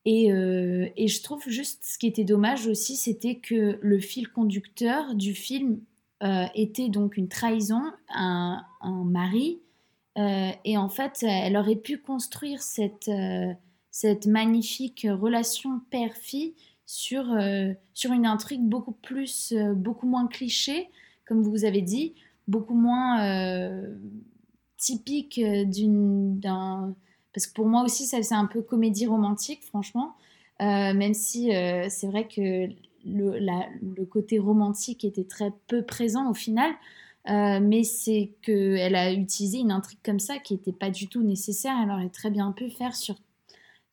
Et, 0.06 0.28
je 0.30 1.22
trouve 1.22 1.44
juste 1.48 1.84
ce 1.84 1.98
qui 1.98 2.08
était 2.08 2.24
dommage 2.24 2.68
aussi, 2.68 2.96
c'était 2.96 3.36
que 3.36 3.78
le 3.82 4.00
fil 4.00 4.30
conducteur 4.30 5.16
du 5.16 5.34
film 5.34 5.80
était 6.22 6.90
donc 6.90 7.18
une 7.18 7.28
trahison, 7.28 7.82
un, 8.10 8.64
mari. 9.06 9.60
et 10.16 10.78
en 10.78 10.90
fait, 10.90 11.24
elle 11.24 11.58
aurait 11.58 11.76
pu 11.76 12.00
construire 12.00 12.62
cette, 12.62 13.12
cette 13.92 14.26
magnifique 14.26 15.08
relation 15.10 15.82
père-fille 15.92 16.56
sur, 16.86 17.26
sur 17.94 18.12
une 18.14 18.26
intrigue 18.26 18.64
beaucoup 18.64 18.94
plus, 18.94 19.54
beaucoup 19.76 20.08
moins 20.08 20.28
cliché, 20.28 20.90
comme 21.28 21.44
vous 21.44 21.66
avez 21.66 21.82
dit, 21.82 22.16
beaucoup 22.48 22.76
moins 22.76 23.84
typique 24.78 25.40
d'une 25.40 26.40
d'un 26.40 26.96
parce 27.34 27.48
que 27.48 27.54
pour 27.54 27.68
moi 27.68 27.84
aussi 27.84 28.06
c'est 28.06 28.34
un 28.34 28.46
peu 28.46 28.62
comédie 28.62 29.06
romantique 29.06 29.64
franchement 29.64 30.16
euh, 30.62 30.94
même 30.94 31.14
si 31.14 31.56
euh, 31.56 31.86
c'est 31.90 32.08
vrai 32.08 32.28
que 32.28 32.68
le, 33.06 34.06
côté 34.06 34.40
romantique 34.40 35.04
était 35.06 35.24
très 35.24 35.52
peu 35.68 35.84
présent 35.84 36.30
au 36.30 36.34
final 36.34 36.72
euh, 37.30 37.60
mais 37.62 37.84
c'est 37.84 38.32
qu'elle 38.42 38.96
a 38.96 39.12
utilisé 39.12 39.58
une 39.58 39.72
intrigue 39.72 40.00
comme 40.04 40.20
ça 40.20 40.38
qui 40.38 40.54
n'était 40.54 40.72
pas 40.72 40.90
du 40.90 41.10
tout 41.10 41.24
nécessaire. 41.24 41.76
Elle 41.84 41.92
aurait 41.92 42.10
très 42.10 42.30
bien 42.30 42.54
pu 42.54 42.70
faire 42.70 42.96
sur 42.96 43.16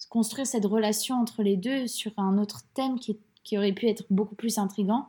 construire 0.09 0.47
cette 0.47 0.67
relation 0.67 1.17
entre 1.17 1.43
les 1.43 1.57
deux 1.57 1.88
sur 1.88 2.12
un 2.17 2.38
autre 2.38 2.61
thème 2.75 3.01
qui, 3.01 3.19
qui 3.43 3.59
aurait 3.59 3.73
pu 3.73 3.88
être 3.88 4.05
beaucoup 4.11 4.37
plus 4.37 4.59
intrigant 4.59 5.09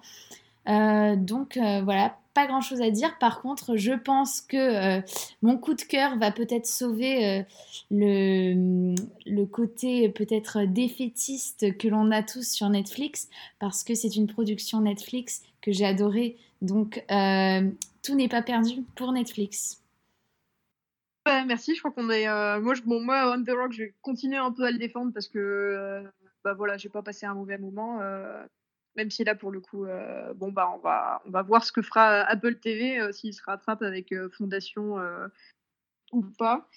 donc 0.66 1.58
voilà 1.58 2.18
pas 2.36 2.46
grand 2.46 2.62
chose 2.62 2.82
à 2.82 2.92
dire. 2.92 3.18
Par 3.18 3.42
contre, 3.42 3.78
je 3.78 3.94
pense 3.94 4.42
que 4.42 4.58
euh, 4.58 5.02
mon 5.42 5.58
coup 5.58 5.74
de 5.74 5.82
cœur 5.82 6.18
va 6.18 6.32
peut-être 6.32 6.68
sauver 6.68 7.40
euh, 7.40 7.44
le, 7.90 8.94
le 9.26 9.46
côté 9.46 10.10
peut-être 10.10 10.66
défaitiste 10.66 11.78
que 11.78 11.88
l'on 11.88 12.12
a 12.12 12.22
tous 12.22 12.48
sur 12.48 12.70
Netflix 12.70 13.30
parce 13.58 13.84
que 13.84 13.96
c'est 13.96 14.16
une 14.16 14.28
production 14.28 14.82
Netflix 14.82 15.42
que 15.62 15.72
j'ai 15.72 15.86
adorée. 15.86 16.38
Donc, 16.62 17.04
euh, 17.10 17.72
tout 18.04 18.16
n'est 18.16 18.28
pas 18.28 18.42
perdu 18.42 18.84
pour 18.96 19.14
Netflix. 19.14 19.82
merci, 21.26 21.74
je 21.74 21.80
crois 21.80 21.92
qu'on 21.92 22.10
est. 22.10 22.28
moi, 22.60 22.74
je, 22.74 22.82
moi, 22.86 23.34
On 23.34 23.42
the 23.42 23.50
Rock, 23.50 23.72
je 23.72 23.84
vais 23.84 23.94
continuer 24.02 24.38
un 24.38 24.52
peu 24.52 24.66
à 24.66 24.72
le 24.72 24.78
défendre 24.78 25.14
parce 25.14 25.30
que 25.30 26.04
bah 26.44 26.54
voilà, 26.54 26.78
j'ai 26.78 26.90
pas 26.90 27.02
passé 27.02 27.26
un 27.26 27.34
mauvais 27.34 27.58
moment. 27.58 28.00
Même 28.96 29.12
si 29.12 29.24
là, 29.24 29.36
pour 29.36 29.52
le 29.52 29.60
coup, 29.60 29.86
euh, 29.86 30.34
bon, 30.34 30.52
bah, 30.52 30.72
on, 30.74 30.80
va, 30.80 31.22
on 31.26 31.30
va 31.30 31.42
voir 31.42 31.64
ce 31.66 31.72
que 31.72 31.82
fera 31.82 32.22
Apple 32.22 32.56
TV, 32.56 33.00
euh, 33.00 33.12
s'il 33.12 33.34
se 33.34 33.44
rattrape 33.44 33.82
avec 33.82 34.12
euh, 34.12 34.30
Fondation 34.30 34.98
ou 36.14 36.22
pas. 36.38 36.68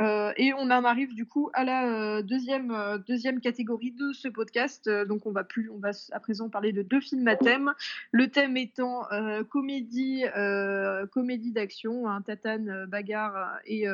et 0.00 0.52
on 0.54 0.70
en 0.70 0.84
arrive 0.84 1.14
du 1.14 1.26
coup 1.26 1.50
à 1.52 1.64
la 1.64 2.22
deuxième, 2.22 3.02
deuxième 3.06 3.40
catégorie 3.40 3.92
de 3.92 4.12
ce 4.12 4.28
podcast. 4.28 4.88
donc 4.88 5.26
on 5.26 5.32
va 5.32 5.44
plus, 5.44 5.68
on 5.70 5.78
va 5.78 5.90
à 6.12 6.20
présent 6.20 6.48
parler 6.48 6.72
de 6.72 6.82
deux 6.82 7.00
films 7.00 7.28
à 7.28 7.36
thème. 7.36 7.72
Le 8.10 8.28
thème 8.28 8.56
étant 8.56 9.06
comédie, 9.50 10.24
comédie 11.12 11.52
d'action, 11.52 12.08
hein, 12.08 12.22
tatane, 12.22 12.86
bagarre 12.86 13.58
et, 13.64 13.84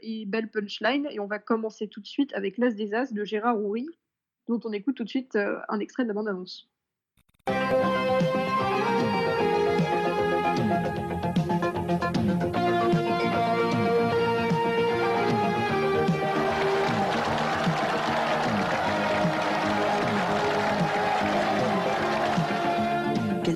et, 0.00 0.26
belle 0.26 0.50
punchline. 0.50 1.06
Et 1.10 1.20
on 1.20 1.26
va 1.26 1.38
commencer 1.38 1.88
tout 1.88 2.00
de 2.00 2.06
suite 2.06 2.34
avec 2.34 2.58
L'As 2.58 2.72
des 2.72 2.92
As 2.92 3.12
de 3.12 3.24
Gérard 3.24 3.58
Houry, 3.58 3.86
dont 4.48 4.60
on 4.64 4.72
écoute 4.72 4.96
tout 4.96 5.04
de 5.04 5.08
suite 5.08 5.36
un 5.36 5.78
extrait 5.78 6.02
de 6.02 6.08
la 6.08 6.14
bande-annonce. 6.14 6.71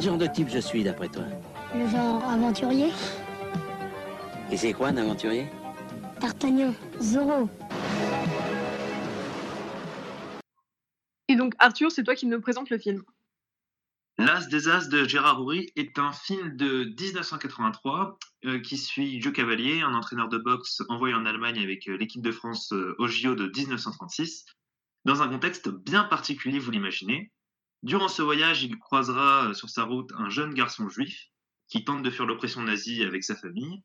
Genre 0.06 0.18
de 0.18 0.26
type 0.28 0.48
je 0.48 0.60
suis 0.60 0.84
d'après 0.84 1.08
toi 1.08 1.24
Le 1.74 1.88
genre 1.88 2.22
aventurier. 2.22 2.92
Et 4.52 4.56
c'est 4.56 4.72
quoi 4.72 4.88
un 4.88 4.96
aventurier 4.96 5.48
D'Artagnan, 6.20 6.72
Zorro. 7.00 7.50
Et 11.26 11.34
donc 11.34 11.54
Arthur, 11.58 11.90
c'est 11.90 12.04
toi 12.04 12.14
qui 12.14 12.26
me 12.26 12.40
présente 12.40 12.70
le 12.70 12.78
film. 12.78 13.02
L'As 14.16 14.46
des 14.46 14.68
As 14.68 14.88
de 14.88 15.08
Gérard 15.08 15.42
Houry 15.42 15.72
est 15.74 15.98
un 15.98 16.12
film 16.12 16.56
de 16.56 16.84
1983 16.84 18.16
euh, 18.44 18.60
qui 18.60 18.78
suit 18.78 19.20
Joe 19.20 19.32
Cavalier, 19.32 19.80
un 19.80 19.92
entraîneur 19.92 20.28
de 20.28 20.38
boxe 20.38 20.82
envoyé 20.88 21.16
en 21.16 21.26
Allemagne 21.26 21.58
avec 21.58 21.88
euh, 21.88 21.96
l'équipe 21.96 22.22
de 22.22 22.30
France 22.30 22.72
euh, 22.72 22.94
au 23.00 23.08
JO 23.08 23.34
de 23.34 23.46
1936, 23.46 24.44
dans 25.04 25.20
un 25.20 25.28
contexte 25.28 25.68
bien 25.68 26.04
particulier, 26.04 26.60
vous 26.60 26.70
l'imaginez. 26.70 27.32
Durant 27.86 28.08
ce 28.08 28.20
voyage, 28.20 28.64
il 28.64 28.76
croisera 28.80 29.54
sur 29.54 29.70
sa 29.70 29.84
route 29.84 30.10
un 30.18 30.28
jeune 30.28 30.54
garçon 30.54 30.88
juif 30.88 31.28
qui 31.68 31.84
tente 31.84 32.02
de 32.02 32.10
fuir 32.10 32.26
l'oppression 32.26 32.60
nazie 32.62 33.04
avec 33.04 33.22
sa 33.22 33.36
famille. 33.36 33.84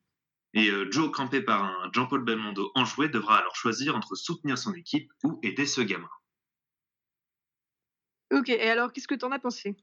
Et 0.56 0.72
Joe, 0.90 1.12
campé 1.12 1.40
par 1.40 1.64
un 1.64 1.92
Jean-Paul 1.94 2.26
Belmondo 2.26 2.72
enjoué, 2.74 3.10
devra 3.10 3.38
alors 3.38 3.56
choisir 3.56 3.96
entre 3.96 4.16
soutenir 4.16 4.58
son 4.58 4.74
équipe 4.74 5.14
ou 5.24 5.40
aider 5.44 5.68
ce 5.68 5.82
gamin. 5.82 6.10
Ok, 8.32 8.50
et 8.50 8.72
alors 8.72 8.92
qu'est-ce 8.92 9.08
que 9.08 9.14
tu 9.14 9.24
en 9.24 9.32
as 9.32 9.38
pensé? 9.38 9.78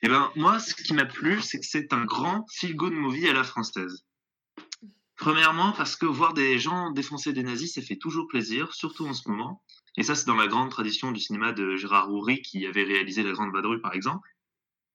Eh 0.00 0.08
ben, 0.08 0.32
moi, 0.34 0.58
ce 0.58 0.74
qui 0.74 0.94
m'a 0.94 1.04
plu, 1.04 1.42
c'est 1.42 1.60
que 1.60 1.66
c'est 1.66 1.92
un 1.92 2.06
grand 2.06 2.46
feel-good 2.50 2.94
movie 2.94 3.28
à 3.28 3.34
la 3.34 3.44
française. 3.44 4.06
Premièrement, 5.16 5.72
parce 5.72 5.96
que 5.96 6.06
voir 6.06 6.32
des 6.32 6.58
gens 6.58 6.90
défoncer 6.92 7.34
des 7.34 7.42
nazis, 7.42 7.74
ça 7.74 7.82
fait 7.82 7.98
toujours 7.98 8.26
plaisir, 8.26 8.72
surtout 8.72 9.06
en 9.06 9.12
ce 9.12 9.28
moment. 9.28 9.62
Et 9.96 10.02
ça, 10.02 10.14
c'est 10.14 10.26
dans 10.26 10.36
la 10.36 10.46
grande 10.46 10.70
tradition 10.70 11.12
du 11.12 11.20
cinéma 11.20 11.52
de 11.52 11.76
Gérard 11.76 12.10
Houry, 12.10 12.40
qui 12.42 12.66
avait 12.66 12.84
réalisé 12.84 13.22
La 13.22 13.32
Grande 13.32 13.52
Vadrouille, 13.52 13.80
par 13.80 13.94
exemple. 13.94 14.28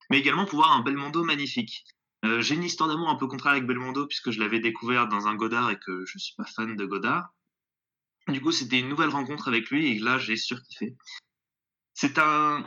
Mais 0.09 0.19
également 0.19 0.45
pour 0.45 0.59
voir 0.59 0.71
un 0.71 0.81
Belmondo 0.81 1.23
magnifique. 1.23 1.83
Euh, 2.25 2.41
j'ai 2.41 2.55
une 2.55 2.63
histoire 2.63 2.89
d'amour 2.89 3.09
un 3.09 3.15
peu 3.15 3.27
contraire 3.27 3.53
avec 3.53 3.67
Belmondo, 3.67 4.07
puisque 4.07 4.31
je 4.31 4.39
l'avais 4.39 4.59
découvert 4.59 5.07
dans 5.07 5.27
un 5.27 5.35
Godard 5.35 5.69
et 5.69 5.77
que 5.77 6.05
je 6.05 6.17
suis 6.17 6.33
pas 6.35 6.45
fan 6.45 6.75
de 6.75 6.85
Godard. 6.85 7.29
Du 8.27 8.41
coup, 8.41 8.51
c'était 8.51 8.79
une 8.79 8.89
nouvelle 8.89 9.09
rencontre 9.09 9.47
avec 9.47 9.69
lui, 9.69 9.91
et 9.91 9.99
là, 9.99 10.17
j'ai 10.17 10.35
surkiffé. 10.35 10.97
C'est 11.93 12.17
un. 12.17 12.65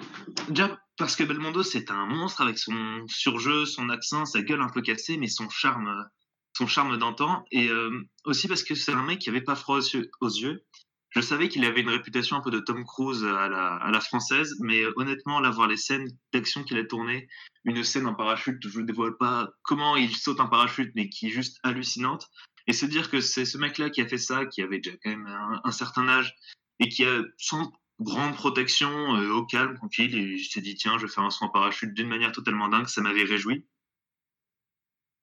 Déjà, 0.49 0.79
parce 0.97 1.17
que 1.17 1.25
Belmondo, 1.25 1.63
c'est 1.63 1.91
un 1.91 2.07
monstre 2.07 2.41
avec 2.43 2.59
son 2.59 3.05
surjeu, 3.09 3.67
son 3.67 3.89
accent, 3.89 4.25
sa 4.25 4.43
gueule 4.43 4.63
un 4.63 4.69
peu 4.69 4.83
cassée, 4.83 5.19
mais 5.19 5.29
son 5.29 5.49
charme, 5.49 6.09
son 6.57 6.67
charme 6.67 6.97
d'antan. 6.97 7.45
Et 7.51 7.69
euh, 7.69 8.07
aussi 8.25 8.49
parce 8.49 8.63
que 8.63 8.75
c'est 8.75 8.93
un 8.93 9.03
mec 9.03 9.19
qui 9.19 9.31
avait 9.31 9.41
pas 9.41 9.57
froid 9.57 9.79
aux 10.21 10.29
yeux. 10.29 10.65
Je 11.11 11.21
savais 11.21 11.49
qu'il 11.49 11.65
avait 11.65 11.81
une 11.81 11.89
réputation 11.89 12.37
un 12.37 12.41
peu 12.41 12.51
de 12.51 12.61
Tom 12.61 12.85
Cruise 12.85 13.25
à 13.25 13.49
la, 13.49 13.75
à 13.75 13.91
la 13.91 14.01
française, 14.01 14.55
mais 14.61 14.85
honnêtement, 14.97 15.41
là, 15.41 15.51
voir 15.51 15.67
les 15.67 15.77
scènes 15.77 16.09
d'action 16.33 16.63
qu'il 16.63 16.79
a 16.79 16.85
tournées, 16.85 17.29
une 17.65 17.83
scène 17.83 18.07
en 18.07 18.15
parachute, 18.15 18.67
je 18.67 18.81
ne 18.81 18.87
dévoile 18.87 19.17
pas 19.17 19.51
comment 19.63 19.97
il 19.97 20.15
saute 20.15 20.41
en 20.41 20.49
parachute, 20.49 20.93
mais 20.95 21.09
qui 21.09 21.27
est 21.27 21.31
juste 21.31 21.59
hallucinante. 21.63 22.29
Et 22.67 22.73
se 22.73 22.87
dire 22.87 23.11
que 23.11 23.21
c'est 23.21 23.45
ce 23.45 23.59
mec-là 23.59 23.91
qui 23.91 24.01
a 24.01 24.07
fait 24.07 24.19
ça, 24.19 24.47
qui 24.47 24.63
avait 24.63 24.79
déjà 24.79 24.97
quand 25.03 25.11
même 25.11 25.27
un, 25.65 25.73
certain 25.73 26.09
âge, 26.09 26.35
et 26.79 26.89
qui 26.89 27.05
a 27.05 27.23
sans 27.39 27.73
grande 27.99 28.35
protection, 28.35 29.17
euh, 29.17 29.33
au 29.33 29.45
calme, 29.45 29.75
tranquille. 29.75 30.15
Et 30.15 30.39
je 30.39 30.49
s'est 30.49 30.61
dit, 30.61 30.77
tiens, 30.77 30.97
je 30.99 31.07
vais 31.07 31.13
faire 31.13 31.25
un 31.25 31.31
soin 31.31 31.49
en 31.49 31.51
parachute 31.51 31.93
d'une 31.93 32.09
manière 32.09 32.33
totalement 32.33 32.69
dingue. 32.69 32.87
Ça 32.87 33.03
m'avait 33.03 33.25
réjoui. 33.25 33.67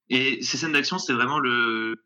Et 0.09 0.41
ces 0.41 0.57
scènes 0.57 0.73
d'action, 0.73 0.99
c'est 0.99 1.13
vraiment 1.13 1.39
le. 1.39 2.03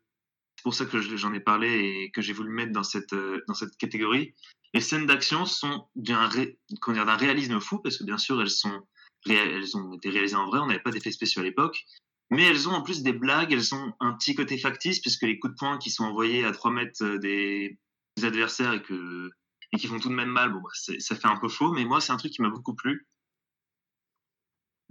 C'est 0.62 0.68
pour 0.68 0.74
ça 0.74 0.86
que 0.86 1.00
j'en 1.00 1.32
ai 1.32 1.40
parlé 1.40 1.68
et 2.04 2.12
que 2.12 2.22
j'ai 2.22 2.32
voulu 2.32 2.52
mettre 2.52 2.70
dans 2.70 2.84
cette, 2.84 3.14
euh, 3.14 3.42
dans 3.48 3.54
cette 3.54 3.76
catégorie. 3.78 4.32
Les 4.72 4.80
scènes 4.80 5.06
d'action 5.06 5.44
sont 5.44 5.88
d'un 5.96 6.28
ré... 6.28 6.56
réalisme 6.86 7.58
fou, 7.58 7.80
parce 7.80 7.98
que 7.98 8.04
bien 8.04 8.16
sûr, 8.16 8.40
elles, 8.40 8.48
sont 8.48 8.86
elles 9.28 9.76
ont 9.76 9.94
été 9.94 10.10
réalisées 10.10 10.36
en 10.36 10.46
vrai, 10.46 10.60
on 10.60 10.66
n'avait 10.66 10.78
pas 10.78 10.92
d'effets 10.92 11.10
spéciaux 11.10 11.40
à 11.40 11.44
l'époque. 11.44 11.84
Mais 12.30 12.44
elles 12.44 12.68
ont 12.68 12.74
en 12.74 12.82
plus 12.82 13.02
des 13.02 13.12
blagues, 13.12 13.52
elles 13.52 13.74
ont 13.74 13.92
un 13.98 14.12
petit 14.12 14.36
côté 14.36 14.56
factice, 14.56 15.00
puisque 15.00 15.22
les 15.22 15.40
coups 15.40 15.52
de 15.52 15.58
poing 15.58 15.78
qui 15.78 15.90
sont 15.90 16.04
envoyés 16.04 16.44
à 16.44 16.52
3 16.52 16.70
mètres 16.70 17.02
euh, 17.02 17.18
des 17.18 17.76
adversaires 18.22 18.74
et 18.74 18.82
que 18.82 19.32
et 19.72 19.78
qui 19.78 19.88
font 19.88 19.98
tout 19.98 20.10
de 20.10 20.14
même 20.14 20.30
mal, 20.30 20.52
bon, 20.52 20.60
bah, 20.60 20.70
ça 20.74 21.16
fait 21.16 21.26
un 21.26 21.38
peu 21.38 21.48
faux, 21.48 21.72
mais 21.72 21.84
moi, 21.84 22.00
c'est 22.00 22.12
un 22.12 22.18
truc 22.18 22.30
qui 22.30 22.42
m'a 22.42 22.50
beaucoup 22.50 22.76
plu. 22.76 23.08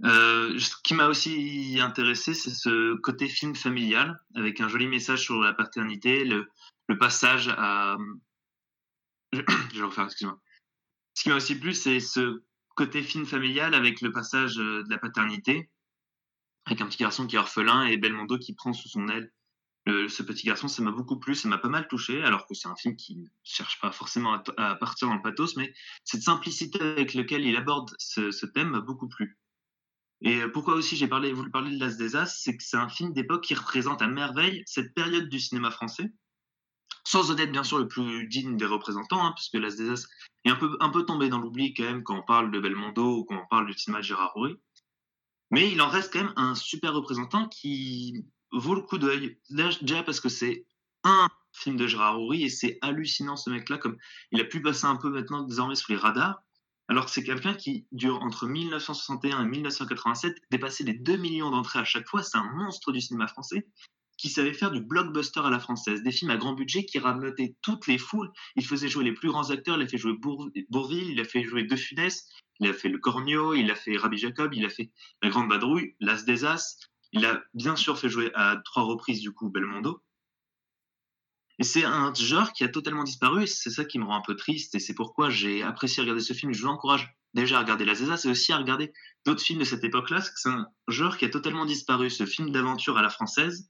Euh, 0.04 0.58
ce 0.58 0.74
qui 0.82 0.94
m'a 0.94 1.06
aussi 1.06 1.78
intéressé, 1.80 2.34
c'est 2.34 2.50
ce 2.50 2.94
côté 2.96 3.28
film 3.28 3.54
familial, 3.54 4.20
avec 4.34 4.60
un 4.60 4.68
joli 4.68 4.86
message 4.86 5.22
sur 5.22 5.40
la 5.40 5.52
paternité, 5.52 6.24
le, 6.24 6.48
passage 6.98 7.48
à. 7.48 7.96
Je, 9.32 9.40
vais 9.78 9.84
refaire, 9.84 10.04
excuse-moi. 10.04 10.38
Ce 11.14 11.22
qui 11.22 11.28
m'a 11.30 11.36
aussi 11.36 11.58
plu, 11.58 11.72
c'est 11.72 12.00
ce 12.00 12.42
côté 12.74 13.02
film 13.02 13.24
familial 13.24 13.74
avec 13.74 14.00
le 14.02 14.12
passage 14.12 14.58
euh, 14.58 14.82
de 14.82 14.90
la 14.90 14.98
paternité, 14.98 15.70
avec 16.66 16.80
un 16.80 16.86
petit 16.86 16.98
garçon 16.98 17.26
qui 17.26 17.36
est 17.36 17.38
orphelin 17.38 17.84
et 17.84 17.96
Belmondo 17.96 18.38
qui 18.38 18.54
prend 18.54 18.72
sous 18.72 18.88
son 18.88 19.08
aile 19.08 19.30
ce 19.86 20.22
petit 20.22 20.46
garçon, 20.46 20.68
ça 20.68 20.82
m'a 20.82 20.92
beaucoup 20.92 21.18
plu, 21.18 21.34
ça 21.34 21.48
m'a 21.48 21.58
pas 21.58 21.68
mal 21.68 21.88
touché, 21.88 22.22
alors 22.22 22.46
que 22.46 22.54
c'est 22.54 22.68
un 22.68 22.76
film 22.76 22.96
qui 22.96 23.16
ne 23.16 23.26
cherche 23.42 23.80
pas 23.80 23.90
forcément 23.90 24.40
à, 24.56 24.74
partir 24.76 25.08
dans 25.08 25.14
le 25.14 25.22
pathos, 25.22 25.56
mais 25.56 25.74
cette 26.04 26.22
simplicité 26.22 26.80
avec 26.80 27.14
laquelle 27.14 27.44
il 27.44 27.56
aborde 27.56 27.90
ce, 27.98 28.46
thème 28.46 28.70
m'a 28.70 28.80
beaucoup 28.80 29.08
plu. 29.08 29.38
Et 30.22 30.40
euh, 30.40 30.48
pourquoi 30.48 30.74
aussi 30.74 30.96
j'ai 30.96 31.08
parlé, 31.08 31.32
voulu 31.32 31.50
parler 31.50 31.76
de 31.76 31.80
L'As 31.80 31.96
des 31.96 32.14
As, 32.14 32.40
c'est 32.42 32.56
que 32.56 32.62
c'est 32.62 32.76
un 32.76 32.88
film 32.88 33.12
d'époque 33.12 33.42
qui 33.42 33.54
représente 33.54 34.02
à 34.02 34.06
merveille 34.06 34.62
cette 34.66 34.94
période 34.94 35.28
du 35.28 35.40
cinéma 35.40 35.70
français, 35.70 36.12
sans 37.04 37.32
en 37.32 37.36
être 37.36 37.50
bien 37.50 37.64
sûr 37.64 37.78
le 37.78 37.88
plus 37.88 38.28
digne 38.28 38.56
des 38.56 38.66
représentants, 38.66 39.24
hein, 39.24 39.32
puisque 39.34 39.54
Las 39.54 39.76
des 39.76 39.90
As 39.90 40.06
est 40.44 40.50
un 40.50 40.56
peu, 40.56 40.76
un 40.80 40.90
peu 40.90 41.04
tombé 41.04 41.28
dans 41.28 41.38
l'oubli 41.38 41.74
quand 41.74 41.82
même 41.82 42.04
quand 42.04 42.16
on 42.16 42.22
parle 42.22 42.52
de 42.52 42.60
Belmondo 42.60 43.18
ou 43.18 43.24
quand 43.24 43.42
on 43.42 43.46
parle 43.48 43.66
du 43.66 43.72
cinéma 43.72 43.98
de 43.98 44.04
Gérard 44.04 44.32
Rouy. 44.34 44.54
Mais 45.50 45.70
il 45.70 45.82
en 45.82 45.88
reste 45.88 46.12
quand 46.12 46.22
même 46.22 46.32
un 46.36 46.54
super 46.54 46.94
représentant 46.94 47.48
qui 47.48 48.24
vaut 48.52 48.74
le 48.74 48.82
coup 48.82 48.98
d'œil. 48.98 49.38
Déjà 49.50 50.02
parce 50.04 50.20
que 50.20 50.28
c'est 50.28 50.66
un 51.02 51.28
film 51.52 51.76
de 51.76 51.86
Gérard 51.88 52.16
Rouy 52.16 52.44
et 52.44 52.48
c'est 52.48 52.78
hallucinant 52.80 53.36
ce 53.36 53.50
mec-là, 53.50 53.78
comme 53.78 53.98
il 54.30 54.40
a 54.40 54.44
pu 54.44 54.62
passer 54.62 54.86
un 54.86 54.96
peu 54.96 55.10
maintenant 55.10 55.42
désormais 55.42 55.74
sous 55.74 55.90
les 55.90 55.98
radars. 55.98 56.42
Alors 56.88 57.06
que 57.06 57.10
c'est 57.10 57.24
quelqu'un 57.24 57.54
qui, 57.54 57.86
dure 57.92 58.22
entre 58.22 58.46
1961 58.46 59.44
et 59.44 59.48
1987, 59.48 60.36
dépassait 60.50 60.84
les 60.84 60.94
2 60.94 61.16
millions 61.16 61.50
d'entrées 61.50 61.78
à 61.78 61.84
chaque 61.84 62.08
fois. 62.08 62.22
C'est 62.22 62.38
un 62.38 62.52
monstre 62.54 62.92
du 62.92 63.00
cinéma 63.00 63.28
français 63.28 63.66
qui 64.18 64.28
savait 64.28 64.52
faire 64.52 64.70
du 64.70 64.80
blockbuster 64.80 65.40
à 65.40 65.50
la 65.50 65.58
française, 65.58 66.02
des 66.02 66.12
films 66.12 66.30
à 66.30 66.36
grand 66.36 66.52
budget 66.52 66.84
qui 66.84 66.98
rametaient 66.98 67.56
toutes 67.60 67.86
les 67.88 67.98
foules. 67.98 68.30
Il 68.56 68.64
faisait 68.64 68.88
jouer 68.88 69.04
les 69.04 69.12
plus 69.12 69.28
grands 69.28 69.50
acteurs, 69.50 69.76
il 69.76 69.82
a 69.82 69.88
fait 69.88 69.98
jouer 69.98 70.12
Bourville, 70.12 71.10
il 71.10 71.20
a 71.20 71.24
fait 71.24 71.42
jouer 71.42 71.64
De 71.64 71.74
Funès, 71.74 72.28
il 72.60 72.68
a 72.68 72.72
fait 72.72 72.88
Le 72.88 72.98
Cornio, 72.98 73.54
il 73.54 73.70
a 73.70 73.74
fait 73.74 73.96
Rabbi 73.96 74.18
Jacob, 74.18 74.54
il 74.54 74.64
a 74.64 74.68
fait 74.68 74.92
La 75.22 75.28
Grande 75.28 75.48
Badrouille, 75.48 75.96
L'As 75.98 76.24
des 76.24 76.44
As, 76.44 76.78
il 77.12 77.26
a 77.26 77.42
bien 77.54 77.74
sûr 77.74 77.98
fait 77.98 78.08
jouer 78.08 78.30
à 78.34 78.60
trois 78.64 78.84
reprises 78.84 79.20
du 79.20 79.32
coup 79.32 79.50
Belmondo. 79.50 80.02
Et 81.58 81.64
c'est 81.64 81.84
un 81.84 82.12
genre 82.14 82.52
qui 82.52 82.64
a 82.64 82.68
totalement 82.68 83.04
disparu, 83.04 83.44
et 83.44 83.46
c'est 83.46 83.70
ça 83.70 83.84
qui 83.84 83.98
me 83.98 84.04
rend 84.04 84.16
un 84.16 84.22
peu 84.22 84.36
triste, 84.36 84.74
et 84.74 84.78
c'est 84.78 84.94
pourquoi 84.94 85.30
j'ai 85.30 85.62
apprécié 85.62 86.02
regarder 86.02 86.22
ce 86.22 86.32
film. 86.32 86.52
Je 86.52 86.62
vous 86.62 86.68
encourage 86.68 87.14
déjà 87.34 87.58
à 87.58 87.60
regarder 87.60 87.84
La 87.84 87.94
Zéza, 87.94 88.16
c'est 88.16 88.30
aussi 88.30 88.52
à 88.52 88.58
regarder 88.58 88.92
d'autres 89.24 89.42
films 89.42 89.60
de 89.60 89.64
cette 89.64 89.84
époque-là, 89.84 90.20
c'est 90.20 90.48
un 90.48 90.66
genre 90.88 91.16
qui 91.16 91.24
a 91.24 91.28
totalement 91.28 91.64
disparu, 91.64 92.10
ce 92.10 92.26
film 92.26 92.50
d'aventure 92.50 92.98
à 92.98 93.02
la 93.02 93.10
française. 93.10 93.68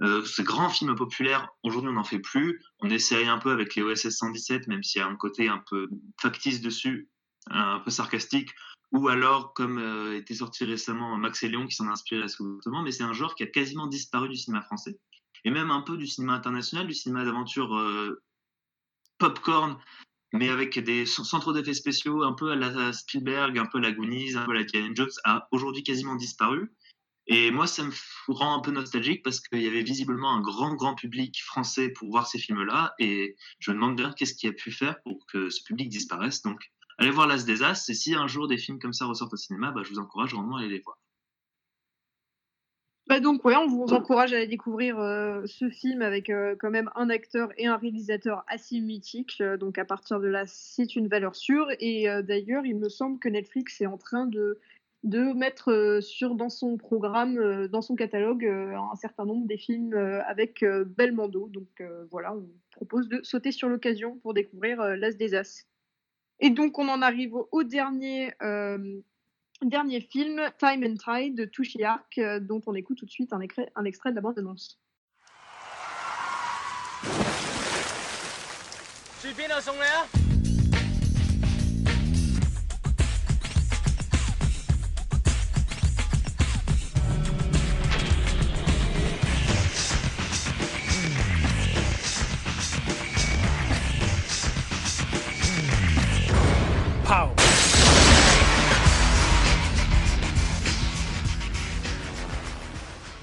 Euh, 0.00 0.24
ce 0.24 0.42
grand 0.42 0.68
film 0.68 0.96
populaire, 0.96 1.48
aujourd'hui 1.62 1.90
on 1.90 1.94
n'en 1.94 2.04
fait 2.04 2.18
plus. 2.18 2.60
On 2.80 2.90
essaye 2.90 3.28
un 3.28 3.38
peu 3.38 3.52
avec 3.52 3.76
les 3.76 3.82
OSS 3.82 4.10
117, 4.10 4.66
même 4.66 4.82
s'il 4.82 5.00
y 5.00 5.04
a 5.04 5.06
un 5.06 5.16
côté 5.16 5.48
un 5.48 5.62
peu 5.70 5.88
factice 6.20 6.60
dessus, 6.60 7.08
un 7.50 7.78
peu 7.78 7.90
sarcastique, 7.90 8.50
ou 8.90 9.08
alors 9.08 9.52
comme 9.54 9.78
euh, 9.78 10.16
était 10.16 10.34
sorti 10.34 10.64
récemment 10.64 11.16
Max 11.18 11.42
et 11.42 11.48
Léon 11.48 11.66
qui 11.66 11.76
s'en 11.76 11.88
a 11.88 11.92
inspiré 11.92 12.22
absolument, 12.22 12.82
mais 12.82 12.90
c'est 12.90 13.04
un 13.04 13.12
genre 13.12 13.34
qui 13.34 13.42
a 13.44 13.46
quasiment 13.46 13.86
disparu 13.86 14.28
du 14.28 14.36
cinéma 14.36 14.62
français 14.62 14.98
et 15.44 15.50
même 15.50 15.70
un 15.70 15.80
peu 15.80 15.96
du 15.96 16.06
cinéma 16.06 16.34
international, 16.34 16.86
du 16.86 16.94
cinéma 16.94 17.24
d'aventure 17.24 17.76
euh, 17.76 18.22
popcorn, 19.18 19.78
mais 20.32 20.48
avec 20.48 20.78
des 20.78 21.04
centres 21.06 21.52
d'effets 21.52 21.74
spéciaux 21.74 22.22
un 22.22 22.32
peu 22.32 22.52
à 22.52 22.56
la 22.56 22.92
Spielberg, 22.92 23.58
un 23.58 23.66
peu 23.66 23.78
à 23.78 23.82
la 23.82 23.92
Goonies, 23.92 24.36
un 24.36 24.44
peu 24.44 24.52
à 24.52 24.54
la 24.54 24.64
Diane 24.64 24.96
Jones, 24.96 25.10
a 25.24 25.48
aujourd'hui 25.52 25.82
quasiment 25.82 26.16
disparu. 26.16 26.72
Et 27.28 27.50
moi, 27.50 27.66
ça 27.66 27.84
me 27.84 27.92
rend 28.28 28.56
un 28.56 28.60
peu 28.60 28.72
nostalgique 28.72 29.22
parce 29.22 29.40
qu'il 29.40 29.62
y 29.62 29.68
avait 29.68 29.82
visiblement 29.82 30.32
un 30.32 30.40
grand, 30.40 30.74
grand 30.74 30.94
public 30.94 31.40
français 31.42 31.90
pour 31.90 32.10
voir 32.10 32.26
ces 32.26 32.38
films-là. 32.38 32.94
Et 32.98 33.36
je 33.60 33.70
me 33.70 33.76
demande 33.76 33.96
bien 33.96 34.12
qu'est-ce 34.12 34.34
qui 34.34 34.48
a 34.48 34.52
pu 34.52 34.72
faire 34.72 35.00
pour 35.02 35.24
que 35.26 35.48
ce 35.48 35.62
public 35.62 35.88
disparaisse. 35.88 36.42
Donc, 36.42 36.72
allez 36.98 37.10
voir 37.10 37.28
L'As 37.28 37.44
des 37.44 37.62
As. 37.62 37.88
Et 37.88 37.94
si 37.94 38.14
un 38.14 38.26
jour 38.26 38.48
des 38.48 38.58
films 38.58 38.80
comme 38.80 38.92
ça 38.92 39.06
ressortent 39.06 39.34
au 39.34 39.36
cinéma, 39.36 39.70
bah, 39.70 39.82
je 39.84 39.90
vous 39.90 40.00
encourage 40.00 40.34
vraiment 40.34 40.56
à 40.56 40.60
aller 40.60 40.68
les 40.68 40.80
voir. 40.80 40.98
Bah 43.08 43.18
donc 43.18 43.44
ouais, 43.44 43.56
on 43.56 43.66
vous 43.66 43.92
encourage 43.92 44.32
à 44.32 44.36
aller 44.36 44.46
découvrir 44.46 44.98
euh, 45.00 45.42
ce 45.46 45.68
film 45.68 46.02
avec 46.02 46.30
euh, 46.30 46.54
quand 46.58 46.70
même 46.70 46.88
un 46.94 47.10
acteur 47.10 47.50
et 47.58 47.66
un 47.66 47.76
réalisateur 47.76 48.44
assez 48.46 48.80
mythiques. 48.80 49.40
Euh, 49.40 49.56
donc 49.56 49.76
à 49.76 49.84
partir 49.84 50.20
de 50.20 50.28
là, 50.28 50.44
c'est 50.46 50.94
une 50.94 51.08
valeur 51.08 51.34
sûre. 51.34 51.66
Et 51.80 52.06
d'ailleurs, 52.22 52.64
il 52.64 52.76
me 52.76 52.88
semble 52.88 53.18
que 53.18 53.28
Netflix 53.28 53.80
est 53.80 53.86
en 53.86 53.98
train 53.98 54.26
de, 54.26 54.60
de 55.02 55.32
mettre 55.32 55.98
sur 56.00 56.36
dans 56.36 56.48
son 56.48 56.76
programme, 56.76 57.66
dans 57.66 57.82
son 57.82 57.96
catalogue, 57.96 58.44
un 58.44 58.96
certain 58.96 59.24
nombre 59.24 59.48
des 59.48 59.58
films 59.58 59.94
avec 59.94 60.64
Belmondo. 60.64 61.48
Donc 61.48 61.82
voilà, 62.10 62.34
on 62.34 62.46
propose 62.70 63.08
de 63.08 63.20
sauter 63.24 63.50
sur 63.50 63.68
l'occasion 63.68 64.16
pour 64.22 64.32
découvrir 64.32 64.80
L'As 64.96 65.16
des 65.16 65.34
As. 65.34 65.66
Et 66.38 66.50
donc 66.50 66.78
on 66.78 66.88
en 66.88 67.02
arrive 67.02 67.34
au 67.50 67.62
dernier 67.64 68.32
Dernier 69.64 70.00
film, 70.00 70.40
Time 70.58 70.82
and 70.84 70.96
Tide 70.96 71.36
de 71.36 71.44
Touchy 71.44 71.84
Arc, 71.84 72.18
euh, 72.18 72.40
dont 72.40 72.60
on 72.66 72.74
écoute 72.74 72.98
tout 72.98 73.06
de 73.06 73.10
suite 73.10 73.32
un, 73.32 73.38
un 73.76 73.84
extrait 73.84 74.10
de 74.10 74.16
la 74.16 74.20
bande-annonce. 74.20 74.80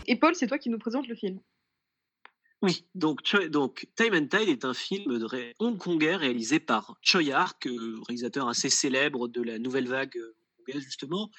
Et 0.09 0.15
Paul, 0.15 0.33
c'est 0.33 0.47
toi 0.47 0.57
qui 0.57 0.71
nous 0.71 0.79
présente 0.79 1.07
le 1.07 1.15
film. 1.15 1.39
Oui, 2.63 2.83
donc, 2.95 3.21
Time 3.23 4.15
and 4.15 4.27
Tide 4.27 4.49
est 4.49 4.65
un 4.65 4.73
film 4.73 5.19
de 5.19 5.53
hongkongais 5.59 6.15
réalisé 6.15 6.59
par 6.59 6.97
Choi 7.01 7.31
Ark, 7.31 7.67
euh, 7.67 8.01
réalisateur 8.07 8.49
assez 8.49 8.69
célèbre 8.69 9.27
de 9.27 9.41
la 9.41 9.59
nouvelle 9.59 9.87
vague 9.87 10.17
euh, 10.17 10.35
hongkongaise 10.59 10.83
justement, 10.83 11.29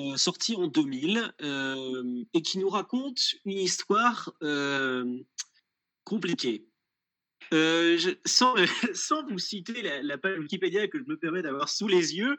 euh, 0.00 0.16
sorti 0.16 0.56
en 0.56 0.66
2000 0.66 1.34
et 2.32 2.42
qui 2.42 2.58
nous 2.58 2.70
raconte 2.70 3.34
une 3.44 3.58
histoire 3.58 4.32
compliquée. 6.04 6.66
Euh, 7.54 7.96
sans, 8.24 8.54
sans, 8.94 9.24
vous 9.28 9.38
citer 9.38 9.82
la, 10.02 10.18
page 10.18 10.38
Wikipédia 10.38 10.88
que 10.88 10.98
je 10.98 11.04
me 11.04 11.16
permets 11.16 11.42
d'avoir 11.42 11.68
sous 11.68 11.86
les 11.86 12.16
yeux, 12.16 12.36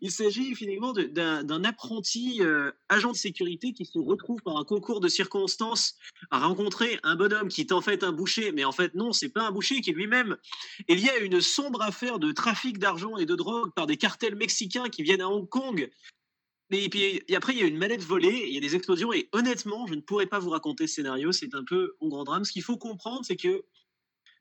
il 0.00 0.10
s'agit 0.10 0.54
finalement 0.54 0.92
d'un 0.92 1.64
apprenti 1.64 2.38
euh, 2.40 2.72
agent 2.88 3.12
de 3.12 3.16
sécurité 3.16 3.72
qui 3.72 3.84
se 3.84 3.98
retrouve 3.98 4.40
par 4.42 4.56
un 4.56 4.64
concours 4.64 5.00
de 5.00 5.08
circonstances 5.08 5.94
à 6.30 6.40
rencontrer 6.40 6.98
un 7.04 7.14
bonhomme 7.14 7.48
qui 7.48 7.60
est 7.60 7.72
en 7.72 7.80
fait 7.80 8.02
un 8.02 8.12
boucher, 8.12 8.50
mais 8.52 8.64
en 8.64 8.72
fait 8.72 8.94
non, 8.94 9.12
c'est 9.12 9.28
pas 9.28 9.42
un 9.42 9.52
boucher 9.52 9.80
qui 9.80 9.92
lui-même. 9.92 10.36
Il 10.88 10.98
y 10.98 11.08
a 11.08 11.18
une 11.18 11.40
sombre 11.40 11.82
affaire 11.82 12.18
de 12.18 12.32
trafic 12.32 12.78
d'argent 12.78 13.16
et 13.16 13.26
de 13.26 13.36
drogue 13.36 13.72
par 13.74 13.86
des 13.86 13.96
cartels 13.96 14.34
mexicains 14.34 14.88
qui 14.88 15.02
viennent 15.02 15.22
à 15.22 15.28
Hong 15.28 15.48
Kong. 15.48 15.88
Et 16.70 16.88
puis 16.90 17.22
après, 17.34 17.54
il 17.54 17.60
y 17.60 17.62
a 17.62 17.66
une 17.66 17.78
manette 17.78 18.02
volée, 18.02 18.44
il 18.46 18.52
y 18.52 18.58
a 18.58 18.60
des 18.60 18.76
explosions, 18.76 19.10
et 19.12 19.28
honnêtement, 19.32 19.86
je 19.86 19.94
ne 19.94 20.00
pourrais 20.00 20.26
pas 20.26 20.38
vous 20.38 20.50
raconter 20.50 20.86
ce 20.86 20.96
scénario, 20.96 21.32
c'est 21.32 21.54
un 21.54 21.64
peu 21.64 21.96
un 22.02 22.08
grand 22.08 22.24
drame. 22.24 22.44
Ce 22.44 22.52
qu'il 22.52 22.62
faut 22.62 22.76
comprendre, 22.76 23.24
c'est 23.24 23.36
que 23.36 23.64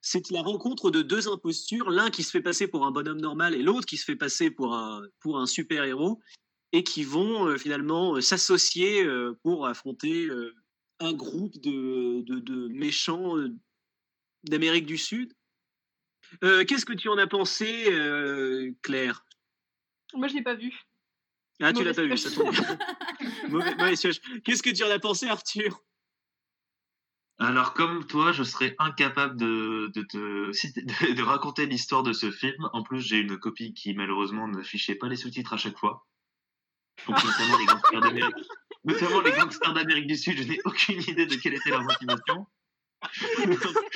c'est 0.01 0.29
la 0.31 0.41
rencontre 0.41 0.91
de 0.91 1.01
deux 1.01 1.27
impostures, 1.27 1.89
l'un 1.89 2.09
qui 2.09 2.23
se 2.23 2.31
fait 2.31 2.41
passer 2.41 2.67
pour 2.67 2.85
un 2.85 2.91
bonhomme 2.91 3.19
normal 3.19 3.55
et 3.55 3.61
l'autre 3.61 3.85
qui 3.85 3.97
se 3.97 4.05
fait 4.05 4.15
passer 4.15 4.51
pour 4.51 4.75
un, 4.75 5.01
pour 5.19 5.39
un 5.39 5.45
super-héros, 5.45 6.19
et 6.71 6.83
qui 6.83 7.03
vont 7.03 7.47
euh, 7.47 7.57
finalement 7.57 8.15
euh, 8.15 8.21
s'associer 8.21 9.03
euh, 9.03 9.37
pour 9.43 9.67
affronter 9.67 10.27
un 10.99 11.13
groupe 11.13 11.57
de, 11.61 12.21
de, 12.21 12.67
méchants 12.69 13.35
d'Amérique 14.43 14.85
du 14.85 14.97
Sud. 14.97 15.33
Qu'est-ce 16.41 16.85
que 16.85 16.93
tu 16.93 17.07
en 17.07 17.17
as 17.17 17.27
pensé, 17.27 17.85
Claire? 18.81 19.23
Moi, 20.13 20.27
je 20.27 20.33
l'ai 20.33 20.41
pas 20.41 20.55
vu. 20.55 20.73
Ah, 21.61 21.71
tu 21.71 21.83
l'as 21.83 21.93
pas 21.93 22.03
vu, 22.03 22.17
ça 22.17 22.31
tombe. 22.31 22.53
Qu'est-ce 24.43 24.63
que 24.63 24.71
tu 24.71 24.83
en 24.83 24.89
as 24.89 24.99
pensé, 24.99 25.27
Arthur? 25.27 25.83
Alors, 27.39 27.73
comme 27.73 28.05
toi, 28.07 28.31
je 28.31 28.41
serais 28.41 28.75
incapable 28.79 29.37
de, 29.37 29.91
de, 29.93 30.01
de, 31.13 31.21
raconter 31.21 31.67
l'histoire 31.67 32.01
de 32.01 32.11
ce 32.11 32.31
film. 32.31 32.67
En 32.73 32.81
plus, 32.81 33.01
j'ai 33.01 33.19
une 33.19 33.37
copie 33.37 33.75
qui, 33.75 33.93
malheureusement, 33.93 34.47
ne 34.47 34.63
fichait 34.63 34.95
pas 34.95 35.07
les 35.07 35.17
sous-titres 35.17 35.53
à 35.53 35.57
chaque 35.57 35.77
fois. 35.77 36.07
Donc, 37.07 37.23
notamment 37.23 37.57
les 37.59 37.65
gangsters 37.65 38.01
d'Amérique. 38.01 38.35
D'Amérique 39.75 40.07
du 40.07 40.17
Sud, 40.17 40.37
je 40.37 40.43
n'ai 40.43 40.59
aucune 40.65 40.99
idée 41.01 41.27
de 41.27 41.35
quelle 41.35 41.53
était 41.53 41.69
leur 41.69 41.83
motivation. 41.83 42.47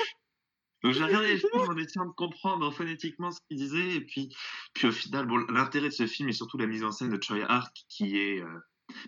Donc, 0.82 0.94
j'ai 0.94 1.04
regardé 1.04 1.34
les 1.34 1.44
en 1.52 1.76
essayant 1.76 2.06
de 2.06 2.12
comprendre 2.12 2.70
phonétiquement 2.72 3.32
ce 3.32 3.40
qu'ils 3.48 3.58
disaient. 3.58 3.96
Et 3.96 4.00
puis, 4.00 4.34
puis 4.74 4.88
au 4.88 4.92
final, 4.92 5.28
l'intérêt 5.48 5.88
de 5.88 5.94
ce 5.94 6.06
film 6.06 6.28
est 6.28 6.32
surtout 6.32 6.58
la 6.58 6.66
mise 6.66 6.84
en 6.84 6.92
scène 6.92 7.10
de 7.10 7.22
Choi 7.22 7.44
Ark, 7.48 7.76
qui 7.88 8.18
est, 8.18 8.40
euh, 8.40 8.58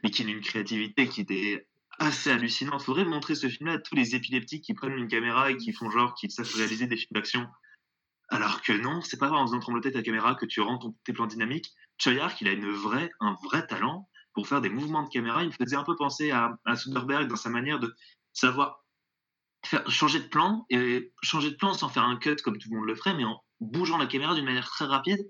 mais 0.03 0.11
qui 0.11 0.23
a 0.23 0.27
une 0.27 0.41
créativité 0.41 1.09
qui 1.09 1.21
était 1.21 1.69
assez 1.99 2.31
hallucinant. 2.31 2.79
Il 2.79 2.85
faudrait 2.85 3.05
montrer 3.05 3.35
ce 3.35 3.49
film-là 3.49 3.75
à 3.75 3.79
tous 3.79 3.95
les 3.95 4.15
épileptiques 4.15 4.65
qui 4.65 4.75
prennent 4.75 4.97
une 4.97 5.09
caméra 5.09 5.51
et 5.51 5.57
qui 5.57 5.73
font 5.73 5.91
genre 5.91 6.15
qu'ils 6.15 6.31
savent 6.31 6.51
réaliser 6.55 6.87
des 6.87 6.97
films 6.97 7.13
d'action. 7.13 7.47
Alors 8.29 8.63
que 8.63 8.73
non, 8.73 9.01
c'est 9.03 9.19
pas 9.19 9.31
en 9.31 9.47
faisant 9.47 9.61
trembloter 9.61 9.93
ta 9.93 10.03
caméra 10.03 10.35
que 10.35 10.47
tu 10.47 10.61
rends 10.61 10.79
tes 11.05 11.13
plans 11.13 11.27
dynamiques. 11.27 11.73
Choyark, 11.99 12.41
il 12.41 12.49
a 12.49 12.53
une 12.53 12.65
un 13.21 13.37
vrai 13.45 13.67
talent 13.67 14.09
pour 14.33 14.49
faire 14.49 14.61
des 14.61 14.71
mouvements 14.71 15.03
de 15.03 15.09
caméra. 15.09 15.43
Il 15.43 15.49
me 15.49 15.53
faisait 15.53 15.77
un 15.77 15.85
peu 15.85 15.95
penser 15.95 16.31
à, 16.31 16.59
à 16.65 16.77
Soderbergh 16.77 17.29
dans 17.29 17.37
sa 17.37 17.51
manière 17.51 17.79
de 17.79 17.95
savoir 18.33 18.85
changer 19.89 20.21
de 20.21 20.27
plan 20.27 20.67
et 20.71 21.13
changer 21.23 21.51
de 21.51 21.57
plan 21.57 21.73
sans 21.75 21.89
faire 21.89 22.05
un 22.05 22.17
cut 22.17 22.37
comme 22.37 22.59
tout 22.59 22.69
le 22.71 22.77
monde 22.77 22.87
le 22.87 22.97
ferait, 22.97 23.15
mais 23.15 23.25
en 23.25 23.43
bougeant 23.61 23.99
la 23.99 24.07
caméra 24.07 24.35
d'une 24.35 24.45
manière 24.45 24.69
très 24.69 24.85
rapide 24.85 25.21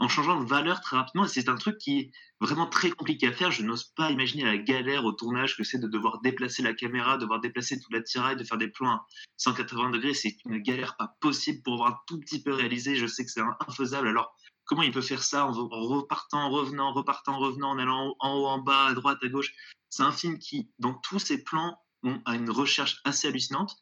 en 0.00 0.08
changeant 0.08 0.40
de 0.40 0.48
valeur 0.48 0.80
très 0.80 0.96
rapidement. 0.96 1.24
Et 1.26 1.28
c'est 1.28 1.48
un 1.48 1.56
truc 1.56 1.78
qui 1.78 1.98
est 1.98 2.10
vraiment 2.40 2.66
très 2.66 2.90
compliqué 2.90 3.28
à 3.28 3.32
faire. 3.32 3.50
Je 3.50 3.62
n'ose 3.62 3.84
pas 3.84 4.10
imaginer 4.10 4.44
la 4.44 4.56
galère 4.56 5.04
au 5.04 5.12
tournage 5.12 5.56
que 5.56 5.62
c'est 5.62 5.78
de 5.78 5.86
devoir 5.86 6.20
déplacer 6.22 6.62
la 6.62 6.72
caméra, 6.72 7.16
de 7.16 7.22
devoir 7.22 7.40
déplacer 7.40 7.78
toute 7.78 7.92
la 7.92 8.02
tiraille, 8.02 8.36
de 8.36 8.44
faire 8.44 8.58
des 8.58 8.68
plans 8.68 8.90
à 8.90 9.06
180 9.36 9.90
degrés. 9.90 10.14
C'est 10.14 10.36
une 10.46 10.58
galère 10.58 10.96
pas 10.96 11.14
possible 11.20 11.62
pour 11.62 11.76
voir 11.76 11.92
un 11.92 11.98
tout 12.06 12.18
petit 12.18 12.42
peu 12.42 12.52
réalisé. 12.52 12.96
Je 12.96 13.06
sais 13.06 13.24
que 13.24 13.30
c'est 13.30 13.42
infaisable. 13.68 14.08
Alors, 14.08 14.34
comment 14.64 14.82
il 14.82 14.90
peut 14.90 15.02
faire 15.02 15.22
ça 15.22 15.46
en, 15.46 15.52
repartant, 15.52 16.46
en 16.46 16.50
revenant, 16.50 16.92
repartant, 16.94 17.34
en 17.34 17.38
revenant, 17.38 17.70
en 17.70 17.78
allant 17.78 18.16
en 18.20 18.34
haut, 18.34 18.46
en 18.46 18.58
bas, 18.58 18.86
à 18.86 18.94
droite, 18.94 19.18
à 19.22 19.28
gauche? 19.28 19.52
C'est 19.90 20.02
un 20.02 20.12
film 20.12 20.38
qui, 20.38 20.70
dans 20.78 20.94
tous 20.94 21.18
ses 21.18 21.44
plans, 21.44 21.76
a 22.24 22.34
une 22.34 22.50
recherche 22.50 23.00
assez 23.04 23.28
hallucinante 23.28 23.76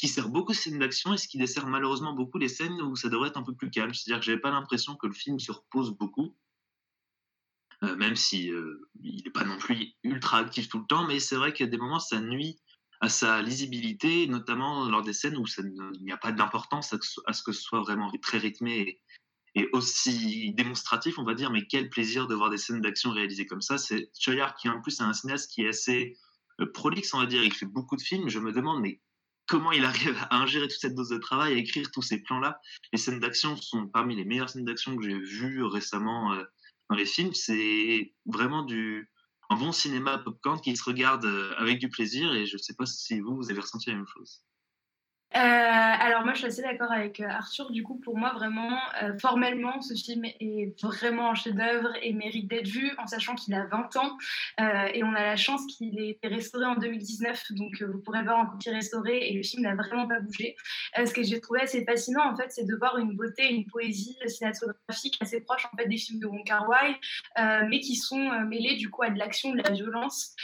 qui 0.00 0.08
sert 0.08 0.30
beaucoup 0.30 0.52
de 0.52 0.56
scènes 0.56 0.78
d'action 0.78 1.12
et 1.12 1.18
ce 1.18 1.28
qui 1.28 1.36
dessert 1.36 1.66
malheureusement 1.66 2.14
beaucoup 2.14 2.38
les 2.38 2.48
scènes 2.48 2.80
où 2.80 2.96
ça 2.96 3.10
devrait 3.10 3.28
être 3.28 3.36
un 3.36 3.42
peu 3.42 3.54
plus 3.54 3.70
calme. 3.70 3.92
C'est-à-dire 3.92 4.20
que 4.20 4.24
j'avais 4.24 4.40
pas 4.40 4.50
l'impression 4.50 4.96
que 4.96 5.06
le 5.06 5.12
film 5.12 5.38
se 5.38 5.52
repose 5.52 5.90
beaucoup, 5.90 6.34
euh, 7.82 7.96
même 7.96 8.16
si 8.16 8.50
euh, 8.50 8.88
il 9.02 9.22
n'est 9.22 9.30
pas 9.30 9.44
non 9.44 9.58
plus 9.58 9.92
ultra 10.02 10.38
actif 10.38 10.70
tout 10.70 10.78
le 10.78 10.86
temps, 10.86 11.06
mais 11.06 11.20
c'est 11.20 11.36
vrai 11.36 11.52
qu'il 11.52 11.66
y 11.66 11.68
a 11.68 11.70
des 11.70 11.76
moments 11.76 11.98
ça 11.98 12.18
nuit 12.18 12.58
à 13.02 13.10
sa 13.10 13.42
lisibilité, 13.42 14.26
notamment 14.26 14.88
lors 14.88 15.02
des 15.02 15.12
scènes 15.12 15.36
où 15.36 15.44
il 15.58 16.02
n'y 16.02 16.12
a 16.12 16.16
pas 16.16 16.32
d'importance 16.32 16.94
à, 17.26 17.32
ce 17.34 17.42
que 17.42 17.52
ce 17.52 17.60
soit 17.60 17.80
vraiment 17.80 18.10
très 18.22 18.38
rythmé 18.38 19.02
et, 19.54 19.68
aussi 19.72 20.54
démonstratif, 20.54 21.18
on 21.18 21.24
va 21.24 21.34
dire, 21.34 21.50
mais 21.50 21.66
quel 21.66 21.90
plaisir 21.90 22.26
de 22.26 22.34
voir 22.34 22.48
des 22.48 22.56
scènes 22.56 22.80
d'action 22.80 23.10
réalisées 23.10 23.46
comme 23.46 23.60
ça. 23.60 23.76
C'est 23.76 24.10
Choyard 24.18 24.54
qui 24.54 24.68
en 24.70 24.80
plus 24.80 25.00
est 25.00 25.02
un 25.02 25.12
cinéaste 25.12 25.50
qui 25.50 25.62
est 25.62 25.68
assez 25.68 26.16
euh, 26.60 26.72
prolixe, 26.72 27.12
on 27.12 27.18
va 27.18 27.26
dire, 27.26 27.42
il 27.42 27.52
fait 27.52 27.66
beaucoup 27.66 27.96
de 27.96 28.02
films, 28.02 28.30
je 28.30 28.38
me 28.38 28.52
demande, 28.52 28.80
mais 28.80 29.00
comment 29.50 29.72
il 29.72 29.84
arrive 29.84 30.16
à 30.30 30.36
ingérer 30.36 30.68
toute 30.68 30.78
cette 30.78 30.94
dose 30.94 31.08
de 31.08 31.18
travail, 31.18 31.54
à 31.54 31.56
écrire 31.56 31.90
tous 31.90 32.02
ces 32.02 32.22
plans-là. 32.22 32.60
Les 32.92 32.98
scènes 32.98 33.18
d'action 33.18 33.56
sont 33.56 33.88
parmi 33.88 34.14
les 34.14 34.24
meilleures 34.24 34.48
scènes 34.48 34.64
d'action 34.64 34.96
que 34.96 35.02
j'ai 35.02 35.18
vues 35.18 35.64
récemment 35.64 36.32
euh, 36.32 36.44
dans 36.88 36.94
les 36.94 37.04
films. 37.04 37.34
C'est 37.34 38.14
vraiment 38.26 38.62
du 38.62 39.10
un 39.50 39.56
bon 39.56 39.72
cinéma 39.72 40.18
popcorn 40.18 40.60
qui 40.60 40.76
se 40.76 40.84
regarde 40.84 41.24
euh, 41.24 41.52
avec 41.56 41.80
du 41.80 41.88
plaisir 41.88 42.32
et 42.32 42.46
je 42.46 42.54
ne 42.54 42.58
sais 42.58 42.74
pas 42.74 42.86
si 42.86 43.18
vous, 43.18 43.34
vous 43.34 43.50
avez 43.50 43.60
ressenti 43.60 43.90
la 43.90 43.96
même 43.96 44.06
chose. 44.06 44.44
Euh, 45.36 45.38
alors 45.38 46.24
moi 46.24 46.32
je 46.32 46.38
suis 46.38 46.46
assez 46.48 46.62
d'accord 46.62 46.90
avec 46.90 47.20
euh, 47.20 47.28
Arthur. 47.28 47.70
Du 47.70 47.84
coup 47.84 48.00
pour 48.00 48.18
moi 48.18 48.32
vraiment 48.32 48.76
euh, 49.02 49.16
formellement 49.20 49.80
ce 49.80 49.94
film 49.94 50.24
est 50.24 50.74
vraiment 50.82 51.30
un 51.30 51.34
chef-d'œuvre 51.34 51.92
et 52.02 52.12
mérite 52.12 52.48
d'être 52.48 52.66
vu 52.66 52.90
en 52.98 53.06
sachant 53.06 53.36
qu'il 53.36 53.54
a 53.54 53.64
20 53.66 53.96
ans 53.96 54.18
et 54.92 55.04
on 55.04 55.14
a 55.14 55.22
la 55.22 55.36
chance 55.36 55.64
qu'il 55.66 56.00
ait 56.00 56.10
été 56.10 56.26
restauré 56.26 56.64
en 56.66 56.74
2019 56.74 57.52
donc 57.52 57.80
vous 57.82 58.00
pourrez 58.00 58.22
voir 58.22 58.38
en 58.38 58.46
copie 58.46 58.70
restaurée 58.70 59.28
et 59.28 59.32
le 59.32 59.42
film 59.42 59.62
n'a 59.62 59.74
vraiment 59.74 60.08
pas 60.08 60.20
bougé. 60.20 60.56
ce 60.96 61.12
que 61.12 61.22
j'ai 61.22 61.40
trouvé 61.40 61.60
assez 61.60 61.84
fascinant 61.84 62.32
en 62.32 62.36
fait 62.36 62.50
c'est 62.50 62.64
de 62.64 62.74
voir 62.76 62.98
une 62.98 63.14
beauté, 63.14 63.52
une 63.52 63.66
poésie 63.66 64.16
cinématographique 64.26 65.16
assez 65.20 65.40
proche 65.40 65.66
en 65.72 65.76
fait 65.76 65.86
des 65.86 65.96
films 65.96 66.20
de 66.20 66.26
Wong 66.26 66.44
Kar 66.44 66.68
Wai 66.68 66.96
mais 67.68 67.80
qui 67.80 67.94
sont 67.96 68.42
mêlés 68.42 68.76
du 68.76 68.90
coup 68.90 69.02
à 69.02 69.10
de 69.10 69.18
l'action, 69.18 69.54
de 69.54 69.62
la 69.62 69.70
violence 69.70 70.34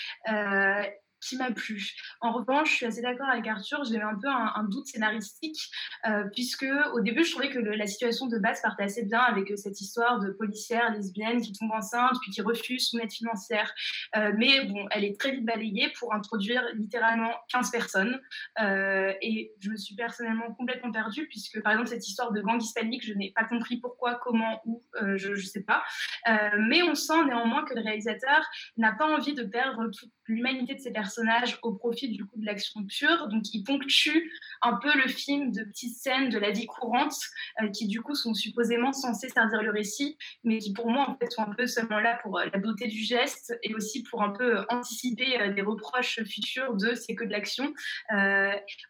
m'a 1.34 1.50
plu. 1.50 1.90
En 2.20 2.32
revanche, 2.32 2.70
je 2.70 2.74
suis 2.76 2.86
assez 2.86 3.02
d'accord 3.02 3.28
avec 3.28 3.46
Arthur, 3.46 3.82
eu 3.92 4.00
un 4.00 4.14
peu 4.14 4.28
un, 4.28 4.64
doute 4.70 4.86
scénaristique, 4.86 5.58
euh, 6.06 6.24
puisque 6.32 6.66
au 6.94 7.00
début, 7.00 7.24
je 7.24 7.32
trouvais 7.32 7.50
que 7.50 7.58
la 7.58 7.86
situation 7.86 8.26
de 8.26 8.38
base 8.38 8.60
partait 8.62 8.84
assez 8.84 9.04
bien 9.04 9.20
avec 9.20 9.50
euh, 9.50 9.56
cette 9.56 9.80
histoire 9.80 10.20
de 10.20 10.30
policière 10.30 10.92
lesbienne 10.92 11.40
qui 11.40 11.52
tombe 11.52 11.72
enceinte, 11.72 12.16
puis 12.22 12.30
qui 12.30 12.42
refuse 12.42 12.88
son 12.88 12.98
aide 12.98 13.12
financière. 13.12 13.72
Euh, 14.16 14.32
mais 14.36 14.66
bon, 14.66 14.86
elle 14.90 15.04
est 15.04 15.18
très 15.18 15.32
vite 15.32 15.44
balayée 15.44 15.92
pour 15.98 16.14
introduire 16.14 16.62
littéralement 16.74 17.32
15 17.48 17.70
personnes. 17.70 18.20
et 18.58 19.52
je 19.60 19.70
me 19.70 19.76
suis 19.76 19.94
personnellement 19.94 20.52
complètement 20.54 20.92
perdue, 20.92 21.26
puisque 21.28 21.60
par 21.62 21.72
exemple, 21.72 21.88
cette 21.88 22.06
histoire 22.06 22.32
de 22.32 22.40
gang 22.40 22.62
hispanique, 22.62 23.04
je 23.04 23.14
n'ai 23.14 23.32
pas 23.32 23.44
compris 23.44 23.78
pourquoi, 23.78 24.16
comment, 24.16 24.60
où, 24.64 24.82
je 25.16 25.30
ne 25.30 25.36
sais 25.36 25.62
pas. 25.62 25.82
mais 26.58 26.82
on 26.82 26.94
sent 26.94 27.24
néanmoins 27.26 27.64
que 27.64 27.74
le 27.74 27.82
réalisateur 27.82 28.44
n'a 28.76 28.92
pas 28.92 29.06
envie 29.06 29.34
de 29.34 29.42
perdre 29.44 29.90
toute 29.90 30.10
l'humanité 30.26 30.74
de 30.74 30.80
ces 30.80 30.92
personnes 30.92 31.15
au 31.62 31.72
profit 31.72 32.08
du 32.08 32.24
coup 32.24 32.38
de 32.38 32.46
l'action 32.46 32.84
pure. 32.84 33.28
Donc 33.28 33.42
il 33.52 33.62
ponctue 33.62 34.30
un 34.62 34.76
peu 34.76 34.90
le 34.96 35.08
film 35.08 35.52
de 35.52 35.64
petites 35.64 35.96
scènes 35.96 36.28
de 36.28 36.38
la 36.38 36.50
vie 36.50 36.66
courante 36.66 37.16
euh, 37.62 37.68
qui 37.68 37.86
du 37.86 38.00
coup 38.02 38.14
sont 38.14 38.34
supposément 38.34 38.92
censées 38.92 39.28
servir 39.28 39.62
le 39.62 39.70
récit, 39.70 40.16
mais 40.44 40.58
qui 40.58 40.72
pour 40.72 40.90
moi 40.90 41.08
en 41.08 41.16
fait 41.16 41.30
sont 41.30 41.42
un 41.42 41.54
peu 41.54 41.66
seulement 41.66 42.00
là 42.00 42.18
pour 42.22 42.38
euh, 42.38 42.46
la 42.52 42.58
beauté 42.58 42.86
du 42.86 42.98
geste 42.98 43.56
et 43.62 43.74
aussi 43.74 44.02
pour 44.02 44.22
un 44.22 44.30
peu 44.30 44.58
euh, 44.58 44.64
anticiper 44.68 45.52
des 45.54 45.62
reproches 45.62 46.22
futurs 46.24 46.74
de 46.76 46.94
c'est 46.94 47.14
que 47.14 47.24
de 47.24 47.30
l'action. 47.30 47.72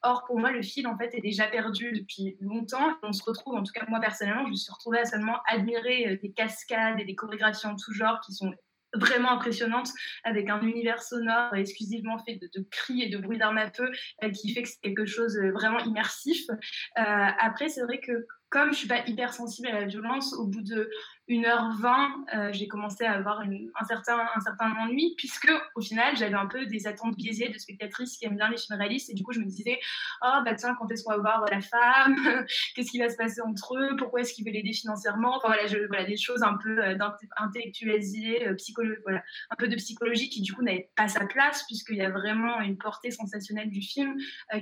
or 0.03 0.25
pour 0.27 0.39
moi 0.39 0.51
le 0.51 0.63
film 0.63 0.89
en 0.91 0.97
fait 0.97 1.15
est 1.15 1.21
déjà 1.21 1.47
perdu 1.47 1.93
depuis 1.93 2.37
longtemps. 2.41 2.97
On 3.03 3.13
se 3.13 3.23
retrouve, 3.23 3.55
en 3.55 3.63
tout 3.63 3.73
cas 3.73 3.85
moi 3.89 4.01
personnellement, 4.01 4.45
je 4.47 4.51
me 4.51 4.57
suis 4.57 4.73
retrouvée 4.73 4.99
à 4.99 5.05
seulement 5.05 5.39
admirer 5.49 6.19
des 6.23 6.33
cascades 6.33 7.01
et 7.01 7.05
des 7.05 7.15
chorégraphies 7.15 7.67
en 7.67 7.77
tout 7.77 7.93
genre 7.93 8.21
qui 8.21 8.33
sont 8.33 8.53
vraiment 8.95 9.33
impressionnante 9.33 9.91
avec 10.25 10.49
un 10.49 10.61
univers 10.63 11.03
sonore 11.03 11.55
exclusivement 11.55 12.19
fait 12.19 12.37
de, 12.37 12.67
cris 12.71 13.03
et 13.03 13.09
de 13.09 13.19
bruits 13.19 13.39
d'armes 13.39 13.59
à 13.59 13.71
feu 13.71 13.91
euh, 14.23 14.31
qui 14.31 14.53
fait 14.53 14.63
que 14.63 14.69
c'est 14.69 14.81
quelque 14.81 15.07
chose 15.07 15.35
de 15.35 15.51
vraiment 15.51 15.81
immersif. 15.81 16.45
Euh, 16.51 16.57
après, 16.97 17.69
c'est 17.69 17.83
vrai 17.83 18.01
que 18.01 18.27
comme 18.49 18.73
je 18.73 18.79
suis 18.79 18.89
pas 18.89 19.05
hyper 19.07 19.35
sensible 19.35 19.69
à 19.69 19.73
la 19.73 19.87
violence, 19.87 20.33
au 20.35 20.47
bout 20.47 20.63
de 20.63 20.89
1h20, 21.29 22.37
euh, 22.37 22.53
j'ai 22.53 22.69
commencé 22.69 23.05
à 23.05 23.13
avoir 23.13 23.41
un, 23.41 23.85
certain, 23.85 24.29
un 24.35 24.41
certain 24.41 24.73
ennui, 24.79 25.15
puisque 25.17 25.51
au 25.75 25.81
final, 25.81 26.17
j'avais 26.17 26.35
un 26.35 26.47
peu 26.47 26.67
des 26.67 26.87
attentes 26.87 27.17
biaisées 27.17 27.49
de 27.49 27.59
spectatrices 27.59 28.17
qui 28.17 28.27
aiment 28.27 28.37
bien 28.37 28.49
les 28.49 28.57
films 28.57 28.79
réalistes, 28.79 29.11
et 29.11 29.15
du 29.15 29.25
coup, 29.25 29.33
je 29.33 29.41
me 29.41 29.47
disais, 29.47 29.79
oh, 30.23 30.39
bah 30.45 30.55
tiens, 30.55 30.77
quand 30.79 30.91
est-ce 30.91 31.03
qu'on 31.03 31.13
va 31.13 31.19
voir 31.19 31.45
la 31.51 31.61
femme? 31.61 32.17
Qu'est-ce 32.75 32.91
qui 32.91 32.99
va 32.99 33.09
se 33.09 33.17
passer 33.17 33.41
entre 33.41 33.77
eux? 33.77 33.97
Pourquoi 33.97 34.21
est-ce 34.21 34.35
qu'il 34.35 34.45
veut 34.45 34.53
l'aider 34.53 34.73
financièrement 34.73 35.37
Enfin, 35.37 35.49
voilà, 35.49 35.67
je, 35.67 35.79
voilà, 35.89 36.05
des 36.05 36.17
choses 36.17 36.43
un 36.43 36.57
peu 36.63 36.79
euh, 36.79 36.97
intellectualisées, 37.39 38.49
euh, 38.49 38.57
voilà, 39.03 39.23
un 39.51 39.57
peu 39.57 39.67
de 39.67 39.77
psychologie 39.77 40.29
qui, 40.29 40.43
du 40.43 40.53
coup, 40.53 40.63
n'avait 40.63 40.91
pas 40.95 41.09
sa 41.09 41.27
place, 41.27 41.65
puisqu'il 41.67 41.97
y 41.97 42.03
a 42.03 42.11
vraiment 42.11 42.61
une 42.61 42.79
portée 42.79 43.11
sensationnelle 43.11 43.71
du 43.71 43.81
film 43.81 44.17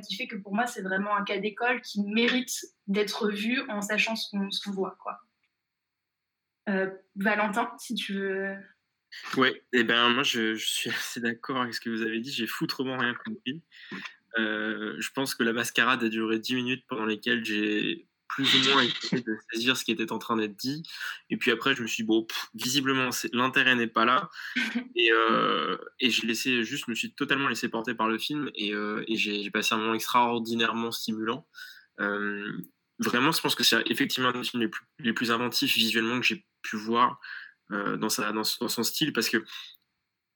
qui 0.07 0.17
fait 0.17 0.27
que 0.27 0.37
pour 0.37 0.55
moi, 0.55 0.67
c'est 0.67 0.83
vraiment 0.83 1.15
un 1.15 1.25
cas 1.25 1.39
d'école 1.39 1.81
qui 1.83 2.03
mérite 2.03 2.67
d'être 2.87 3.31
vu 3.31 3.63
en 3.69 3.81
sachant 3.81 4.17
ce 4.17 4.31
qu'on 4.31 4.71
voit, 4.73 4.97
quoi. 5.03 5.21
Euh, 6.69 6.91
Valentin, 7.17 7.71
si 7.79 7.95
tu 7.95 8.15
veux. 8.15 8.55
Ouais, 9.37 9.53
et 9.73 9.81
eh 9.81 9.85
ben 9.85 10.09
moi 10.09 10.23
je, 10.25 10.57
suis 10.57 10.91
assez 10.91 11.21
d'accord 11.21 11.63
avec 11.63 11.75
ce 11.75 11.81
que 11.81 11.91
vous 11.91 12.03
avez 12.03 12.21
dit, 12.21 12.33
j'ai 12.33 12.47
foutrement 12.47 12.97
rien 12.97 13.15
compris. 13.25 13.63
Euh, 14.39 14.97
je 14.99 15.11
pense 15.11 15.35
que 15.35 15.45
la 15.45 15.53
mascarade 15.53 16.03
a 16.03 16.09
duré 16.09 16.39
10 16.39 16.55
minutes 16.57 16.85
pendant 16.89 17.05
lesquelles 17.05 17.45
j'ai 17.45 18.09
plus 18.27 18.53
ou 18.57 18.73
moins 18.73 18.83
essayé 18.83 19.23
de 19.23 19.37
saisir 19.53 19.77
ce 19.77 19.85
qui 19.85 19.93
était 19.93 20.11
en 20.11 20.19
train 20.19 20.37
d'être 20.37 20.57
dit. 20.57 20.83
Et 21.31 21.37
puis 21.37 21.53
après, 21.53 21.77
je 21.77 21.83
me 21.83 21.87
suis 21.87 22.03
dit, 22.03 22.07
bon, 22.09 22.27
visiblement, 22.55 23.11
l'intérêt 23.33 23.77
n'est 23.77 23.87
pas 23.87 24.05
là. 24.05 24.29
Et, 24.97 25.13
euh, 25.13 25.77
et 26.01 26.11
j'ai 26.11 26.27
laissé, 26.27 26.65
juste, 26.65 26.87
je 26.87 26.91
me 26.91 26.97
suis 26.97 27.15
totalement 27.15 27.49
laissé 27.49 27.69
porter 27.69 27.95
par 27.95 28.09
le 28.09 28.19
film 28.19 28.51
et, 28.57 28.71
et 28.71 29.17
j'ai 29.17 29.51
passé 29.51 29.75
un 29.75 29.79
moment 29.79 29.95
extraordinairement 29.95 30.91
stimulant 30.91 31.47
vraiment, 32.99 33.33
je 33.33 33.41
pense 33.41 33.55
que 33.55 33.65
c'est 33.65 33.83
effectivement 33.91 34.29
un 34.29 34.33
des 34.33 34.45
films 34.45 34.63
les 34.63 34.69
plus, 34.69 34.85
les 34.99 35.13
plus 35.13 35.31
inventifs 35.31 35.75
visuellement 35.75 36.21
que 36.21 36.27
j'ai 36.27 36.47
pu 36.65 36.77
voir 36.77 37.21
euh, 37.71 37.97
dans, 37.97 38.09
son 38.09 38.83
style 38.83 39.13
parce 39.13 39.29
que 39.29 39.45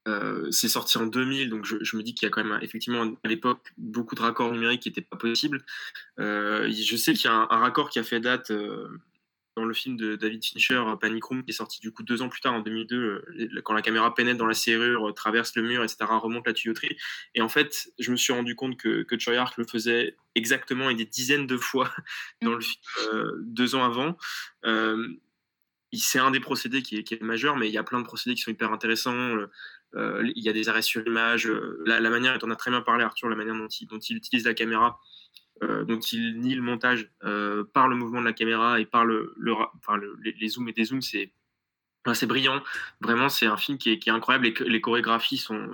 euh, 0.07 0.49
c'est 0.49 0.69
sorti 0.69 0.97
en 0.97 1.05
2000, 1.05 1.49
donc 1.49 1.65
je, 1.65 1.97
me 1.97 2.01
dis 2.01 2.15
qu'il 2.15 2.25
y 2.25 2.27
a 2.27 2.31
quand 2.31 2.43
même 2.43 2.57
effectivement 2.61 3.03
à 3.23 3.27
l'époque 3.27 3.73
beaucoup 3.77 4.15
de 4.15 4.21
raccords 4.21 4.51
numériques 4.51 4.81
qui 4.81 4.89
n'étaient 4.89 5.01
pas 5.01 5.17
possibles. 5.17 5.63
Euh, 6.19 6.71
je 6.71 6.95
sais 6.95 7.13
qu'il 7.13 7.25
y 7.25 7.27
a 7.27 7.33
un, 7.33 7.45
raccord 7.45 7.89
qui 7.89 7.99
a 7.99 8.03
fait 8.03 8.19
date 8.19 8.51
dans 9.55 9.65
le 9.65 9.73
film 9.73 9.97
de 9.97 10.15
David 10.15 10.43
Fincher, 10.43 10.81
Panic 11.01 11.23
Room, 11.25 11.43
qui 11.43 11.51
est 11.51 11.53
sorti 11.53 11.79
du 11.81 11.91
coup 11.91 12.01
deux 12.03 12.21
ans 12.21 12.29
plus 12.29 12.39
tard, 12.39 12.53
en 12.53 12.61
2002, 12.61 12.97
euh, 12.97 13.61
quand 13.63 13.73
la 13.73 13.81
caméra 13.81 14.15
pénètre 14.15 14.39
dans 14.39 14.47
la 14.47 14.53
serrure, 14.53 15.13
traverse 15.13 15.55
le 15.55 15.63
mur, 15.63 15.83
etc., 15.83 15.97
remonte 16.09 16.47
la 16.47 16.53
tuyauterie. 16.53 16.97
Et 17.35 17.41
en 17.41 17.49
fait, 17.49 17.91
je 17.99 18.09
me 18.11 18.15
suis 18.15 18.31
rendu 18.31 18.55
compte 18.55 18.77
que, 18.77 19.03
que 19.03 19.19
Choi 19.19 19.33
le 19.57 19.65
faisait 19.65 20.15
exactement 20.33 20.89
et 20.89 20.95
des 20.95 21.05
dizaines 21.05 21.45
de 21.45 21.57
fois 21.57 21.93
dans 22.41 22.55
le 22.55 22.61
film 22.61 22.81
deux 23.41 23.75
ans 23.75 23.83
avant. 23.83 24.17
C'est 25.97 26.19
un 26.19 26.31
des 26.31 26.39
procédés 26.39 26.83
qui 26.83 26.97
est, 26.97 27.21
majeur, 27.21 27.57
mais 27.57 27.67
il 27.67 27.73
y 27.73 27.77
a 27.77 27.83
plein 27.83 27.99
de 27.99 28.05
procédés 28.05 28.35
qui 28.35 28.41
sont 28.41 28.51
hyper 28.51 28.71
intéressants. 28.71 29.37
il 29.95 30.33
y 30.35 30.49
a 30.49 30.53
des 30.53 30.69
arrêts 30.69 30.81
sur 30.81 31.05
image, 31.05 31.51
la, 31.85 31.99
manière, 32.09 32.35
et 32.35 32.39
on 32.43 32.51
a 32.51 32.55
très 32.55 32.71
bien 32.71 32.81
parlé 32.81 33.03
Arthur, 33.03 33.29
la 33.29 33.35
manière 33.35 33.55
dont 33.55 33.67
il, 33.67 33.87
dont 33.87 33.99
il 33.99 34.17
utilise 34.17 34.45
la 34.45 34.53
caméra 34.53 34.99
euh, 35.61 35.83
dont 35.83 35.99
il 35.99 36.39
nie 36.39 36.55
le 36.55 36.61
montage 36.61 37.11
euh, 37.25 37.65
par 37.73 37.89
le 37.89 37.95
mouvement 37.97 38.21
de 38.21 38.25
la 38.25 38.31
caméra 38.31 38.79
et 38.79 38.85
par 38.85 39.03
le, 39.03 39.35
les, 40.23 40.47
zooms 40.47 40.69
et 40.69 40.73
des 40.73 40.85
zooms, 40.85 41.01
c'est 41.01 41.33
c'est 42.13 42.27
brillant. 42.27 42.63
Vraiment, 43.01 43.29
c'est 43.29 43.45
un 43.45 43.57
film 43.57 43.77
qui 43.77 43.91
est, 43.91 44.07
incroyable. 44.07 44.51
Les, 44.65 44.81
chorégraphies 44.81 45.37
sont, 45.37 45.69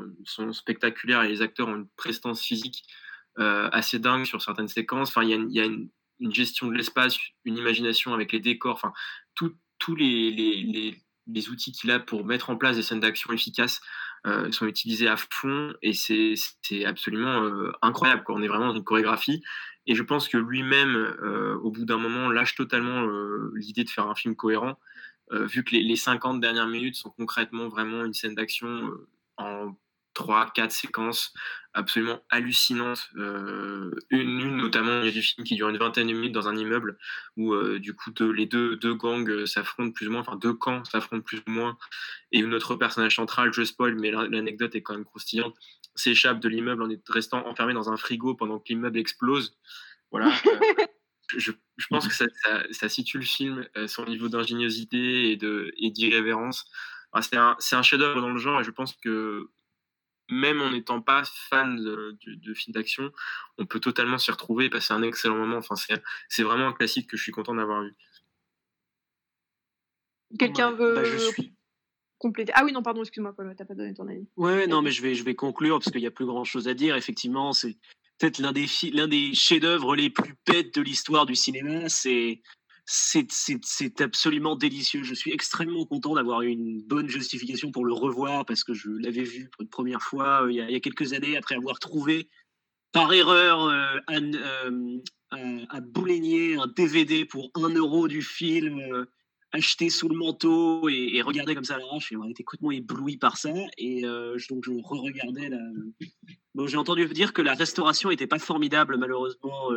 spectaculaires 0.51 1.23
et 1.23 1.29
les 1.29 1.41
acteurs 1.41 1.69
ont 1.69 1.75
une 1.75 1.87
prestance 1.95 2.41
physique 2.41 2.83
euh, 3.37 3.69
assez 3.71 3.99
dingue 3.99 4.25
sur 4.25 4.41
certaines 4.41 4.67
séquences. 4.67 5.09
Enfin, 5.09 5.23
il 5.23 5.29
y 5.51 5.61
a, 5.61 5.65
une, 5.65 5.89
gestion 6.33 6.67
de 6.67 6.73
l'espace, 6.73 7.17
une 7.45 7.57
imagination 7.57 8.13
avec 8.13 8.33
les 8.33 8.39
décors. 8.39 8.75
Enfin, 8.75 8.91
tous 9.85 9.95
les, 9.95 11.49
outils 11.49 11.71
qu'il 11.71 11.91
a 11.91 11.99
pour 11.99 12.25
mettre 12.25 12.49
en 12.49 12.57
place 12.57 12.75
des 12.75 12.81
scènes 12.81 12.99
d'action 12.99 13.31
efficaces 13.33 13.81
sont 14.51 14.65
utilisés 14.65 15.07
à 15.07 15.17
fond 15.17 15.75
et 15.83 15.93
c'est 15.93 16.85
absolument 16.85 17.47
incroyable. 17.83 18.23
Quoi. 18.23 18.33
On 18.35 18.41
est 18.41 18.47
vraiment 18.47 18.69
dans 18.69 18.75
une 18.75 18.83
chorégraphie 18.83 19.43
et 19.85 19.93
je 19.93 20.01
pense 20.01 20.27
que 20.27 20.37
lui-même, 20.37 20.95
euh, 20.95 21.55
au 21.61 21.69
bout 21.69 21.85
d'un 21.85 21.97
moment, 21.97 22.29
lâche 22.29 22.55
totalement 22.55 23.03
euh, 23.03 23.51
l'idée 23.55 23.83
de 23.83 23.89
faire 23.89 24.07
un 24.07 24.15
film 24.15 24.35
cohérent. 24.35 24.79
vu 25.31 25.63
que 25.63 25.75
les, 25.75 25.95
50 25.95 26.39
dernières 26.39 26.67
minutes 26.67 26.95
sont 26.95 27.11
concrètement 27.11 27.67
vraiment 27.67 28.03
une 28.03 28.13
scène 28.13 28.35
d'action 28.35 28.91
en 29.37 29.75
trois, 30.15 30.49
quatre 30.55 30.71
séquences 30.71 31.31
absolument 31.75 32.23
hallucinantes. 32.29 33.09
Euh, 33.17 33.91
une, 34.09 34.39
une, 34.39 34.57
notamment, 34.57 35.01
il 35.01 35.05
y 35.05 35.09
a 35.09 35.11
du 35.11 35.21
film 35.21 35.45
qui 35.45 35.55
dure 35.55 35.69
une 35.69 35.77
vingtaine 35.77 36.07
de 36.07 36.13
minutes 36.13 36.31
dans 36.31 36.47
un 36.47 36.55
immeuble 36.55 36.97
où 37.37 37.53
euh, 37.53 37.79
du 37.79 37.93
coup 37.93 38.11
les 38.33 38.45
deux, 38.47 38.77
deux 38.77 38.95
gangs 38.95 39.29
euh, 39.29 39.45
s'affrontent 39.45 39.91
plus 39.91 40.07
ou 40.07 40.11
moins, 40.11 40.21
enfin 40.21 40.37
deux 40.37 40.53
camps 40.53 40.83
s'affrontent 40.85 41.21
plus 41.21 41.43
ou 41.45 41.51
moins, 41.51 41.77
et 42.31 42.41
notre 42.41 42.75
personnage 42.75 43.15
central, 43.17 43.53
je 43.53 43.63
spoil, 43.63 43.95
mais 43.95 44.09
l'anecdote 44.09 44.73
est 44.73 44.81
quand 44.81 44.93
même 44.93 45.05
croustillante, 45.05 45.55
s'échappe 45.95 46.39
de 46.39 46.49
l'immeuble 46.49 46.81
en 46.81 46.89
restant 47.09 47.45
enfermé 47.45 47.73
dans 47.73 47.91
un 47.91 47.97
frigo 47.97 48.33
pendant 48.33 48.57
que 48.57 48.69
l'immeuble 48.69 48.97
explose. 48.97 49.57
Voilà. 50.11 50.31
je, 51.37 51.51
je, 51.77 51.87
pense 51.89 52.07
que 52.07 52.13
ça, 52.13 52.25
ça, 52.43 52.63
ça, 52.71 52.89
situe 52.89 53.17
le 53.17 53.25
film, 53.25 53.67
son 53.87 54.05
niveau 54.05 54.29
d'ingéniosité 54.29 55.31
et 55.31 55.91
d'irrévérence. 55.91 56.65
Et 57.17 57.21
c'est 57.21 57.37
un, 57.37 57.57
un 57.71 57.81
chef-d'œuvre 57.81 58.21
dans 58.21 58.31
le 58.31 58.37
genre 58.37 58.61
et 58.61 58.63
je 58.63 58.71
pense 58.71 58.93
que 58.93 59.49
même 60.29 60.61
en 60.61 60.71
n'étant 60.71 61.01
pas 61.01 61.23
fan 61.49 61.77
de, 61.77 62.17
de, 62.25 62.53
films 62.53 62.73
d'action, 62.73 63.11
on 63.57 63.65
peut 63.65 63.79
totalement 63.79 64.17
s'y 64.17 64.31
retrouver 64.31 64.65
et 64.65 64.69
passer 64.69 64.93
un 64.93 65.03
excellent 65.03 65.37
moment. 65.37 65.57
Enfin, 65.57 65.75
c'est 66.29 66.43
vraiment 66.43 66.67
un 66.67 66.73
classique 66.73 67.09
que 67.09 67.17
je 67.17 67.23
suis 67.23 67.31
content 67.31 67.55
d'avoir 67.55 67.83
vu. 67.83 67.95
Quelqu'un 70.39 70.71
veut 70.71 70.95
bah, 70.95 71.03
je 71.03 71.17
suis... 71.17 71.53
compléter? 72.17 72.51
Ah 72.55 72.63
oui, 72.65 72.71
non, 72.71 72.81
pardon, 72.81 73.01
excuse-moi, 73.01 73.33
Paul, 73.35 73.53
t'as 73.55 73.65
pas 73.65 73.75
donné 73.75 73.93
ton 73.93 74.07
avis. 74.07 74.27
Ouais, 74.35 74.67
non, 74.67 74.81
mais 74.81 74.91
je 74.91 75.01
vais, 75.01 75.15
je 75.15 75.23
vais 75.23 75.35
conclure 75.35 75.79
parce 75.79 75.91
qu'il 75.91 76.01
n'y 76.01 76.07
a 76.07 76.11
plus 76.11 76.25
grand-chose 76.25 76.67
à 76.67 76.73
dire. 76.73 76.95
Effectivement, 76.95 77.53
c'est 77.53 77.77
peut-être 78.17 78.39
l'un 78.39 78.51
des, 78.51 78.65
l'un 78.93 79.07
des 79.07 79.33
chefs-d'œuvre 79.33 79.95
les 79.95 80.09
plus 80.09 80.35
bêtes 80.47 80.75
de 80.75 80.81
l'histoire 80.81 81.25
du 81.25 81.35
cinéma. 81.35 81.87
C'est 81.89 82.41
c'est 82.85 84.01
absolument 84.01 84.55
délicieux. 84.55 85.03
Je 85.03 85.15
suis 85.15 85.31
extrêmement 85.31 85.85
content 85.85 86.13
d'avoir 86.13 86.41
une 86.41 86.81
bonne 86.83 87.09
justification 87.09 87.71
pour 87.71 87.85
le 87.85 87.93
revoir 87.93 88.45
parce 88.45 88.63
que 88.63 88.73
je 88.73 88.89
l'avais 88.89 89.23
vu 89.23 89.49
pour 89.49 89.63
une 89.63 89.69
première 89.69 90.01
fois 90.01 90.43
euh, 90.43 90.51
il, 90.51 90.57
y 90.57 90.75
a, 90.75 90.79
quelques 90.79 91.13
années 91.13 91.35
après 91.35 91.55
avoir 91.55 91.79
trouvé 91.79 92.29
par 92.91 93.11
erreur 93.11 93.63
euh, 93.63 93.97
un, 94.07 94.33
euh, 94.33 94.99
un, 95.31 95.81
DVD 96.75 97.25
pour 97.25 97.49
1 97.55 97.69
euro 97.69 98.07
du 98.07 98.21
film 98.21 98.79
acheté 99.51 99.89
sous 99.89 100.07
le 100.07 100.15
manteau 100.15 100.87
et, 100.87 101.15
et 101.15 101.21
regardé 101.23 101.55
comme 101.55 101.63
ça 101.63 101.75
à 101.75 101.79
l'arrache. 101.79 102.09
J'ai 102.09 102.29
été 102.29 102.43
complètement 102.43 102.71
ébloui 102.71 103.17
par 103.17 103.37
ça 103.37 103.53
et 103.79 104.03
donc 104.03 104.63
je 104.63 104.71
re-regardais. 104.71 105.49
La... 105.49 105.59
Bon, 106.53 106.67
J'ai 106.67 106.77
entendu 106.77 107.07
dire 107.07 107.33
que 107.33 107.41
la 107.41 107.55
restauration 107.55 108.09
n'était 108.09 108.27
pas 108.27 108.39
formidable 108.39 108.97
malheureusement 108.97 109.71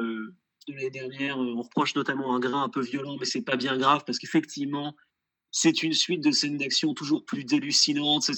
l'année 0.74 0.90
dernière. 0.90 1.40
Euh, 1.40 1.54
on 1.56 1.62
reproche 1.62 1.94
notamment 1.94 2.34
un 2.34 2.40
grain 2.40 2.64
un 2.64 2.68
peu 2.68 2.80
violent, 2.80 3.16
mais 3.18 3.26
c'est 3.26 3.42
pas 3.42 3.56
bien 3.56 3.76
grave 3.76 4.04
parce 4.06 4.18
qu'effectivement, 4.18 4.94
c'est 5.50 5.82
une 5.82 5.92
suite 5.92 6.22
de 6.22 6.30
scènes 6.30 6.58
d'action 6.58 6.94
toujours 6.94 7.24
plus 7.24 7.44
délucinantes. 7.44 8.30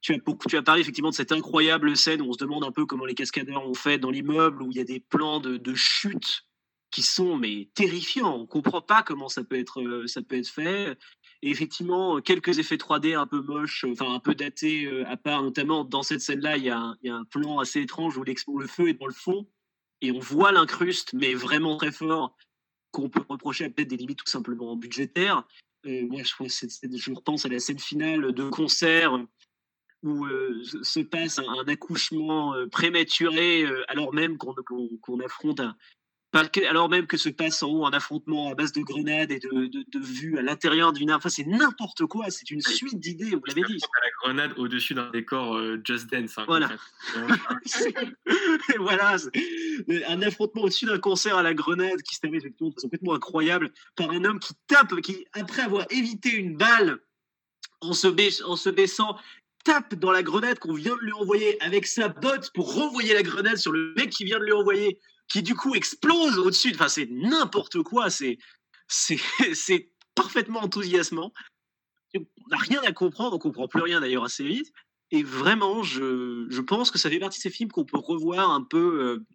Tu 0.00 0.14
as, 0.14 0.62
parlé 0.62 0.80
effectivement 0.80 1.10
de 1.10 1.14
cette 1.14 1.32
incroyable 1.32 1.96
scène 1.96 2.22
où 2.22 2.26
on 2.26 2.32
se 2.32 2.38
demande 2.38 2.64
un 2.64 2.70
peu 2.70 2.86
comment 2.86 3.04
les 3.04 3.14
cascadeurs 3.14 3.68
ont 3.68 3.74
fait 3.74 3.98
dans 3.98 4.10
l'immeuble, 4.10 4.62
où 4.62 4.70
il 4.70 4.76
y 4.76 4.80
a 4.80 4.84
des 4.84 5.00
plans 5.00 5.40
de, 5.40 5.74
chute 5.74 6.44
qui 6.90 7.02
sont 7.02 7.36
mais 7.36 7.68
terrifiants. 7.74 8.34
On 8.34 8.46
comprend 8.46 8.80
pas 8.80 9.02
comment 9.02 9.28
ça 9.28 9.44
peut 9.44 9.58
être, 9.58 9.82
euh, 9.82 10.06
ça 10.06 10.22
peut 10.22 10.36
être 10.36 10.48
fait. 10.48 10.96
Et 11.42 11.50
effectivement, 11.50 12.20
quelques 12.20 12.58
effets 12.58 12.76
3D 12.76 13.14
un 13.14 13.26
peu 13.26 13.42
moches, 13.42 13.84
enfin 13.90 14.14
un 14.14 14.20
peu 14.20 14.34
datés, 14.34 14.86
euh, 14.86 15.06
à 15.08 15.16
part 15.16 15.42
notamment 15.42 15.84
dans 15.84 16.02
cette 16.02 16.20
scène-là, 16.20 16.56
il 16.56 16.64
y, 16.64 16.70
a 16.70 16.78
un, 16.78 16.96
il 17.02 17.08
y 17.08 17.10
a 17.10 17.16
un 17.16 17.24
plan 17.24 17.58
assez 17.58 17.80
étrange 17.80 18.16
où 18.16 18.24
le 18.24 18.66
feu 18.66 18.88
est 18.88 18.94
dans 18.94 19.06
le 19.06 19.12
fond 19.12 19.46
et 20.00 20.12
on 20.12 20.18
voit 20.18 20.52
l'incruste, 20.52 21.12
mais 21.12 21.34
vraiment 21.34 21.76
très 21.76 21.92
fort, 21.92 22.36
qu'on 22.90 23.08
peut 23.08 23.24
reprocher 23.28 23.64
à 23.64 23.70
peut-être 23.70 23.88
des 23.88 23.96
limites 23.96 24.18
tout 24.18 24.30
simplement 24.30 24.76
budgétaires. 24.76 25.44
Euh, 25.86 26.06
moi, 26.06 26.22
je, 26.22 27.12
repense 27.12 27.44
à 27.44 27.48
la 27.48 27.58
scène 27.58 27.78
finale 27.78 28.32
de 28.32 28.48
concert 28.48 29.18
où 30.02 30.26
euh, 30.26 30.62
se 30.82 31.00
passe 31.00 31.38
un, 31.38 31.66
accouchement 31.66 32.54
euh, 32.54 32.66
prématuré, 32.68 33.64
euh, 33.64 33.84
alors 33.88 34.14
même 34.14 34.38
qu'on 34.38 34.54
qu 34.54 35.24
affronte 35.24 35.60
un, 35.60 35.76
alors 36.32 36.88
même 36.88 37.06
que 37.06 37.16
se 37.16 37.28
passe 37.28 37.62
en 37.62 37.68
haut 37.68 37.86
un 37.86 37.90
affrontement 37.90 38.50
à 38.50 38.54
base 38.54 38.72
de 38.72 38.82
grenades 38.82 39.30
et 39.30 39.38
de, 39.38 39.66
de, 39.66 39.84
de 39.88 39.98
vues 39.98 40.38
à 40.38 40.42
l'intérieur 40.42 40.92
d'une 40.92 41.10
arme. 41.10 41.18
Enfin, 41.18 41.30
c'est 41.30 41.46
n'importe 41.46 42.04
quoi. 42.06 42.30
C'est 42.30 42.50
une 42.50 42.60
suite 42.60 42.98
d'idées, 42.98 43.30
vous 43.30 43.42
l'avez 43.46 43.62
dit. 43.62 43.78
la 44.02 44.10
grenade 44.22 44.52
au-dessus 44.58 44.94
d'un 44.94 45.10
décor 45.10 45.56
euh, 45.56 45.80
Just 45.84 46.10
Dance. 46.10 46.36
Hein, 46.38 46.44
voilà. 46.46 46.70
voilà. 48.78 49.16
Un 50.08 50.22
affrontement 50.22 50.62
au-dessus 50.62 50.86
d'un 50.86 50.98
concert 50.98 51.36
à 51.36 51.42
la 51.42 51.54
grenade 51.54 52.02
qui 52.02 52.14
se 52.14 52.20
termine 52.20 52.40
effectivement 52.40 52.68
de 52.68 52.74
façon 52.74 52.88
complètement 52.88 53.14
incroyable 53.14 53.70
par 53.96 54.10
un 54.10 54.24
homme 54.24 54.38
qui 54.38 54.54
tape, 54.66 55.00
qui, 55.00 55.26
après 55.32 55.62
avoir 55.62 55.86
évité 55.90 56.34
une 56.34 56.56
balle 56.56 56.98
en 57.80 57.92
se, 57.92 58.44
en 58.44 58.56
se 58.56 58.70
baissant, 58.70 59.16
tape 59.68 59.94
dans 59.96 60.10
la 60.10 60.22
grenade 60.22 60.58
qu'on 60.58 60.72
vient 60.72 60.96
de 60.96 61.00
lui 61.02 61.12
envoyer 61.12 61.62
avec 61.62 61.86
sa 61.86 62.08
botte 62.08 62.50
pour 62.54 62.74
renvoyer 62.74 63.12
la 63.12 63.22
grenade 63.22 63.58
sur 63.58 63.70
le 63.70 63.92
mec 63.98 64.08
qui 64.08 64.24
vient 64.24 64.38
de 64.38 64.44
lui 64.44 64.52
envoyer 64.52 64.98
qui 65.28 65.42
du 65.42 65.54
coup 65.54 65.74
explose 65.74 66.38
au-dessus. 66.38 66.72
Enfin, 66.74 66.88
c'est 66.88 67.06
n'importe 67.10 67.82
quoi. 67.82 68.08
C'est, 68.08 68.38
c'est, 68.86 69.18
c'est 69.54 69.90
parfaitement 70.14 70.60
enthousiasmant. 70.60 71.34
On 72.14 72.20
n'a 72.50 72.56
rien 72.56 72.80
à 72.82 72.92
comprendre, 72.92 73.36
on 73.36 73.38
comprend 73.38 73.68
plus 73.68 73.82
rien 73.82 74.00
d'ailleurs 74.00 74.24
assez 74.24 74.42
vite. 74.42 74.72
Et 75.10 75.22
vraiment, 75.22 75.82
je, 75.82 76.46
je 76.48 76.60
pense 76.62 76.90
que 76.90 76.98
ça 76.98 77.10
fait 77.10 77.18
partie 77.18 77.38
de 77.38 77.42
ces 77.42 77.50
films 77.50 77.70
qu'on 77.70 77.84
peut 77.84 77.98
revoir 77.98 78.50
un 78.50 78.64
peu 78.64 79.26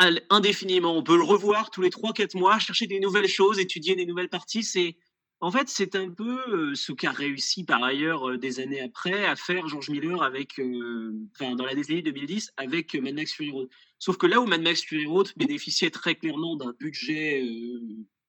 euh, 0.00 0.16
indéfiniment. 0.30 0.96
On 0.96 1.04
peut 1.04 1.16
le 1.16 1.22
revoir 1.22 1.70
tous 1.70 1.82
les 1.82 1.90
3-4 1.90 2.36
mois, 2.36 2.58
chercher 2.58 2.88
des 2.88 2.98
nouvelles 2.98 3.28
choses, 3.28 3.60
étudier 3.60 3.94
des 3.94 4.04
nouvelles 4.04 4.30
parties. 4.30 4.64
C'est, 4.64 4.96
en 5.40 5.52
fait, 5.52 5.68
c'est 5.68 5.94
un 5.94 6.10
peu 6.10 6.38
euh, 6.48 6.74
ce 6.74 6.90
qu'a 6.92 7.12
réussi 7.12 7.62
par 7.62 7.82
ailleurs 7.84 8.28
euh, 8.28 8.38
des 8.38 8.58
années 8.58 8.80
après 8.80 9.24
à 9.24 9.36
faire 9.36 9.68
George 9.68 9.88
Miller 9.88 10.22
avec, 10.22 10.58
euh, 10.58 11.12
enfin, 11.32 11.54
dans 11.54 11.64
la 11.64 11.76
décennie 11.76 12.02
2010 12.02 12.52
avec 12.56 12.94
Mad 12.96 13.14
Max 13.14 13.32
Fury 13.34 13.50
Road. 13.52 13.68
Sauf 14.00 14.16
que 14.16 14.26
là 14.26 14.40
où 14.40 14.46
Mad 14.46 14.62
Max 14.62 14.82
Fury 14.82 15.06
Road 15.06 15.30
bénéficiait 15.36 15.90
très 15.90 16.16
clairement 16.16 16.56
d'un 16.56 16.72
budget 16.80 17.44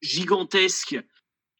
gigantesque 0.02 0.96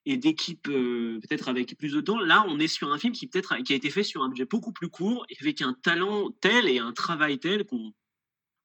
et 0.06 0.16
d'équipes 0.16 0.68
peut-être 0.68 1.48
avec 1.48 1.76
plus 1.76 1.92
de 1.92 2.00
temps, 2.00 2.18
là 2.20 2.44
on 2.48 2.58
est 2.58 2.68
sur 2.68 2.92
un 2.92 2.98
film 2.98 3.12
qui 3.12 3.26
peut-être 3.26 3.56
qui 3.64 3.72
a 3.72 3.76
été 3.76 3.90
fait 3.90 4.02
sur 4.02 4.22
un 4.22 4.28
budget 4.28 4.46
beaucoup 4.46 4.72
plus 4.72 4.88
court 4.88 5.26
et 5.28 5.36
avec 5.40 5.62
un 5.62 5.74
talent 5.82 6.30
tel 6.40 6.68
et 6.68 6.78
un 6.78 6.92
travail 6.92 7.38
tel 7.38 7.64
qu'on 7.64 7.92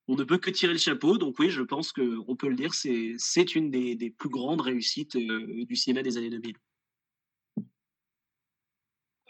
on 0.07 0.15
ne 0.15 0.23
peut 0.23 0.38
que 0.38 0.51
tirer 0.51 0.73
le 0.73 0.79
chapeau. 0.79 1.17
Donc 1.17 1.39
oui, 1.39 1.49
je 1.49 1.61
pense 1.61 1.91
qu'on 1.91 2.36
peut 2.36 2.47
le 2.47 2.55
dire, 2.55 2.73
c'est 2.73 3.55
une 3.55 3.71
des, 3.71 3.95
des, 3.95 4.11
plus 4.11 4.29
grandes 4.29 4.61
réussites 4.61 5.17
du 5.17 5.75
cinéma 5.75 6.03
des 6.03 6.17
années 6.17 6.29
2000. 6.29 6.55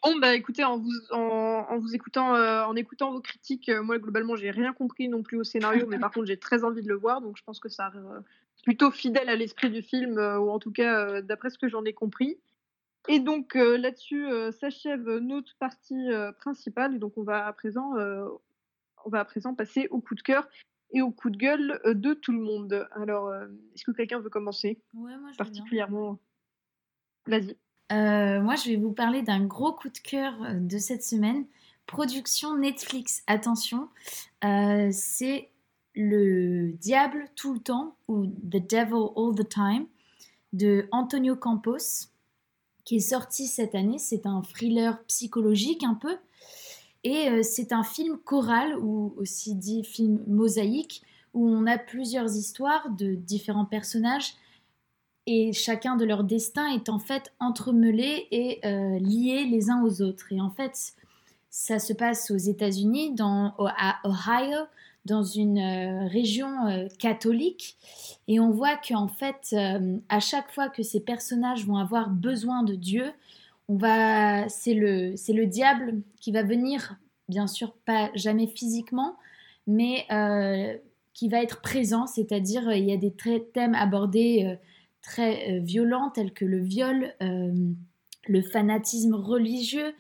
Bon, 0.06 0.18
bah 0.20 0.36
écoutez, 0.36 0.64
en 0.64 0.78
vous, 0.78 0.92
en, 1.10 1.80
vous 1.80 1.96
écoutant, 1.96 2.36
euh, 2.36 2.64
en 2.64 2.76
écoutant 2.76 3.12
vos 3.12 3.22
critiques, 3.22 3.70
euh, 3.70 3.82
moi 3.82 3.98
globalement, 3.98 4.36
j'ai 4.36 4.52
rien 4.52 4.72
compris 4.72 5.10
non 5.10 5.24
plus 5.24 5.40
au 5.40 5.44
scénario, 5.44 5.88
mais 5.88 5.98
par 5.98 6.12
contre, 6.12 6.28
j'ai 6.28 6.38
très 6.38 6.64
envie 6.64 6.84
de 6.84 6.88
le 6.88 6.96
voir, 6.96 7.22
donc 7.22 7.38
je 7.38 7.44
pense 7.44 7.60
que 7.60 7.70
ça 7.70 7.92
euh, 7.96 8.20
plutôt 8.64 8.92
fidèle 8.92 9.30
à 9.30 9.36
l'esprit 9.36 9.72
du 9.72 9.82
film, 9.82 10.20
ou 10.20 10.52
en 10.52 10.60
tout 10.60 10.72
cas, 10.72 11.24
d'après 11.24 11.50
ce 11.50 11.58
que 11.58 11.68
j'en 11.68 11.84
ai 11.86 11.94
compris. 11.94 12.38
Et 13.08 13.20
donc 13.20 13.56
là-dessus 13.56 14.28
s'achève 14.52 15.10
notre 15.18 15.56
partie 15.58 16.10
principale, 16.40 16.96
et 16.96 17.00
donc 17.00 17.18
on 17.18 17.24
va 17.24 17.48
à 17.48 17.54
présent, 17.54 17.94
on 19.06 19.10
va 19.10 19.22
à 19.22 19.26
présent 19.26 19.56
passer 19.56 19.88
au 19.90 20.02
coup 20.02 20.14
de 20.14 20.22
cœur 20.22 20.48
et 20.92 21.02
au 21.02 21.10
coup 21.10 21.32
de 21.32 21.38
gueule 21.38 21.82
de 21.84 22.14
tout 22.14 22.32
le 22.32 22.42
monde. 22.42 22.88
Alors, 22.92 23.34
est-ce 23.74 23.84
que 23.84 23.92
quelqu'un 23.92 24.20
veut 24.20 24.30
commencer? 24.30 24.80
Ouais, 24.94 25.18
moi 25.18 25.32
je 25.32 25.38
Particulièrement. 25.38 26.20
Vas-y. 27.26 27.58
Euh, 27.92 28.42
moi, 28.42 28.56
je 28.56 28.70
vais 28.70 28.76
vous 28.78 28.92
parler 28.92 29.22
d'un 29.22 29.46
gros 29.46 29.74
coup 29.74 29.90
de 29.90 29.98
cœur 29.98 30.34
euh, 30.44 30.54
de 30.56 30.78
cette 30.78 31.04
semaine. 31.04 31.46
Production 31.86 32.58
Netflix. 32.58 33.24
Attention, 33.28 33.90
euh, 34.44 34.90
c'est 34.92 35.50
Le 35.94 36.72
Diable 36.72 37.26
tout 37.36 37.54
le 37.54 37.60
temps 37.60 37.96
ou 38.08 38.26
The 38.26 38.68
Devil 38.68 39.12
All 39.16 39.36
the 39.36 39.48
Time 39.48 39.86
de 40.54 40.88
Antonio 40.92 41.36
Campos 41.36 42.08
qui 42.86 42.98
est 42.98 43.00
sorti 43.00 43.48
cette 43.48 43.76
année. 43.76 44.00
C'est 44.00 44.26
un 44.26 44.42
thriller 44.42 45.04
psychologique 45.06 45.84
un 45.84 45.96
peu. 45.96 46.18
Et 47.04 47.44
c'est 47.44 47.72
un 47.72 47.84
film 47.84 48.18
choral 48.18 48.80
ou 48.80 49.14
aussi 49.18 49.54
dit 49.54 49.84
film 49.84 50.24
mosaïque 50.26 51.04
où 51.36 51.48
on 51.48 51.68
a 51.68 51.78
plusieurs 51.78 52.36
histoires 52.36 52.90
de 52.90 53.14
différents 53.14 53.66
personnages 53.66 54.34
et 55.28 55.54
chacun 55.54 55.96
de 55.96 56.06
leur 56.06 56.24
destin 56.24 56.68
est 56.70 56.90
en 56.90 57.00
fait 57.00 57.34
entremêlé 57.40 58.28
et 58.32 58.60
euh, 58.66 59.00
lié 59.00 59.46
les 59.46 59.70
uns 59.70 59.84
aux 59.84 60.02
autres. 60.02 60.32
Et 60.32 60.40
en 60.40 60.52
fait, 60.52 60.94
ça 61.50 61.80
se 61.80 61.94
passe 61.94 62.30
aux 62.30 62.38
États-Unis, 62.38 63.16
à 63.20 64.00
Ohio, 64.06 64.66
dans 65.06 65.24
une 65.24 65.60
euh, 65.60 66.08
région 66.08 66.68
euh, 66.68 66.88
catholique. 67.00 67.76
Et 68.28 68.40
on 68.40 68.52
voit 68.52 68.76
qu'en 68.76 69.08
fait, 69.08 69.56
à 70.10 70.20
chaque 70.20 70.52
fois 70.52 70.70
que 70.70 70.84
ces 70.84 71.00
personnages 71.00 71.66
vont 71.66 71.78
avoir 71.78 72.10
besoin 72.10 72.64
de 72.64 72.76
Dieu, 72.76 73.12
on 73.68 73.78
va, 73.78 74.48
c'est 74.50 74.74
le, 74.74 75.16
c'est 75.16 75.34
le 75.34 75.48
diable 75.48 76.02
qui 76.20 76.32
va 76.32 76.44
venir, 76.44 76.98
bien 77.30 77.48
sûr 77.48 77.74
pas 77.86 78.12
jamais 78.16 78.48
physiquement, 78.48 79.16
mais 79.68 80.08
qui 81.14 81.30
va 81.30 81.42
être 81.42 81.62
présent, 81.62 82.08
c'est-à-dire 82.08 82.72
il 82.74 82.86
y 82.86 82.92
a 82.92 82.98
des 82.98 83.14
thèmes 83.54 83.76
abordés 83.76 84.58
très 85.06 85.52
euh, 85.52 85.60
violents 85.60 86.10
tels 86.10 86.34
que 86.34 86.46
le 86.46 86.60
viol, 86.60 87.14
euh, 87.22 87.54
le 88.28 88.42
fanatisme 88.42 89.16
religieux. 89.16 89.94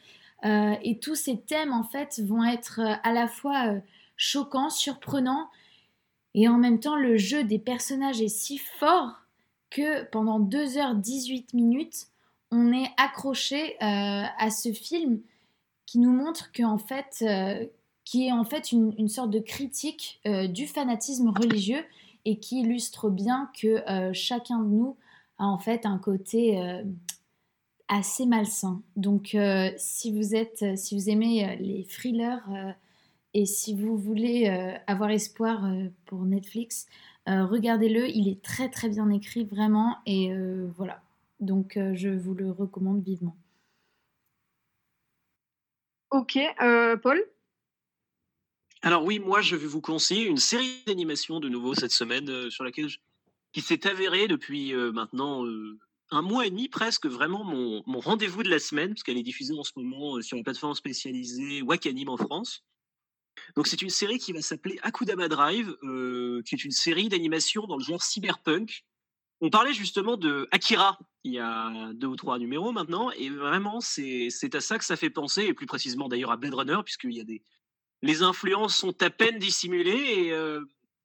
et 0.43 0.99
tous 0.99 1.15
ces 1.15 1.39
thèmes, 1.39 1.73
en 1.73 1.83
fait, 1.83 2.21
vont 2.23 2.43
être 2.43 2.79
à 2.79 3.13
la 3.13 3.27
fois 3.27 3.75
choquants, 4.15 4.69
surprenants, 4.69 5.49
et 6.35 6.47
en 6.47 6.57
même 6.57 6.79
temps, 6.79 6.97
le 6.97 7.17
jeu 7.17 7.43
des 7.43 7.57
personnages 7.57 8.21
est 8.21 8.27
si 8.27 8.59
fort 8.59 9.21
que 9.71 10.03
pendant 10.11 10.39
2h18 10.39 11.55
minutes, 11.55 12.07
on 12.51 12.71
est 12.73 12.91
accroché 12.97 13.75
à 13.79 14.49
ce 14.51 14.71
film 14.71 15.21
qui 15.87 15.97
nous 15.97 16.11
montre 16.11 16.51
qu'en 16.51 16.77
fait, 16.77 17.23
qui 18.05 18.27
est 18.27 18.31
en 18.31 18.43
fait 18.43 18.71
une, 18.71 19.09
sorte 19.09 19.31
de 19.31 19.39
critique 19.39 20.21
euh, 20.27 20.47
du 20.47 20.67
fanatisme 20.67 21.29
religieux 21.29 21.83
et 22.25 22.39
qui 22.39 22.61
illustre 22.61 23.09
bien 23.09 23.49
que 23.59 23.89
euh, 23.89 24.11
chacun 24.13 24.59
de 24.59 24.69
nous 24.69 24.97
a 25.37 25.45
en 25.45 25.57
fait 25.57 25.85
un 25.85 25.97
côté 25.97 26.59
euh, 26.59 26.83
assez 27.87 28.25
malsain. 28.25 28.81
Donc 28.95 29.37
si 29.77 30.11
vous 30.11 30.35
êtes, 30.35 30.77
si 30.77 30.95
vous 30.95 31.09
aimez 31.09 31.55
les 31.57 31.85
thrillers 31.85 32.75
et 33.35 33.45
si 33.45 33.75
vous 33.75 33.95
voulez 33.95 34.47
avoir 34.87 35.11
espoir 35.11 35.69
pour 36.05 36.25
Netflix, 36.25 36.87
regardez-le. 37.27 38.09
Il 38.09 38.27
est 38.27 38.41
très 38.41 38.69
très 38.69 38.89
bien 38.89 39.11
écrit 39.11 39.43
vraiment 39.43 39.97
et 40.07 40.33
voilà. 40.75 41.03
Donc 41.39 41.77
je 41.93 42.09
vous 42.09 42.33
le 42.33 42.49
recommande 42.49 43.03
vivement. 43.03 43.35
Ok, 46.09 46.39
Paul? 47.03 47.23
Alors 48.85 49.03
oui, 49.03 49.17
moi 49.17 49.41
je 49.41 49.55
vais 49.55 49.65
vous 49.65 49.81
conseiller 49.81 50.25
une 50.25 50.37
série 50.37 50.83
d'animations 50.85 51.39
de 51.39 51.49
nouveau 51.49 51.73
cette 51.73 51.91
semaine 51.91 52.29
euh, 52.29 52.51
sur 52.51 52.63
laquelle 52.63 52.87
qui 53.51 53.61
s'est 53.61 53.87
avérée 53.87 54.27
depuis 54.27 54.75
euh, 54.75 54.91
maintenant 54.91 55.43
euh, 55.43 55.79
un 56.11 56.21
mois 56.21 56.45
et 56.45 56.51
demi 56.51 56.69
presque 56.69 57.07
vraiment 57.07 57.43
mon, 57.43 57.81
rendez-vous 57.99 58.43
de 58.43 58.49
la 58.49 58.59
semaine 58.59 58.89
parce 58.89 59.01
qu'elle 59.01 59.17
est 59.17 59.23
diffusée 59.23 59.57
en 59.57 59.63
ce 59.63 59.71
moment 59.75 60.21
sur 60.21 60.37
une 60.37 60.43
plateforme 60.43 60.75
spécialisée 60.75 61.63
Wakanim 61.63 62.09
en 62.09 62.17
France. 62.17 62.63
Donc 63.55 63.65
c'est 63.65 63.81
une 63.81 63.89
série 63.89 64.19
qui 64.19 64.33
va 64.33 64.43
s'appeler 64.43 64.77
Akudama 64.83 65.29
Drive, 65.29 65.75
qui 66.45 66.53
est 66.53 66.63
une 66.63 66.71
série 66.71 67.09
d'animation 67.09 67.65
dans 67.65 67.77
le 67.77 67.83
genre 67.83 68.03
cyberpunk. 68.03 68.85
On 69.41 69.49
parlait 69.49 69.73
justement 69.73 70.15
de 70.15 70.47
Akira 70.51 70.99
il 71.23 71.33
y 71.33 71.39
a 71.39 71.91
deux 71.93 72.07
ou 72.07 72.15
trois 72.15 72.37
numéros 72.37 72.71
maintenant, 72.71 73.09
et 73.11 73.31
vraiment 73.31 73.81
c'est 73.81 74.29
à 74.53 74.61
ça 74.61 74.77
que 74.77 74.85
ça 74.85 74.95
fait 74.95 75.09
penser, 75.09 75.45
et 75.45 75.53
plus 75.55 75.65
précisément 75.65 76.07
d'ailleurs 76.07 76.31
à 76.31 76.37
Blade 76.37 76.53
Runner, 76.53 76.77
puisqu'il 76.85 77.13
y 77.13 77.19
a 77.19 77.23
des, 77.25 77.41
les 78.01 78.21
influences 78.21 78.75
sont 78.75 79.01
à 79.01 79.09
peine 79.09 79.39
dissimulées 79.39 80.25
et 80.25 80.31
euh, 80.31 80.61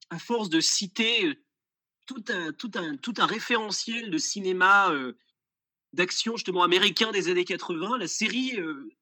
à 0.09 0.19
force 0.19 0.49
de 0.49 0.59
citer 0.59 1.25
euh, 1.25 1.35
tout 2.05 2.23
un, 2.29 2.51
tout 2.51 2.71
un, 2.75 2.95
tout 2.97 3.13
un 3.17 3.25
référentiel 3.25 4.09
de 4.11 4.17
cinéma 4.17 4.91
euh, 4.91 5.13
d'action 5.93 6.35
justement 6.37 6.63
américain 6.63 7.11
des 7.11 7.29
années 7.29 7.43
80, 7.43 7.97
la 7.97 8.07
série 8.07 8.57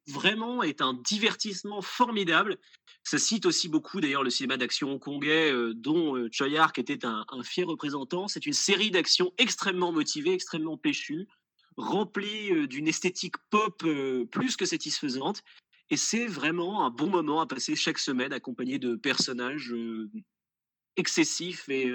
vraiment 0.07 0.63
est 0.63 0.81
un 0.81 0.95
divertissement 0.95 1.83
formidable. 1.83 2.57
Ça 3.03 3.19
cite 3.19 3.45
aussi 3.45 3.69
beaucoup 3.69 4.01
d'ailleurs 4.01 4.23
le 4.23 4.31
cinéma 4.31 4.57
d'action 4.57 4.93
hongkongais 4.93 5.53
dont 5.75 6.27
Choi 6.31 6.57
Ark 6.57 6.79
était 6.79 7.05
un, 7.05 7.25
fier 7.43 7.67
représentant. 7.67 8.27
C'est 8.27 8.47
une 8.47 8.53
série 8.53 8.89
d'action 8.89 9.31
extrêmement 9.37 9.91
motivée, 9.91 10.33
extrêmement 10.33 10.77
péchue, 10.77 11.27
remplie 11.77 12.67
d'une 12.67 12.87
esthétique 12.87 13.35
pop 13.51 13.85
plus 14.31 14.57
que 14.57 14.65
satisfaisante 14.65 15.43
et 15.89 15.97
c'est 15.97 16.27
vraiment 16.27 16.85
un 16.85 16.89
bon 16.89 17.09
moment 17.09 17.41
à 17.41 17.47
passer 17.47 17.75
chaque 17.75 17.99
semaine 17.99 18.33
accompagné 18.33 18.79
de 18.79 18.95
personnages 18.95 19.73
excessifs 20.95 21.67
et, 21.69 21.91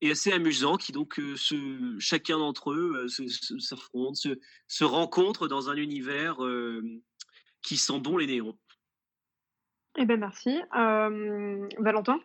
et, 0.00 0.10
assez 0.10 0.32
amusants 0.32 0.76
qui 0.76 0.92
donc 0.92 1.20
se, 1.36 1.96
chacun 1.98 2.38
d'entre 2.38 2.72
eux 2.72 3.06
s'affrontent, 3.58 4.14
se, 4.14 4.38
se, 4.68 4.84
rencontrent 4.84 5.48
dans 5.48 5.68
un 5.70 5.76
univers 5.76 6.38
qui 7.62 7.76
sent 7.76 8.00
bon 8.00 8.16
les 8.16 8.26
néons. 8.26 8.58
Eh 9.96 10.06
ben 10.06 10.18
merci. 10.18 10.60
Valentin? 10.72 12.20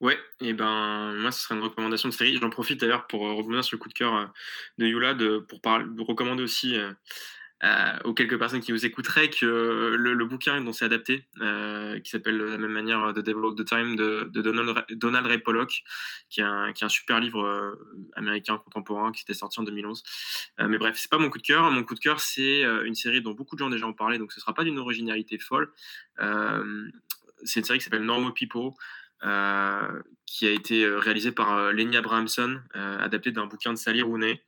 Ouais, 0.00 0.16
et 0.40 0.52
ben 0.52 1.12
moi 1.14 1.32
ce 1.32 1.40
serait 1.40 1.56
une 1.56 1.62
recommandation 1.62 2.08
de 2.08 2.14
série. 2.14 2.36
J'en 2.36 2.50
profite 2.50 2.80
d'ailleurs 2.80 3.06
pour 3.08 3.22
revenir 3.22 3.64
sur 3.64 3.76
le 3.76 3.80
coup 3.80 3.88
de 3.88 3.94
cœur 3.94 4.32
de 4.78 4.86
Yula 4.86 5.14
de, 5.14 5.38
pour 5.38 5.60
parler, 5.60 5.86
de 5.88 6.02
recommander 6.02 6.42
aussi 6.42 6.76
euh, 6.76 6.92
aux 8.04 8.14
quelques 8.14 8.38
personnes 8.38 8.60
qui 8.60 8.70
vous 8.70 8.86
écouteraient 8.86 9.30
que 9.30 9.44
le, 9.96 10.24
bouquin 10.24 10.60
dont 10.60 10.72
c'est 10.72 10.84
adapté, 10.84 11.26
euh, 11.40 11.98
qui 12.00 12.10
s'appelle 12.10 12.38
de 12.38 12.44
la 12.44 12.58
même 12.58 12.70
manière 12.70 13.12
The 13.12 13.18
Devil 13.18 13.44
of 13.44 13.56
the 13.56 13.64
Time 13.64 13.96
de, 13.96 14.30
Donald, 14.32 14.84
Donald, 14.90 15.26
Ray 15.26 15.38
Pollock, 15.38 15.82
qui 16.30 16.40
est 16.40 16.44
un, 16.44 16.72
qui 16.72 16.84
est 16.84 16.86
un 16.86 16.90
super 16.90 17.18
livre 17.18 17.44
euh, 17.44 17.74
américain 18.14 18.58
contemporain 18.58 19.10
qui 19.10 19.22
était 19.22 19.34
sorti 19.34 19.58
en 19.58 19.64
2011. 19.64 20.02
mais 20.68 20.78
bref, 20.78 20.96
c'est 20.98 21.10
pas 21.10 21.18
mon 21.18 21.30
coup 21.30 21.38
de 21.38 21.42
cœur. 21.42 21.70
Mon 21.70 21.82
coup 21.82 21.94
de 21.94 22.00
cœur, 22.00 22.20
c'est 22.20 22.62
une 22.62 22.94
série 22.94 23.22
dont 23.22 23.32
beaucoup 23.32 23.56
de 23.56 23.60
gens 23.60 23.70
déjà 23.70 23.86
ont 23.86 23.92
parlé, 23.92 24.18
donc 24.18 24.32
ce 24.32 24.40
sera 24.40 24.54
pas 24.54 24.64
d'une 24.64 24.78
originalité 24.78 25.38
folle. 25.38 25.72
c'est 27.44 27.60
une 27.60 27.64
série 27.64 27.78
qui 27.78 27.84
s'appelle 27.84 28.04
Normal 28.04 28.32
People. 28.34 28.70
qui 30.26 30.46
a 30.46 30.50
été 30.50 30.86
réalisée 30.86 31.32
par 31.32 31.72
Lenny 31.72 31.96
Abramson, 31.96 32.60
adaptée 32.74 33.32
d'un 33.32 33.46
bouquin 33.46 33.72
de 33.72 33.78
Sally 33.78 34.02
Rooney 34.02 34.42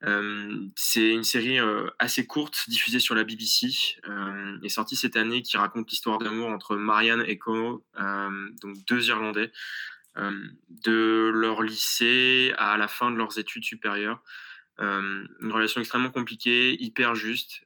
c'est 0.00 1.10
une 1.10 1.24
série 1.24 1.58
assez 1.98 2.26
courte 2.26 2.68
diffusée 2.68 3.00
sur 3.00 3.14
la 3.14 3.24
BBC 3.24 3.96
euh, 4.08 4.58
et 4.62 4.68
sortie 4.68 4.96
cette 4.96 5.16
année 5.16 5.42
qui 5.42 5.56
raconte 5.56 5.90
l'histoire 5.90 6.18
d'amour 6.18 6.48
entre 6.48 6.76
Marianne 6.76 7.24
et 7.26 7.38
Como, 7.38 7.84
donc 8.62 8.76
deux 8.86 9.08
Irlandais, 9.08 9.50
de 10.16 11.30
leur 11.34 11.62
lycée 11.62 12.52
à 12.58 12.76
la 12.76 12.88
fin 12.88 13.10
de 13.10 13.16
leurs 13.16 13.38
études 13.38 13.64
supérieures. 13.64 14.22
une 14.78 15.50
relation 15.50 15.80
extrêmement 15.80 16.10
compliquée, 16.10 16.80
hyper 16.80 17.14
juste 17.14 17.64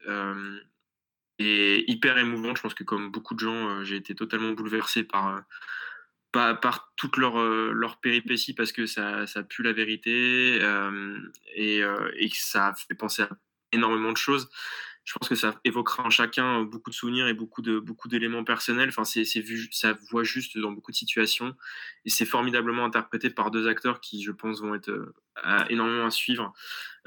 et 1.39 1.91
hyper 1.91 2.17
émouvante. 2.19 2.57
Je 2.57 2.63
pense 2.63 2.75
que 2.75 2.85
comme 2.85 3.11
beaucoup 3.11 3.35
de 3.35 3.41
gens, 3.41 3.85
j'ai 3.85 3.97
été 3.97 4.15
totalement 4.15 4.53
bouleversé 4.53 5.03
par 5.03 5.43
pas 6.33 6.55
par 6.55 6.93
toutes 6.97 7.19
leurs 7.19 7.39
leur 7.39 8.01
péripéties 8.01 8.55
parce 8.55 8.73
que 8.73 8.87
ça, 8.87 9.27
ça 9.27 9.43
pue 9.43 9.63
la 9.63 9.73
vérité 9.73 10.57
et, 11.55 11.83
et, 12.17 12.29
que 12.29 12.37
ça 12.37 12.73
fait 12.75 12.95
penser 12.95 13.23
à 13.23 13.29
énormément 13.73 14.13
de 14.13 14.17
choses 14.17 14.49
je 15.05 15.15
pense 15.15 15.29
que 15.29 15.35
ça 15.35 15.61
évoquera 15.65 16.05
en 16.05 16.11
chacun 16.11 16.63
beaucoup 16.63 16.91
de 16.91 16.95
souvenirs 16.95 17.27
et 17.27 17.35
beaucoup 17.35 17.61
de 17.61 17.81
beaucoup 17.81 18.09
d'éléments 18.09 18.45
personnels. 18.45 18.89
Enfin, 18.89 19.05
c'est 19.05 19.41
vu, 19.41 19.69
ça 19.73 19.97
voit 20.11 20.23
juste 20.23 20.57
dans 20.59 20.71
beaucoup 20.71 20.93
de 20.93 20.97
situations 20.97 21.57
et 22.05 22.11
c'est 22.11 22.25
formidablement 22.25 22.85
interprété 22.85 23.31
par 23.31 23.51
deux 23.51 23.67
acteurs 23.67 24.01
qui, 24.01 24.23
je 24.23 24.31
pense, 24.31 24.61
vont 24.61 24.75
être 24.75 24.91
euh, 24.91 25.65
énormément 25.69 26.07
à 26.07 26.11
suivre. 26.11 26.53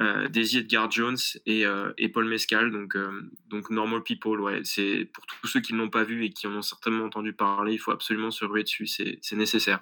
Euh, 0.01 0.27
Daisy 0.27 0.57
Edgar 0.57 0.91
Jones 0.91 1.17
et, 1.45 1.65
euh, 1.65 1.93
et 1.97 2.09
Paul 2.09 2.25
Mescal. 2.25 2.69
Donc, 2.69 2.97
euh, 2.97 3.31
donc 3.47 3.69
Normal 3.69 4.03
People, 4.03 4.41
ouais. 4.41 4.59
C'est 4.65 5.09
pour 5.13 5.25
tous 5.25 5.47
ceux 5.47 5.61
qui 5.61 5.73
ne 5.73 5.77
l'ont 5.77 5.89
pas 5.89 6.03
vu 6.03 6.25
et 6.25 6.31
qui 6.31 6.47
en 6.47 6.51
ont 6.53 6.61
certainement 6.61 7.05
entendu 7.05 7.31
parler, 7.31 7.73
il 7.73 7.77
faut 7.77 7.91
absolument 7.91 8.31
se 8.31 8.43
ruer 8.43 8.63
dessus. 8.63 8.87
C'est 8.87 9.35
nécessaire. 9.37 9.79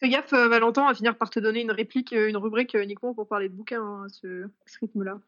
Fais 0.00 0.08
gaffe, 0.08 0.32
Valentin, 0.32 0.88
à 0.88 0.94
finir 0.94 1.16
par 1.16 1.30
te 1.30 1.38
donner 1.38 1.60
une 1.60 1.70
réplique, 1.70 2.10
une 2.10 2.36
rubrique 2.36 2.74
uniquement 2.74 3.14
pour 3.14 3.28
parler 3.28 3.48
de 3.48 3.54
bouquins 3.54 3.80
hein, 3.80 4.06
à 4.06 4.08
ce, 4.08 4.48
ce 4.66 4.78
rythme-là. 4.80 5.20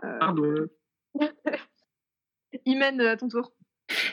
Pardon. 0.00 0.66
Imen, 2.66 3.00
à 3.00 3.16
ton 3.16 3.28
tour. 3.28 3.52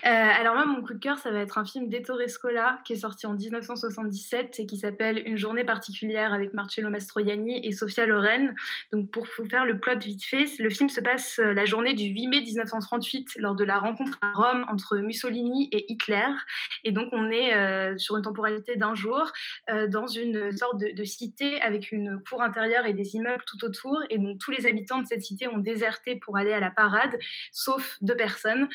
Euh, 0.05 0.09
alors 0.09 0.55
moi, 0.55 0.65
mon 0.65 0.81
coup 0.81 0.93
de 0.93 0.99
cœur, 0.99 1.19
ça 1.19 1.31
va 1.31 1.39
être 1.39 1.57
un 1.57 1.65
film 1.65 1.87
d'Ettore 1.87 2.21
Scola 2.27 2.79
qui 2.85 2.93
est 2.93 2.97
sorti 2.97 3.27
en 3.27 3.33
1977 3.33 4.59
et 4.59 4.65
qui 4.65 4.77
s'appelle 4.77 5.21
Une 5.25 5.37
journée 5.37 5.63
particulière 5.63 6.33
avec 6.33 6.53
Marcello 6.53 6.89
Mastroianni 6.89 7.65
et 7.65 7.71
Sofia 7.71 8.05
Loren. 8.05 8.55
Donc 8.91 9.11
pour 9.11 9.27
vous 9.37 9.47
faire 9.47 9.65
le 9.65 9.79
plot 9.79 9.99
vite 9.99 10.23
fait, 10.23 10.45
le 10.57 10.69
film 10.69 10.89
se 10.89 11.01
passe 11.01 11.39
euh, 11.39 11.53
la 11.53 11.65
journée 11.65 11.93
du 11.93 12.05
8 12.05 12.27
mai 12.27 12.41
1938 12.41 13.35
lors 13.37 13.55
de 13.55 13.63
la 13.63 13.77
rencontre 13.77 14.17
à 14.21 14.31
Rome 14.33 14.65
entre 14.69 14.97
Mussolini 14.97 15.69
et 15.71 15.91
Hitler. 15.91 16.29
Et 16.83 16.91
donc 16.91 17.09
on 17.11 17.29
est 17.29 17.53
euh, 17.53 17.97
sur 17.97 18.17
une 18.17 18.23
temporalité 18.23 18.75
d'un 18.75 18.95
jour 18.95 19.31
dans 19.89 20.07
une 20.07 20.55
sorte 20.55 20.79
de, 20.79 21.03
cité 21.03 21.61
avec 21.61 21.91
une 21.91 22.21
cour 22.27 22.41
intérieure 22.41 22.85
et 22.85 22.93
des 22.93 23.15
immeubles 23.15 23.43
tout 23.45 23.63
autour. 23.63 24.01
Et 24.09 24.17
donc 24.17 24.39
tous 24.39 24.51
les 24.51 24.65
habitants 24.65 24.99
de 24.99 25.05
cette 25.05 25.21
cité 25.21 25.47
ont 25.47 25.57
déserté 25.57 26.15
pour 26.15 26.37
aller 26.37 26.53
à 26.53 26.59
la 26.59 26.71
parade, 26.71 27.17
sauf 27.51 27.97
deux 28.01 28.15
personnes, 28.15 28.67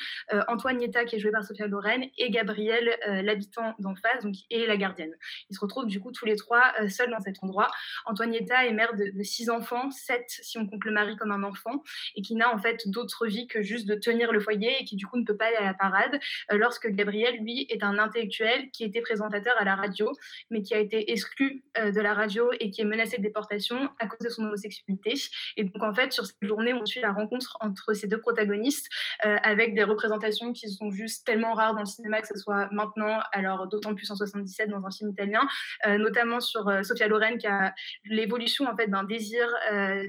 Antoine 0.48 0.76
qui 1.06 1.15
est 1.16 1.20
joué 1.20 1.30
par 1.30 1.44
Sophia 1.44 1.66
Loren, 1.66 2.04
et 2.18 2.30
Gabriel, 2.30 2.96
euh, 3.08 3.22
l'habitant 3.22 3.74
d'en 3.78 3.94
face, 3.94 4.22
donc, 4.22 4.34
et 4.50 4.66
la 4.66 4.76
gardienne. 4.76 5.14
Ils 5.50 5.54
se 5.54 5.60
retrouvent 5.60 5.86
du 5.86 6.00
coup 6.00 6.12
tous 6.12 6.26
les 6.26 6.36
trois 6.36 6.72
euh, 6.80 6.88
seuls 6.88 7.10
dans 7.10 7.20
cet 7.20 7.42
endroit. 7.42 7.68
Antonietta 8.04 8.66
est 8.66 8.72
mère 8.72 8.94
de, 8.94 9.22
six 9.22 9.50
enfants, 9.50 9.90
sept 9.90 10.24
si 10.28 10.58
on 10.58 10.66
compte 10.66 10.84
le 10.84 10.92
mari 10.92 11.16
comme 11.16 11.32
un 11.32 11.42
enfant, 11.42 11.82
et 12.14 12.22
qui 12.22 12.34
n'a 12.34 12.54
en 12.54 12.58
fait 12.58 12.88
d'autre 12.88 13.26
vie 13.26 13.46
que 13.46 13.62
juste 13.62 13.86
de 13.86 13.94
tenir 13.94 14.32
le 14.32 14.40
foyer 14.40 14.76
et 14.80 14.84
qui 14.84 14.96
du 14.96 15.06
coup 15.06 15.18
ne 15.18 15.24
peut 15.24 15.36
pas 15.36 15.46
aller 15.46 15.56
à 15.56 15.64
la 15.64 15.74
parade, 15.74 16.20
euh, 16.52 16.58
lorsque 16.58 16.88
Gabriel, 16.88 17.38
lui, 17.40 17.66
est 17.70 17.82
un 17.82 17.98
intellectuel 17.98 18.70
qui 18.70 18.84
était 18.84 19.00
présentateur 19.00 19.54
à 19.58 19.64
la 19.64 19.74
radio, 19.74 20.12
mais 20.50 20.62
qui 20.62 20.74
a 20.74 20.78
été 20.78 21.10
exclu 21.10 21.64
de 21.76 22.00
la 22.00 22.14
radio 22.14 22.50
et 22.60 22.70
qui 22.70 22.80
est 22.80 22.84
menacé 22.84 23.18
de 23.18 23.22
déportation 23.22 23.90
à 23.98 24.06
cause 24.06 24.18
de 24.20 24.28
son 24.28 24.44
homosexualité. 24.44 25.14
Et 25.56 25.64
donc 25.64 25.82
en 25.82 25.94
fait, 25.94 26.12
sur 26.12 26.26
cette 26.26 26.36
journée, 26.42 26.72
on 26.74 26.84
suit 26.84 27.00
la 27.00 27.12
rencontre 27.12 27.56
entre 27.60 27.92
ces 27.94 28.06
deux 28.06 28.20
protagonistes 28.20 28.88
avec 29.20 29.74
des 29.74 29.84
représentations 29.84 30.52
qui 30.52 30.68
sont 30.68 30.90
juste 30.90 31.05
tellement 31.24 31.54
rare 31.54 31.74
dans 31.74 31.80
le 31.80 31.86
cinéma 31.86 32.20
que 32.20 32.28
ce 32.28 32.38
soit 32.38 32.68
maintenant, 32.72 33.20
alors 33.32 33.68
d'autant 33.68 33.94
plus 33.94 34.10
en 34.10 34.16
77 34.16 34.70
dans 34.70 34.84
un 34.84 34.90
film 34.90 35.10
italien, 35.10 35.46
notamment 35.86 36.40
sur 36.40 36.70
Sofia 36.84 37.08
Loren 37.08 37.38
qui 37.38 37.46
a 37.46 37.74
l'évolution 38.04 38.66
en 38.66 38.76
fait 38.76 38.88
d'un 38.88 39.04
désir 39.04 39.48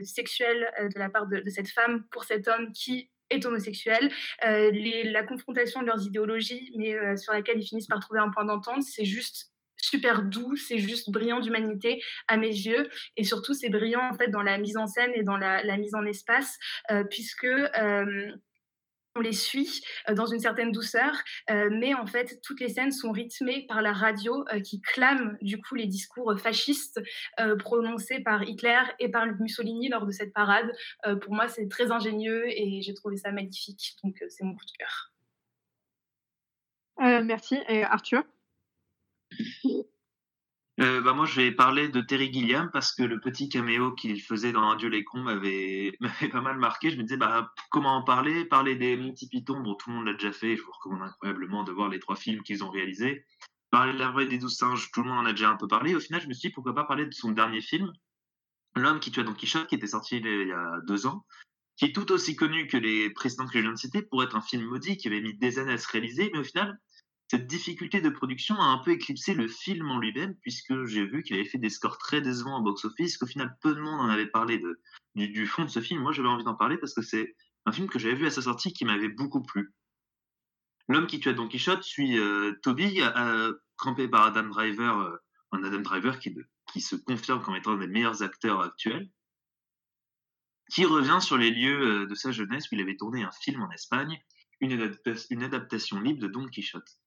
sexuel 0.04 0.72
de 0.80 1.00
la 1.00 1.10
part 1.10 1.28
de, 1.28 1.44
cette 1.48 1.70
femme 1.70 2.04
pour 2.12 2.24
cet 2.24 2.48
homme 2.48 2.72
qui 2.74 3.10
est 3.30 3.46
homosexuel, 3.46 4.12
les, 4.44 5.04
la 5.04 5.24
confrontation 5.24 5.82
de 5.82 5.88
leurs 5.88 6.04
idéologies, 6.04 6.74
mais 6.78 7.18
sur 7.18 7.34
laquelle 7.34 7.60
ils 7.60 7.68
finissent 7.68 7.88
par 7.88 8.00
trouver 8.00 8.20
un 8.20 8.30
point 8.30 8.46
d'entente, 8.46 8.84
c'est 8.84 9.06
juste 9.06 9.52
super 9.78 10.24
doux, 10.24 10.56
c'est 10.56 10.80
juste 10.80 11.12
brillant 11.12 11.40
d'humanité 11.40 12.02
à 12.28 12.38
mes 12.38 12.50
yeux, 12.50 12.90
et 13.16 13.24
surtout 13.24 13.54
c'est 13.54 13.70
brillant 13.70 14.10
en 14.12 14.14
fait 14.14 14.30
dans 14.30 14.42
la 14.42 14.58
mise 14.58 14.78
en 14.78 14.88
scène 14.88 15.12
et 15.14 15.24
dans 15.24 15.38
la, 15.38 15.78
mise 15.78 15.96
en 15.96 16.06
espace, 16.06 16.58
euh, 16.92 17.04
puisque 17.04 17.46
euh, 17.46 18.32
on 19.18 19.22
les 19.22 19.34
suit 19.34 19.82
euh, 20.10 20.14
dans 20.14 20.26
une 20.26 20.40
certaine 20.40 20.72
douceur, 20.72 21.14
mais 21.72 21.94
en 21.94 22.06
fait 22.06 22.40
toutes 22.42 22.60
les 22.60 22.70
scènes 22.70 22.92
sont 22.92 23.12
rythmées 23.12 23.66
par 23.68 23.82
la 23.82 23.94
radio 23.94 24.46
qui 24.64 24.82
clame 24.82 25.38
du 25.42 25.60
coup 25.62 25.76
les 25.76 25.88
discours 25.88 26.34
fascistes 26.40 27.02
prononcés 27.60 28.20
par 28.20 28.44
Hitler 28.44 28.82
et 29.00 29.10
par 29.10 29.26
Mussolini 29.40 29.90
lors 29.90 30.06
de 30.06 30.12
cette 30.12 30.34
parade. 30.34 30.72
pour 31.22 31.34
moi 31.34 31.48
c'est 31.48 31.68
très 31.68 31.92
ingénieux 31.92 32.46
et 32.48 32.82
j'ai 32.82 32.94
trouvé 32.94 33.18
ça 33.18 33.32
magnifique, 33.32 33.96
donc 34.04 34.16
c'est 34.30 34.44
mon 34.44 34.54
coup 34.54 34.66
de 34.66 34.78
cœur. 34.78 35.14
merci. 37.24 37.58
Et 37.68 37.84
Arthur? 37.84 38.24
Euh, 40.80 41.02
bah 41.02 41.14
moi, 41.14 41.26
je 41.26 41.42
vais 41.42 41.52
parler 41.52 41.90
de 41.90 42.02
Terry 42.02 42.32
Gilliam 42.32 42.70
parce 42.72 42.94
que 42.94 43.02
le 43.02 43.20
petit 43.20 43.50
caméo 43.50 43.94
qu'il 43.94 44.22
faisait 44.22 44.52
dans 44.52 44.70
Un 44.70 44.76
Dieu 44.76 44.90
les 44.90 45.04
cons 45.04 45.20
m'avait 45.24 45.98
pas 46.32 46.42
mal 46.42 46.58
marqué. 46.58 46.92
Je 46.92 46.98
me 46.98 47.04
disais, 47.04 47.18
bah, 47.18 47.52
comment 47.72 47.96
en 47.96 48.04
parler? 48.04 48.46
Parler 48.46 48.76
des 48.76 48.96
Monty 48.96 49.28
Python, 49.28 49.60
bon, 49.62 49.74
tout 49.76 49.90
le 49.90 49.96
monde 49.96 50.06
l'a 50.06 50.14
déjà 50.14 50.32
fait. 50.32 50.56
Je 50.56 50.62
vous 50.62 50.72
recommande 50.72 51.02
incroyablement 51.02 51.64
de 51.64 51.72
voir 51.72 51.90
les 51.90 52.00
trois 52.00 52.16
films 52.16 52.44
qu'ils 52.44 52.64
ont 52.64 52.70
réalisés. 52.70 53.26
Parler 53.72 53.94
de 53.94 54.00
la 54.00 54.12
vraie 54.12 54.28
des 54.28 54.38
douze 54.38 54.56
singes, 54.56 54.92
tout 54.92 55.02
le 55.02 55.10
monde 55.10 55.20
en 55.20 55.26
a 55.26 55.32
déjà 55.32 55.50
un 55.50 55.58
peu 55.58 55.68
parlé. 55.68 55.96
Au 55.96 56.00
final, 56.00 56.22
je 56.22 56.28
me 56.28 56.34
suis 56.34 56.50
dit, 56.50 56.54
pourquoi 56.54 56.76
pas 56.76 56.84
parler 56.84 57.06
de 57.06 57.14
son 57.14 57.32
dernier 57.32 57.62
film, 57.62 57.92
L'homme 58.76 59.00
qui 59.00 59.12
tua 59.12 59.24
Don 59.24 59.34
Quichotte, 59.34 59.68
qui 59.68 59.76
était 59.76 59.88
sorti 59.88 60.18
il 60.18 60.48
y 60.48 60.52
a 60.52 60.80
deux 60.88 61.08
ans, 61.08 61.26
qui 61.78 61.86
est 61.86 61.94
tout 61.94 62.12
aussi 62.12 62.36
connu 62.36 62.68
que 62.68 62.78
les 62.78 63.10
précédents 63.10 63.48
que 63.48 63.54
je 63.54 63.60
viens 63.60 63.72
de 63.72 63.78
citer, 63.78 64.04
pour 64.04 64.24
être 64.24 64.36
un 64.36 64.42
film 64.42 64.66
maudit 64.66 64.98
qui 64.98 65.08
avait 65.08 65.22
mis 65.22 65.36
des 65.36 65.58
années 65.58 65.74
à 65.74 65.78
se 65.78 65.92
réaliser, 65.92 66.30
mais 66.32 66.40
au 66.40 66.44
final, 66.44 66.80
cette 67.30 67.48
difficulté 67.48 68.00
de 68.00 68.10
production 68.10 68.56
a 68.56 68.66
un 68.66 68.78
peu 68.78 68.92
éclipsé 68.92 69.34
le 69.34 69.50
film 69.50 69.92
en 69.92 70.00
lui-même, 70.00 70.36
puisque 70.36 70.86
j'ai 70.86 71.06
vu 71.06 71.24
qu'il 71.24 71.36
avait 71.36 71.46
fait 71.46 71.58
des 71.58 71.70
scores 71.70 71.98
très 71.98 72.22
décevants 72.22 72.60
au 72.60 72.64
box-office, 72.64 73.18
qu'au 73.18 73.26
final 73.26 73.58
peu 73.62 73.76
de 73.76 73.82
monde 73.82 74.00
en 74.00 74.10
avait 74.10 74.28
parlé 74.28 74.62
du, 75.16 75.46
fond 75.46 75.66
de 75.66 75.70
ce 75.70 75.82
film. 75.82 76.02
Moi, 76.02 76.14
j'avais 76.14 76.30
envie 76.30 76.46
d'en 76.46 76.56
parler 76.56 76.78
parce 76.78 76.94
que 76.94 77.02
c'est 77.02 77.36
un 77.66 77.74
film 77.74 77.90
que 77.90 78.00
j'avais 78.00 78.16
vu 78.16 78.28
à 78.28 78.32
sa 78.32 78.42
sortie 78.42 78.72
qui 78.72 78.86
m'avait 78.86 79.10
beaucoup 79.10 79.44
plu. 79.44 79.74
L'homme 80.88 81.06
qui 81.06 81.20
tue 81.20 81.34
Don 81.34 81.50
Quichotte 81.50 81.84
suit 81.84 82.18
euh, 82.18 82.54
Toby, 82.64 83.02
euh, 83.02 83.54
campé 83.76 84.08
par 84.08 84.28
Adam 84.28 84.48
Driver, 84.48 84.98
euh, 84.98 85.18
un 85.52 85.64
Adam 85.66 85.82
Driver 85.82 86.20
qui, 86.20 86.34
se 86.80 86.96
confirme 86.96 87.42
comme 87.44 87.58
étant 87.58 87.72
un 87.72 87.78
des 87.78 87.88
meilleurs 87.88 88.24
acteurs 88.24 88.62
actuels, 88.62 89.10
qui 90.72 90.86
revient 90.86 91.20
sur 91.20 91.38
les 91.38 91.52
lieux 91.52 92.06
de 92.06 92.16
sa 92.16 92.32
jeunesse 92.32 92.72
où 92.72 92.76
il 92.76 92.82
avait 92.82 92.96
tourné 92.96 93.24
un 93.24 93.32
film 93.32 93.64
en 93.64 93.72
Espagne, 93.72 94.18
une 94.62 95.44
adaptation 95.44 96.00
libre 96.00 96.22
de 96.22 96.28
Don 96.28 96.48
Quichotte 96.48 96.98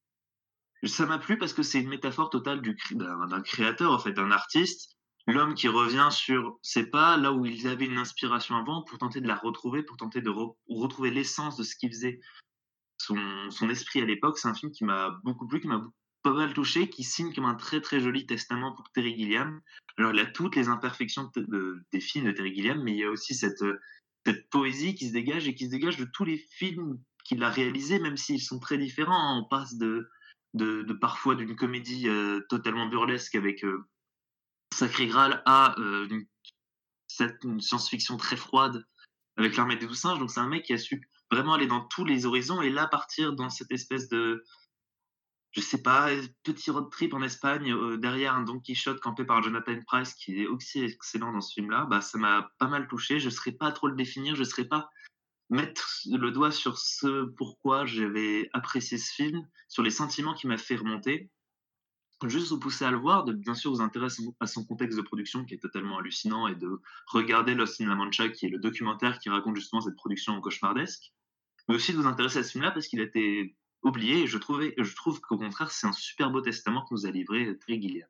ça 0.88 1.06
m'a 1.06 1.18
plu 1.18 1.38
parce 1.38 1.52
que 1.52 1.62
c'est 1.62 1.80
une 1.80 1.88
métaphore 1.88 2.30
totale 2.30 2.62
d'un 2.92 3.42
créateur, 3.42 3.92
en 3.92 3.98
fait, 3.98 4.12
d'un 4.12 4.30
artiste. 4.30 4.96
L'homme 5.26 5.54
qui 5.54 5.68
revient 5.68 6.08
sur 6.10 6.58
ses 6.62 6.88
pas, 6.88 7.16
là 7.16 7.32
où 7.32 7.44
il 7.44 7.66
avait 7.68 7.84
une 7.84 7.98
inspiration 7.98 8.56
avant, 8.56 8.82
pour 8.82 8.98
tenter 8.98 9.20
de 9.20 9.28
la 9.28 9.36
retrouver, 9.36 9.82
pour 9.82 9.96
tenter 9.96 10.22
de 10.22 10.32
retrouver 10.68 11.10
l'essence 11.10 11.56
de 11.56 11.62
ce 11.62 11.76
qu'il 11.76 11.90
faisait 11.90 12.20
son, 12.98 13.68
esprit 13.68 14.00
à 14.00 14.06
l'époque. 14.06 14.38
C'est 14.38 14.48
un 14.48 14.54
film 14.54 14.72
qui 14.72 14.84
m'a 14.84 15.20
beaucoup 15.24 15.46
plu, 15.46 15.60
qui 15.60 15.68
m'a 15.68 15.86
pas 16.22 16.32
mal 16.32 16.52
touché, 16.52 16.88
qui 16.88 17.04
signe 17.04 17.32
comme 17.34 17.44
un 17.44 17.54
très 17.54 17.80
très 17.80 18.00
joli 18.00 18.26
testament 18.26 18.74
pour 18.74 18.90
Terry 18.92 19.16
Gilliam. 19.16 19.60
Alors 19.98 20.12
il 20.12 20.20
a 20.20 20.26
toutes 20.26 20.56
les 20.56 20.68
imperfections 20.68 21.30
des 21.92 22.00
films 22.00 22.26
de 22.26 22.32
Terry 22.32 22.54
Gilliam, 22.54 22.82
mais 22.82 22.92
il 22.92 22.98
y 22.98 23.04
a 23.04 23.10
aussi 23.10 23.34
cette, 23.34 23.64
cette 24.26 24.48
poésie 24.50 24.94
qui 24.94 25.08
se 25.08 25.12
dégage 25.12 25.48
et 25.48 25.54
qui 25.54 25.66
se 25.66 25.70
dégage 25.70 25.96
de 25.96 26.06
tous 26.12 26.24
les 26.24 26.38
films 26.38 26.98
qu'il 27.24 27.42
a 27.42 27.50
réalisés, 27.50 27.98
même 27.98 28.16
s'ils 28.16 28.42
sont 28.42 28.58
très 28.58 28.78
différents. 28.78 29.38
On 29.38 29.44
passe 29.44 29.76
de 29.76 30.08
de, 30.54 30.92
parfois 30.92 31.34
d'une 31.34 31.56
comédie 31.56 32.08
euh, 32.08 32.40
totalement 32.48 32.86
burlesque 32.86 33.34
avec 33.34 33.64
euh, 33.64 33.86
Sacré 34.74 35.06
Graal 35.06 35.42
à 35.46 35.78
euh, 35.78 36.08
une, 36.08 36.26
science-fiction 37.60 38.16
très 38.16 38.36
froide 38.36 38.84
avec 39.36 39.56
l'armée 39.56 39.76
des 39.76 39.86
douze 39.86 39.98
singes. 39.98 40.18
Donc 40.18 40.30
c'est 40.30 40.40
un 40.40 40.48
mec 40.48 40.64
qui 40.64 40.72
a 40.72 40.78
su 40.78 41.08
vraiment 41.30 41.54
aller 41.54 41.66
dans 41.66 41.80
tous 41.80 42.04
les 42.04 42.26
horizons 42.26 42.62
et 42.62 42.70
là 42.70 42.86
partir 42.86 43.32
dans 43.34 43.50
cette 43.50 43.70
espèce 43.72 44.08
de 44.08 44.44
je 45.52 45.60
sais 45.60 45.82
pas, 45.82 46.10
petit 46.44 46.70
road 46.70 46.88
trip 46.92 47.12
en 47.12 47.22
Espagne 47.22 47.98
derrière 47.98 48.36
un 48.36 48.42
Don 48.42 48.60
Quichotte 48.60 49.00
campé 49.00 49.24
par 49.24 49.42
Jonathan 49.42 49.80
Price 49.84 50.14
qui 50.14 50.42
est 50.42 50.46
aussi 50.46 50.84
excellent 50.84 51.32
dans 51.32 51.40
ce 51.40 51.54
film-là, 51.54 51.86
bah 51.90 52.00
ça 52.00 52.18
m'a 52.18 52.52
pas 52.58 52.68
mal 52.68 52.86
touché. 52.86 53.18
Je 53.18 53.26
ne 53.26 53.30
saurais 53.30 53.50
pas 53.50 53.72
trop 53.72 53.88
le 53.88 53.96
définir, 53.96 54.36
je 54.36 54.44
saurais 54.44 54.68
pas 54.68 54.90
mettre 55.50 56.02
le 56.06 56.30
doigt 56.30 56.52
sur 56.52 56.78
ce 56.78 57.24
pourquoi 57.24 57.84
j'avais 57.84 58.48
apprécié 58.52 58.98
ce 58.98 59.12
film, 59.12 59.46
sur 59.68 59.82
les 59.82 59.90
sentiments 59.90 60.32
qui 60.32 60.46
m'a 60.46 60.56
fait 60.56 60.76
remonter. 60.76 61.28
Juste 62.26 62.50
vous 62.50 62.60
pousser 62.60 62.84
à 62.84 62.90
le 62.90 62.98
voir, 62.98 63.24
de 63.24 63.32
bien 63.32 63.54
sûr 63.54 63.72
vous 63.72 63.80
intéresser 63.80 64.22
à 64.40 64.46
son 64.46 64.64
contexte 64.64 64.96
de 64.96 65.02
production 65.02 65.44
qui 65.44 65.54
est 65.54 65.58
totalement 65.58 65.98
hallucinant 65.98 66.46
et 66.46 66.54
de 66.54 66.80
regarder 67.06 67.54
Lost 67.54 67.80
in 67.80 67.88
La 67.88 67.94
Mancha 67.94 68.28
qui 68.28 68.46
est 68.46 68.50
le 68.50 68.58
documentaire 68.58 69.18
qui 69.18 69.30
raconte 69.30 69.56
justement 69.56 69.80
cette 69.80 69.96
production 69.96 70.38
cauchemardesque, 70.40 71.12
mais 71.68 71.74
aussi 71.74 71.92
de 71.92 71.96
vous 71.96 72.06
intéresser 72.06 72.38
à 72.38 72.42
ce 72.42 72.52
film-là 72.52 72.70
parce 72.72 72.86
qu'il 72.86 73.00
a 73.00 73.04
été 73.04 73.56
oublié 73.82 74.22
et 74.22 74.26
je, 74.26 74.36
trouvais, 74.36 74.74
je 74.76 74.94
trouve 74.94 75.20
qu'au 75.20 75.38
contraire 75.38 75.70
c'est 75.70 75.86
un 75.86 75.92
super 75.92 76.30
beau 76.30 76.42
testament 76.42 76.82
que 76.82 76.94
nous 76.94 77.06
a 77.06 77.10
livré 77.10 77.56
Terry 77.58 77.80
Gilliam. 77.80 78.08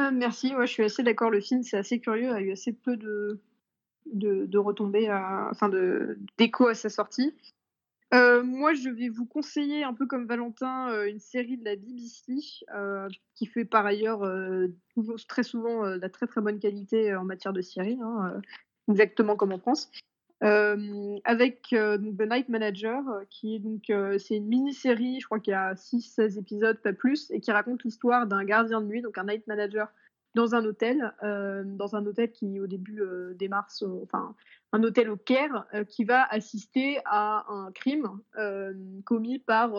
Euh, 0.00 0.10
merci, 0.12 0.54
ouais, 0.54 0.66
je 0.66 0.72
suis 0.72 0.84
assez 0.84 1.02
d'accord. 1.02 1.30
Le 1.30 1.40
film, 1.40 1.62
c'est 1.62 1.76
assez 1.76 2.00
curieux, 2.00 2.30
il 2.30 2.32
a 2.32 2.40
eu 2.40 2.52
assez 2.52 2.72
peu 2.72 2.96
de, 2.96 3.42
de, 4.06 4.46
de 4.46 4.58
retomber, 4.58 5.08
à, 5.08 5.48
enfin 5.50 5.68
de 5.68 6.18
d'écho 6.38 6.66
à 6.66 6.74
sa 6.74 6.88
sortie. 6.88 7.34
Euh, 8.14 8.42
moi, 8.42 8.74
je 8.74 8.90
vais 8.90 9.08
vous 9.08 9.24
conseiller, 9.24 9.84
un 9.84 9.94
peu 9.94 10.06
comme 10.06 10.26
Valentin, 10.26 10.90
euh, 10.90 11.08
une 11.08 11.18
série 11.18 11.56
de 11.56 11.64
la 11.64 11.76
BBC 11.76 12.34
euh, 12.74 13.08
qui 13.34 13.46
fait 13.46 13.64
par 13.64 13.86
ailleurs 13.86 14.20
très 15.28 15.42
souvent 15.42 15.88
de 15.88 16.00
la 16.00 16.08
très 16.10 16.26
très 16.26 16.40
bonne 16.42 16.58
qualité 16.58 17.14
en 17.14 17.24
matière 17.24 17.54
de 17.54 17.62
série, 17.62 17.98
hein, 18.02 18.40
exactement 18.88 19.36
comme 19.36 19.52
en 19.52 19.58
France. 19.58 19.90
avec 20.40 21.68
The 21.70 22.00
Night 22.30 22.50
Manager, 22.50 23.02
qui 23.30 23.54
est 23.54 23.58
donc 23.60 23.90
c'est 24.18 24.36
une 24.36 24.46
mini-série, 24.48 25.20
je 25.20 25.24
crois 25.24 25.40
qu'il 25.40 25.52
y 25.52 25.54
a 25.54 25.72
6-16 25.72 26.38
épisodes, 26.38 26.78
pas 26.82 26.92
plus, 26.92 27.30
et 27.30 27.40
qui 27.40 27.50
raconte 27.50 27.82
l'histoire 27.84 28.26
d'un 28.26 28.44
gardien 28.44 28.82
de 28.82 28.86
nuit, 28.86 29.00
donc 29.00 29.16
un 29.16 29.24
night 29.24 29.46
manager 29.46 29.88
dans 30.34 30.54
un 30.54 30.64
hôtel, 30.64 31.12
euh, 31.22 31.62
dans 31.64 31.94
un 31.94 32.06
hôtel 32.06 32.30
qui 32.30 32.60
au 32.60 32.66
début 32.66 33.00
euh, 33.02 33.34
démarre, 33.34 33.68
enfin 34.02 34.34
un 34.72 34.82
hôtel 34.82 35.10
au 35.10 35.16
Caire, 35.16 35.66
euh, 35.74 35.84
qui 35.84 36.04
va 36.04 36.24
assister 36.24 36.98
à 37.04 37.44
un 37.48 37.70
crime 37.72 38.08
commis 39.04 39.38
par 39.38 39.72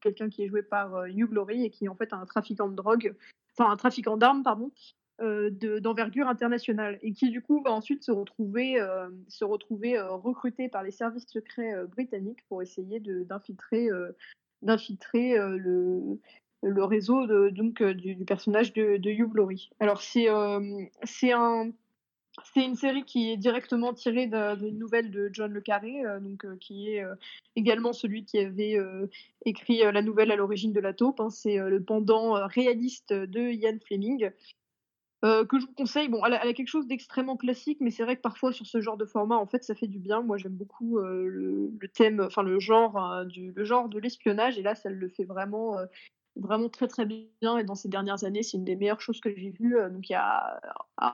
quelqu'un 0.00 0.28
qui 0.28 0.42
est 0.42 0.48
joué 0.48 0.62
par 0.62 1.06
Hugh 1.06 1.28
Glory 1.28 1.64
et 1.64 1.70
qui 1.70 1.84
est 1.84 1.88
en 1.88 1.94
fait 1.94 2.12
un 2.12 2.24
trafiquant 2.26 2.68
de 2.68 2.74
drogue, 2.74 3.14
enfin 3.56 3.70
un 3.70 3.76
trafiquant 3.76 4.16
d'armes 4.16 4.42
pardon, 4.42 4.72
d'envergure 5.20 6.26
internationale 6.26 6.98
et 7.02 7.12
qui 7.12 7.30
du 7.30 7.42
coup 7.42 7.62
va 7.62 7.70
ensuite 7.70 8.02
se 8.02 8.10
retrouver, 8.10 8.84
se 9.28 9.44
retrouver 9.44 10.00
recruté 10.00 10.68
par 10.68 10.82
les 10.82 10.90
services 10.90 11.28
secrets 11.28 11.74
britanniques 11.86 12.44
pour 12.48 12.62
essayer 12.62 13.00
d'infiltrer 13.00 13.88
d'infiltrer 14.62 15.36
le, 15.36 16.18
le 16.62 16.84
réseau 16.84 17.26
donc 17.50 17.80
euh, 17.80 17.92
du, 17.92 18.16
personnage 18.24 18.72
de, 18.72 18.96
de 18.96 19.10
Hugh 19.10 19.34
Laurie. 19.34 19.70
Alors 19.80 20.00
c'est 20.00 20.28
euh, 20.28 20.84
c'est 21.04 21.32
un 21.32 21.70
c'est 22.44 22.64
une 22.64 22.76
série 22.76 23.04
qui 23.04 23.30
est 23.30 23.36
directement 23.36 23.92
tirée 23.92 24.26
d'une 24.26 24.78
nouvelle 24.78 25.10
de 25.10 25.28
John 25.32 25.52
Le 25.52 25.60
Carré, 25.60 26.02
euh, 26.06 26.18
donc, 26.18 26.46
qui 26.60 26.88
est 26.88 27.04
également 27.56 27.92
celui 27.92 28.24
qui 28.24 28.38
avait 28.38 28.78
écrit 29.44 29.80
la 29.80 30.00
nouvelle 30.00 30.30
à 30.30 30.36
l'origine 30.36 30.72
de 30.72 30.80
la 30.80 30.94
taupe. 30.94 31.20
Hein. 31.20 31.28
c'est 31.28 31.58
le 31.58 31.82
pendant 31.82 32.46
réaliste 32.46 33.12
de 33.12 33.52
Ian 33.52 33.76
Fleming, 33.86 34.30
que 35.22 35.60
je 35.60 35.66
vous 35.66 35.74
conseille. 35.74 36.08
Bon, 36.08 36.24
elle 36.24 36.32
a, 36.32 36.52
quelque 36.54 36.68
chose 36.68 36.86
d'extrêmement 36.86 37.36
classique, 37.36 37.78
mais 37.82 37.90
c'est 37.90 38.02
vrai 38.02 38.16
que 38.16 38.22
parfois 38.22 38.50
sur 38.50 38.66
ce 38.66 38.80
genre 38.80 38.96
de 38.96 39.04
format, 39.04 39.36
en 39.36 39.46
fait, 39.46 39.62
ça 39.62 39.74
fait 39.74 39.86
du 39.86 39.98
bien. 39.98 40.22
Moi, 40.22 40.38
j'aime 40.38 40.54
beaucoup 40.54 41.00
le, 41.00 41.70
thème, 41.92 42.22
enfin 42.26 42.42
le 42.42 42.58
genre, 42.58 43.26
du, 43.26 43.52
le 43.52 43.64
genre 43.64 43.90
de 43.90 43.98
l'espionnage, 43.98 44.58
et 44.58 44.62
là, 44.62 44.74
ça 44.74 44.88
le 44.88 45.08
fait 45.10 45.24
vraiment 45.24 45.76
vraiment 46.36 46.68
très 46.68 46.88
très 46.88 47.04
bien 47.06 47.58
et 47.58 47.64
dans 47.64 47.74
ces 47.74 47.88
dernières 47.88 48.24
années 48.24 48.42
c'est 48.42 48.56
une 48.56 48.64
des 48.64 48.76
meilleures 48.76 49.00
choses 49.00 49.20
que 49.20 49.34
j'ai 49.34 49.50
vues 49.50 49.76
euh, 49.76 49.90
donc 49.90 50.08
il 50.08 50.12
y 50.12 50.16
a 50.16 50.60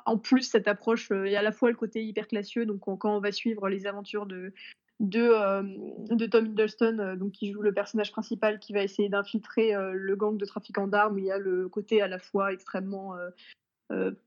en 0.06 0.16
plus 0.16 0.42
cette 0.42 0.68
approche 0.68 1.10
euh, 1.10 1.26
il 1.26 1.32
y 1.32 1.36
a 1.36 1.40
à 1.40 1.42
la 1.42 1.52
fois 1.52 1.70
le 1.70 1.76
côté 1.76 2.04
hyper 2.04 2.28
classieux 2.28 2.66
donc 2.66 2.80
quand 2.80 3.16
on 3.16 3.20
va 3.20 3.32
suivre 3.32 3.68
les 3.68 3.86
aventures 3.86 4.26
de 4.26 4.52
de, 5.00 5.20
euh, 5.20 5.62
de 6.10 6.26
Tom 6.26 6.46
Hiddleston 6.46 7.16
donc 7.16 7.32
qui 7.32 7.52
joue 7.52 7.62
le 7.62 7.72
personnage 7.72 8.10
principal 8.10 8.58
qui 8.58 8.72
va 8.72 8.82
essayer 8.82 9.08
d'infiltrer 9.08 9.72
le 9.92 10.16
gang 10.16 10.36
de 10.36 10.44
trafiquants 10.44 10.88
d'armes 10.88 11.18
il 11.18 11.26
y 11.26 11.30
a 11.30 11.38
le 11.38 11.68
côté 11.68 12.02
à 12.02 12.08
la 12.08 12.18
fois 12.18 12.52
extrêmement 12.52 13.14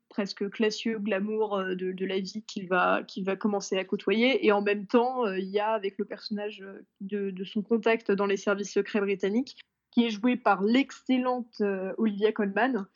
presque 0.09 0.49
classieux, 0.49 0.97
glamour 0.97 1.61
de, 1.75 2.05
la 2.05 2.19
vie 2.19 2.41
qu'il 2.47 2.67
va, 2.67 3.03
qu'il 3.03 3.25
va 3.25 3.35
commencer 3.35 3.77
à 3.77 3.83
côtoyer. 3.83 4.43
Et 4.45 4.51
en 4.51 4.61
même 4.61 4.87
temps, 4.87 5.31
il 5.31 5.49
y 5.49 5.59
a 5.59 5.69
avec 5.69 5.99
le 5.99 6.05
personnage 6.05 6.63
de, 6.99 7.43
son 7.43 7.61
contact 7.61 8.11
dans 8.11 8.25
les 8.25 8.37
services 8.37 8.73
secrets 8.73 9.01
britanniques, 9.01 9.57
qui 9.91 10.05
est 10.05 10.09
joué 10.09 10.37
par 10.37 10.63
l'excellente 10.63 11.61
Olivia 11.97 12.31
Colman, 12.31 12.87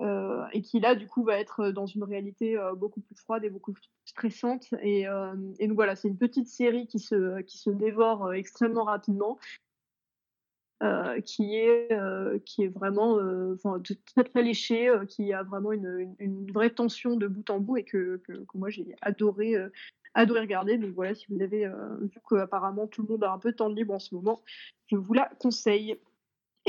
euh, 0.00 0.46
et 0.52 0.62
qui 0.62 0.80
là 0.80 0.94
du 0.94 1.06
coup 1.06 1.24
va 1.24 1.38
être 1.38 1.72
dans 1.72 1.84
une 1.84 2.04
réalité 2.04 2.56
euh, 2.56 2.74
beaucoup 2.74 3.00
plus 3.00 3.14
froide 3.16 3.44
et 3.44 3.50
beaucoup 3.50 3.74
plus 3.74 3.90
stressante. 4.06 4.68
Et, 4.80 5.06
euh, 5.06 5.34
donc 5.34 5.72
voilà 5.72 5.94
c'est 5.94 6.08
une 6.08 6.16
petite 6.16 6.48
série 6.48 6.86
qui 6.86 6.98
se 6.98 7.42
qui 7.42 7.58
se 7.58 7.68
dévore 7.68 8.32
extrêmement 8.32 8.84
rapidement 8.84 9.38
qui 11.26 11.56
est 11.56 11.90
qui 12.46 12.62
est 12.62 12.68
vraiment 12.68 13.18
très 14.06 14.24
très 14.24 14.42
léché 14.42 14.90
qui 15.10 15.30
a 15.34 15.42
vraiment 15.42 15.72
une, 15.72 16.14
une, 16.18 16.50
vraie 16.50 16.70
tension 16.70 17.16
de 17.16 17.26
bout 17.26 17.50
en 17.50 17.60
bout 17.60 17.76
et 17.76 17.84
que 17.84 18.22
moi 18.54 18.70
j'ai 18.70 18.96
adoré 19.02 19.56
adoré 20.14 20.40
regarder. 20.40 20.78
Donc 20.78 20.94
voilà 20.94 21.14
si 21.14 21.26
vous 21.28 21.42
avez 21.42 21.70
vu 22.00 22.18
qu'apparemment 22.26 22.86
tout 22.86 23.02
le 23.02 23.08
monde 23.08 23.24
a 23.24 23.32
un 23.32 23.38
peu 23.38 23.50
de 23.50 23.56
temps 23.56 23.68
libre 23.68 23.92
en 23.92 23.98
ce 23.98 24.14
moment 24.14 24.40
je 24.86 24.96
vous 24.96 25.12
la 25.12 25.30
conseille 25.38 25.98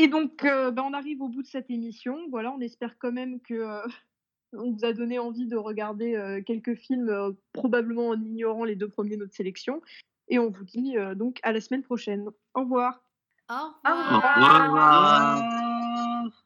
et 0.02 0.08
donc, 0.08 0.44
euh, 0.46 0.72
ben, 0.72 0.82
on 0.84 0.94
arrive 0.94 1.22
au 1.22 1.28
bout 1.28 1.44
de 1.44 1.48
cette 1.48 1.70
émission. 1.70 2.18
Voilà, 2.32 2.52
on 2.52 2.60
espère 2.60 2.98
quand 2.98 3.12
même 3.12 3.40
que 3.42 3.54
euh, 3.54 3.88
on 4.54 4.72
vous 4.72 4.84
a 4.84 4.94
donné 4.94 5.20
envie 5.20 5.46
de 5.46 5.56
regarder 5.56 6.16
euh, 6.16 6.42
quelques 6.42 6.76
films, 6.76 7.36
probablement 7.54 8.10
en 8.10 8.20
ignorant 8.20 8.64
les 8.64 8.76
deux 8.76 8.90
premiers 8.90 9.16
de 9.16 9.22
notre 9.22 9.36
sélection. 9.36 9.82
Et 10.28 10.40
on 10.40 10.50
vous 10.50 10.64
dit 10.64 10.96
donc 11.16 11.40
à 11.44 11.52
la 11.52 11.62
semaine 11.62 11.84
prochaine. 11.84 12.30
Au 12.54 12.62
revoir. 12.62 13.04
Au 13.50 13.54
revoir. 13.54 13.82
Au 13.86 14.66
revoir. 14.66 16.41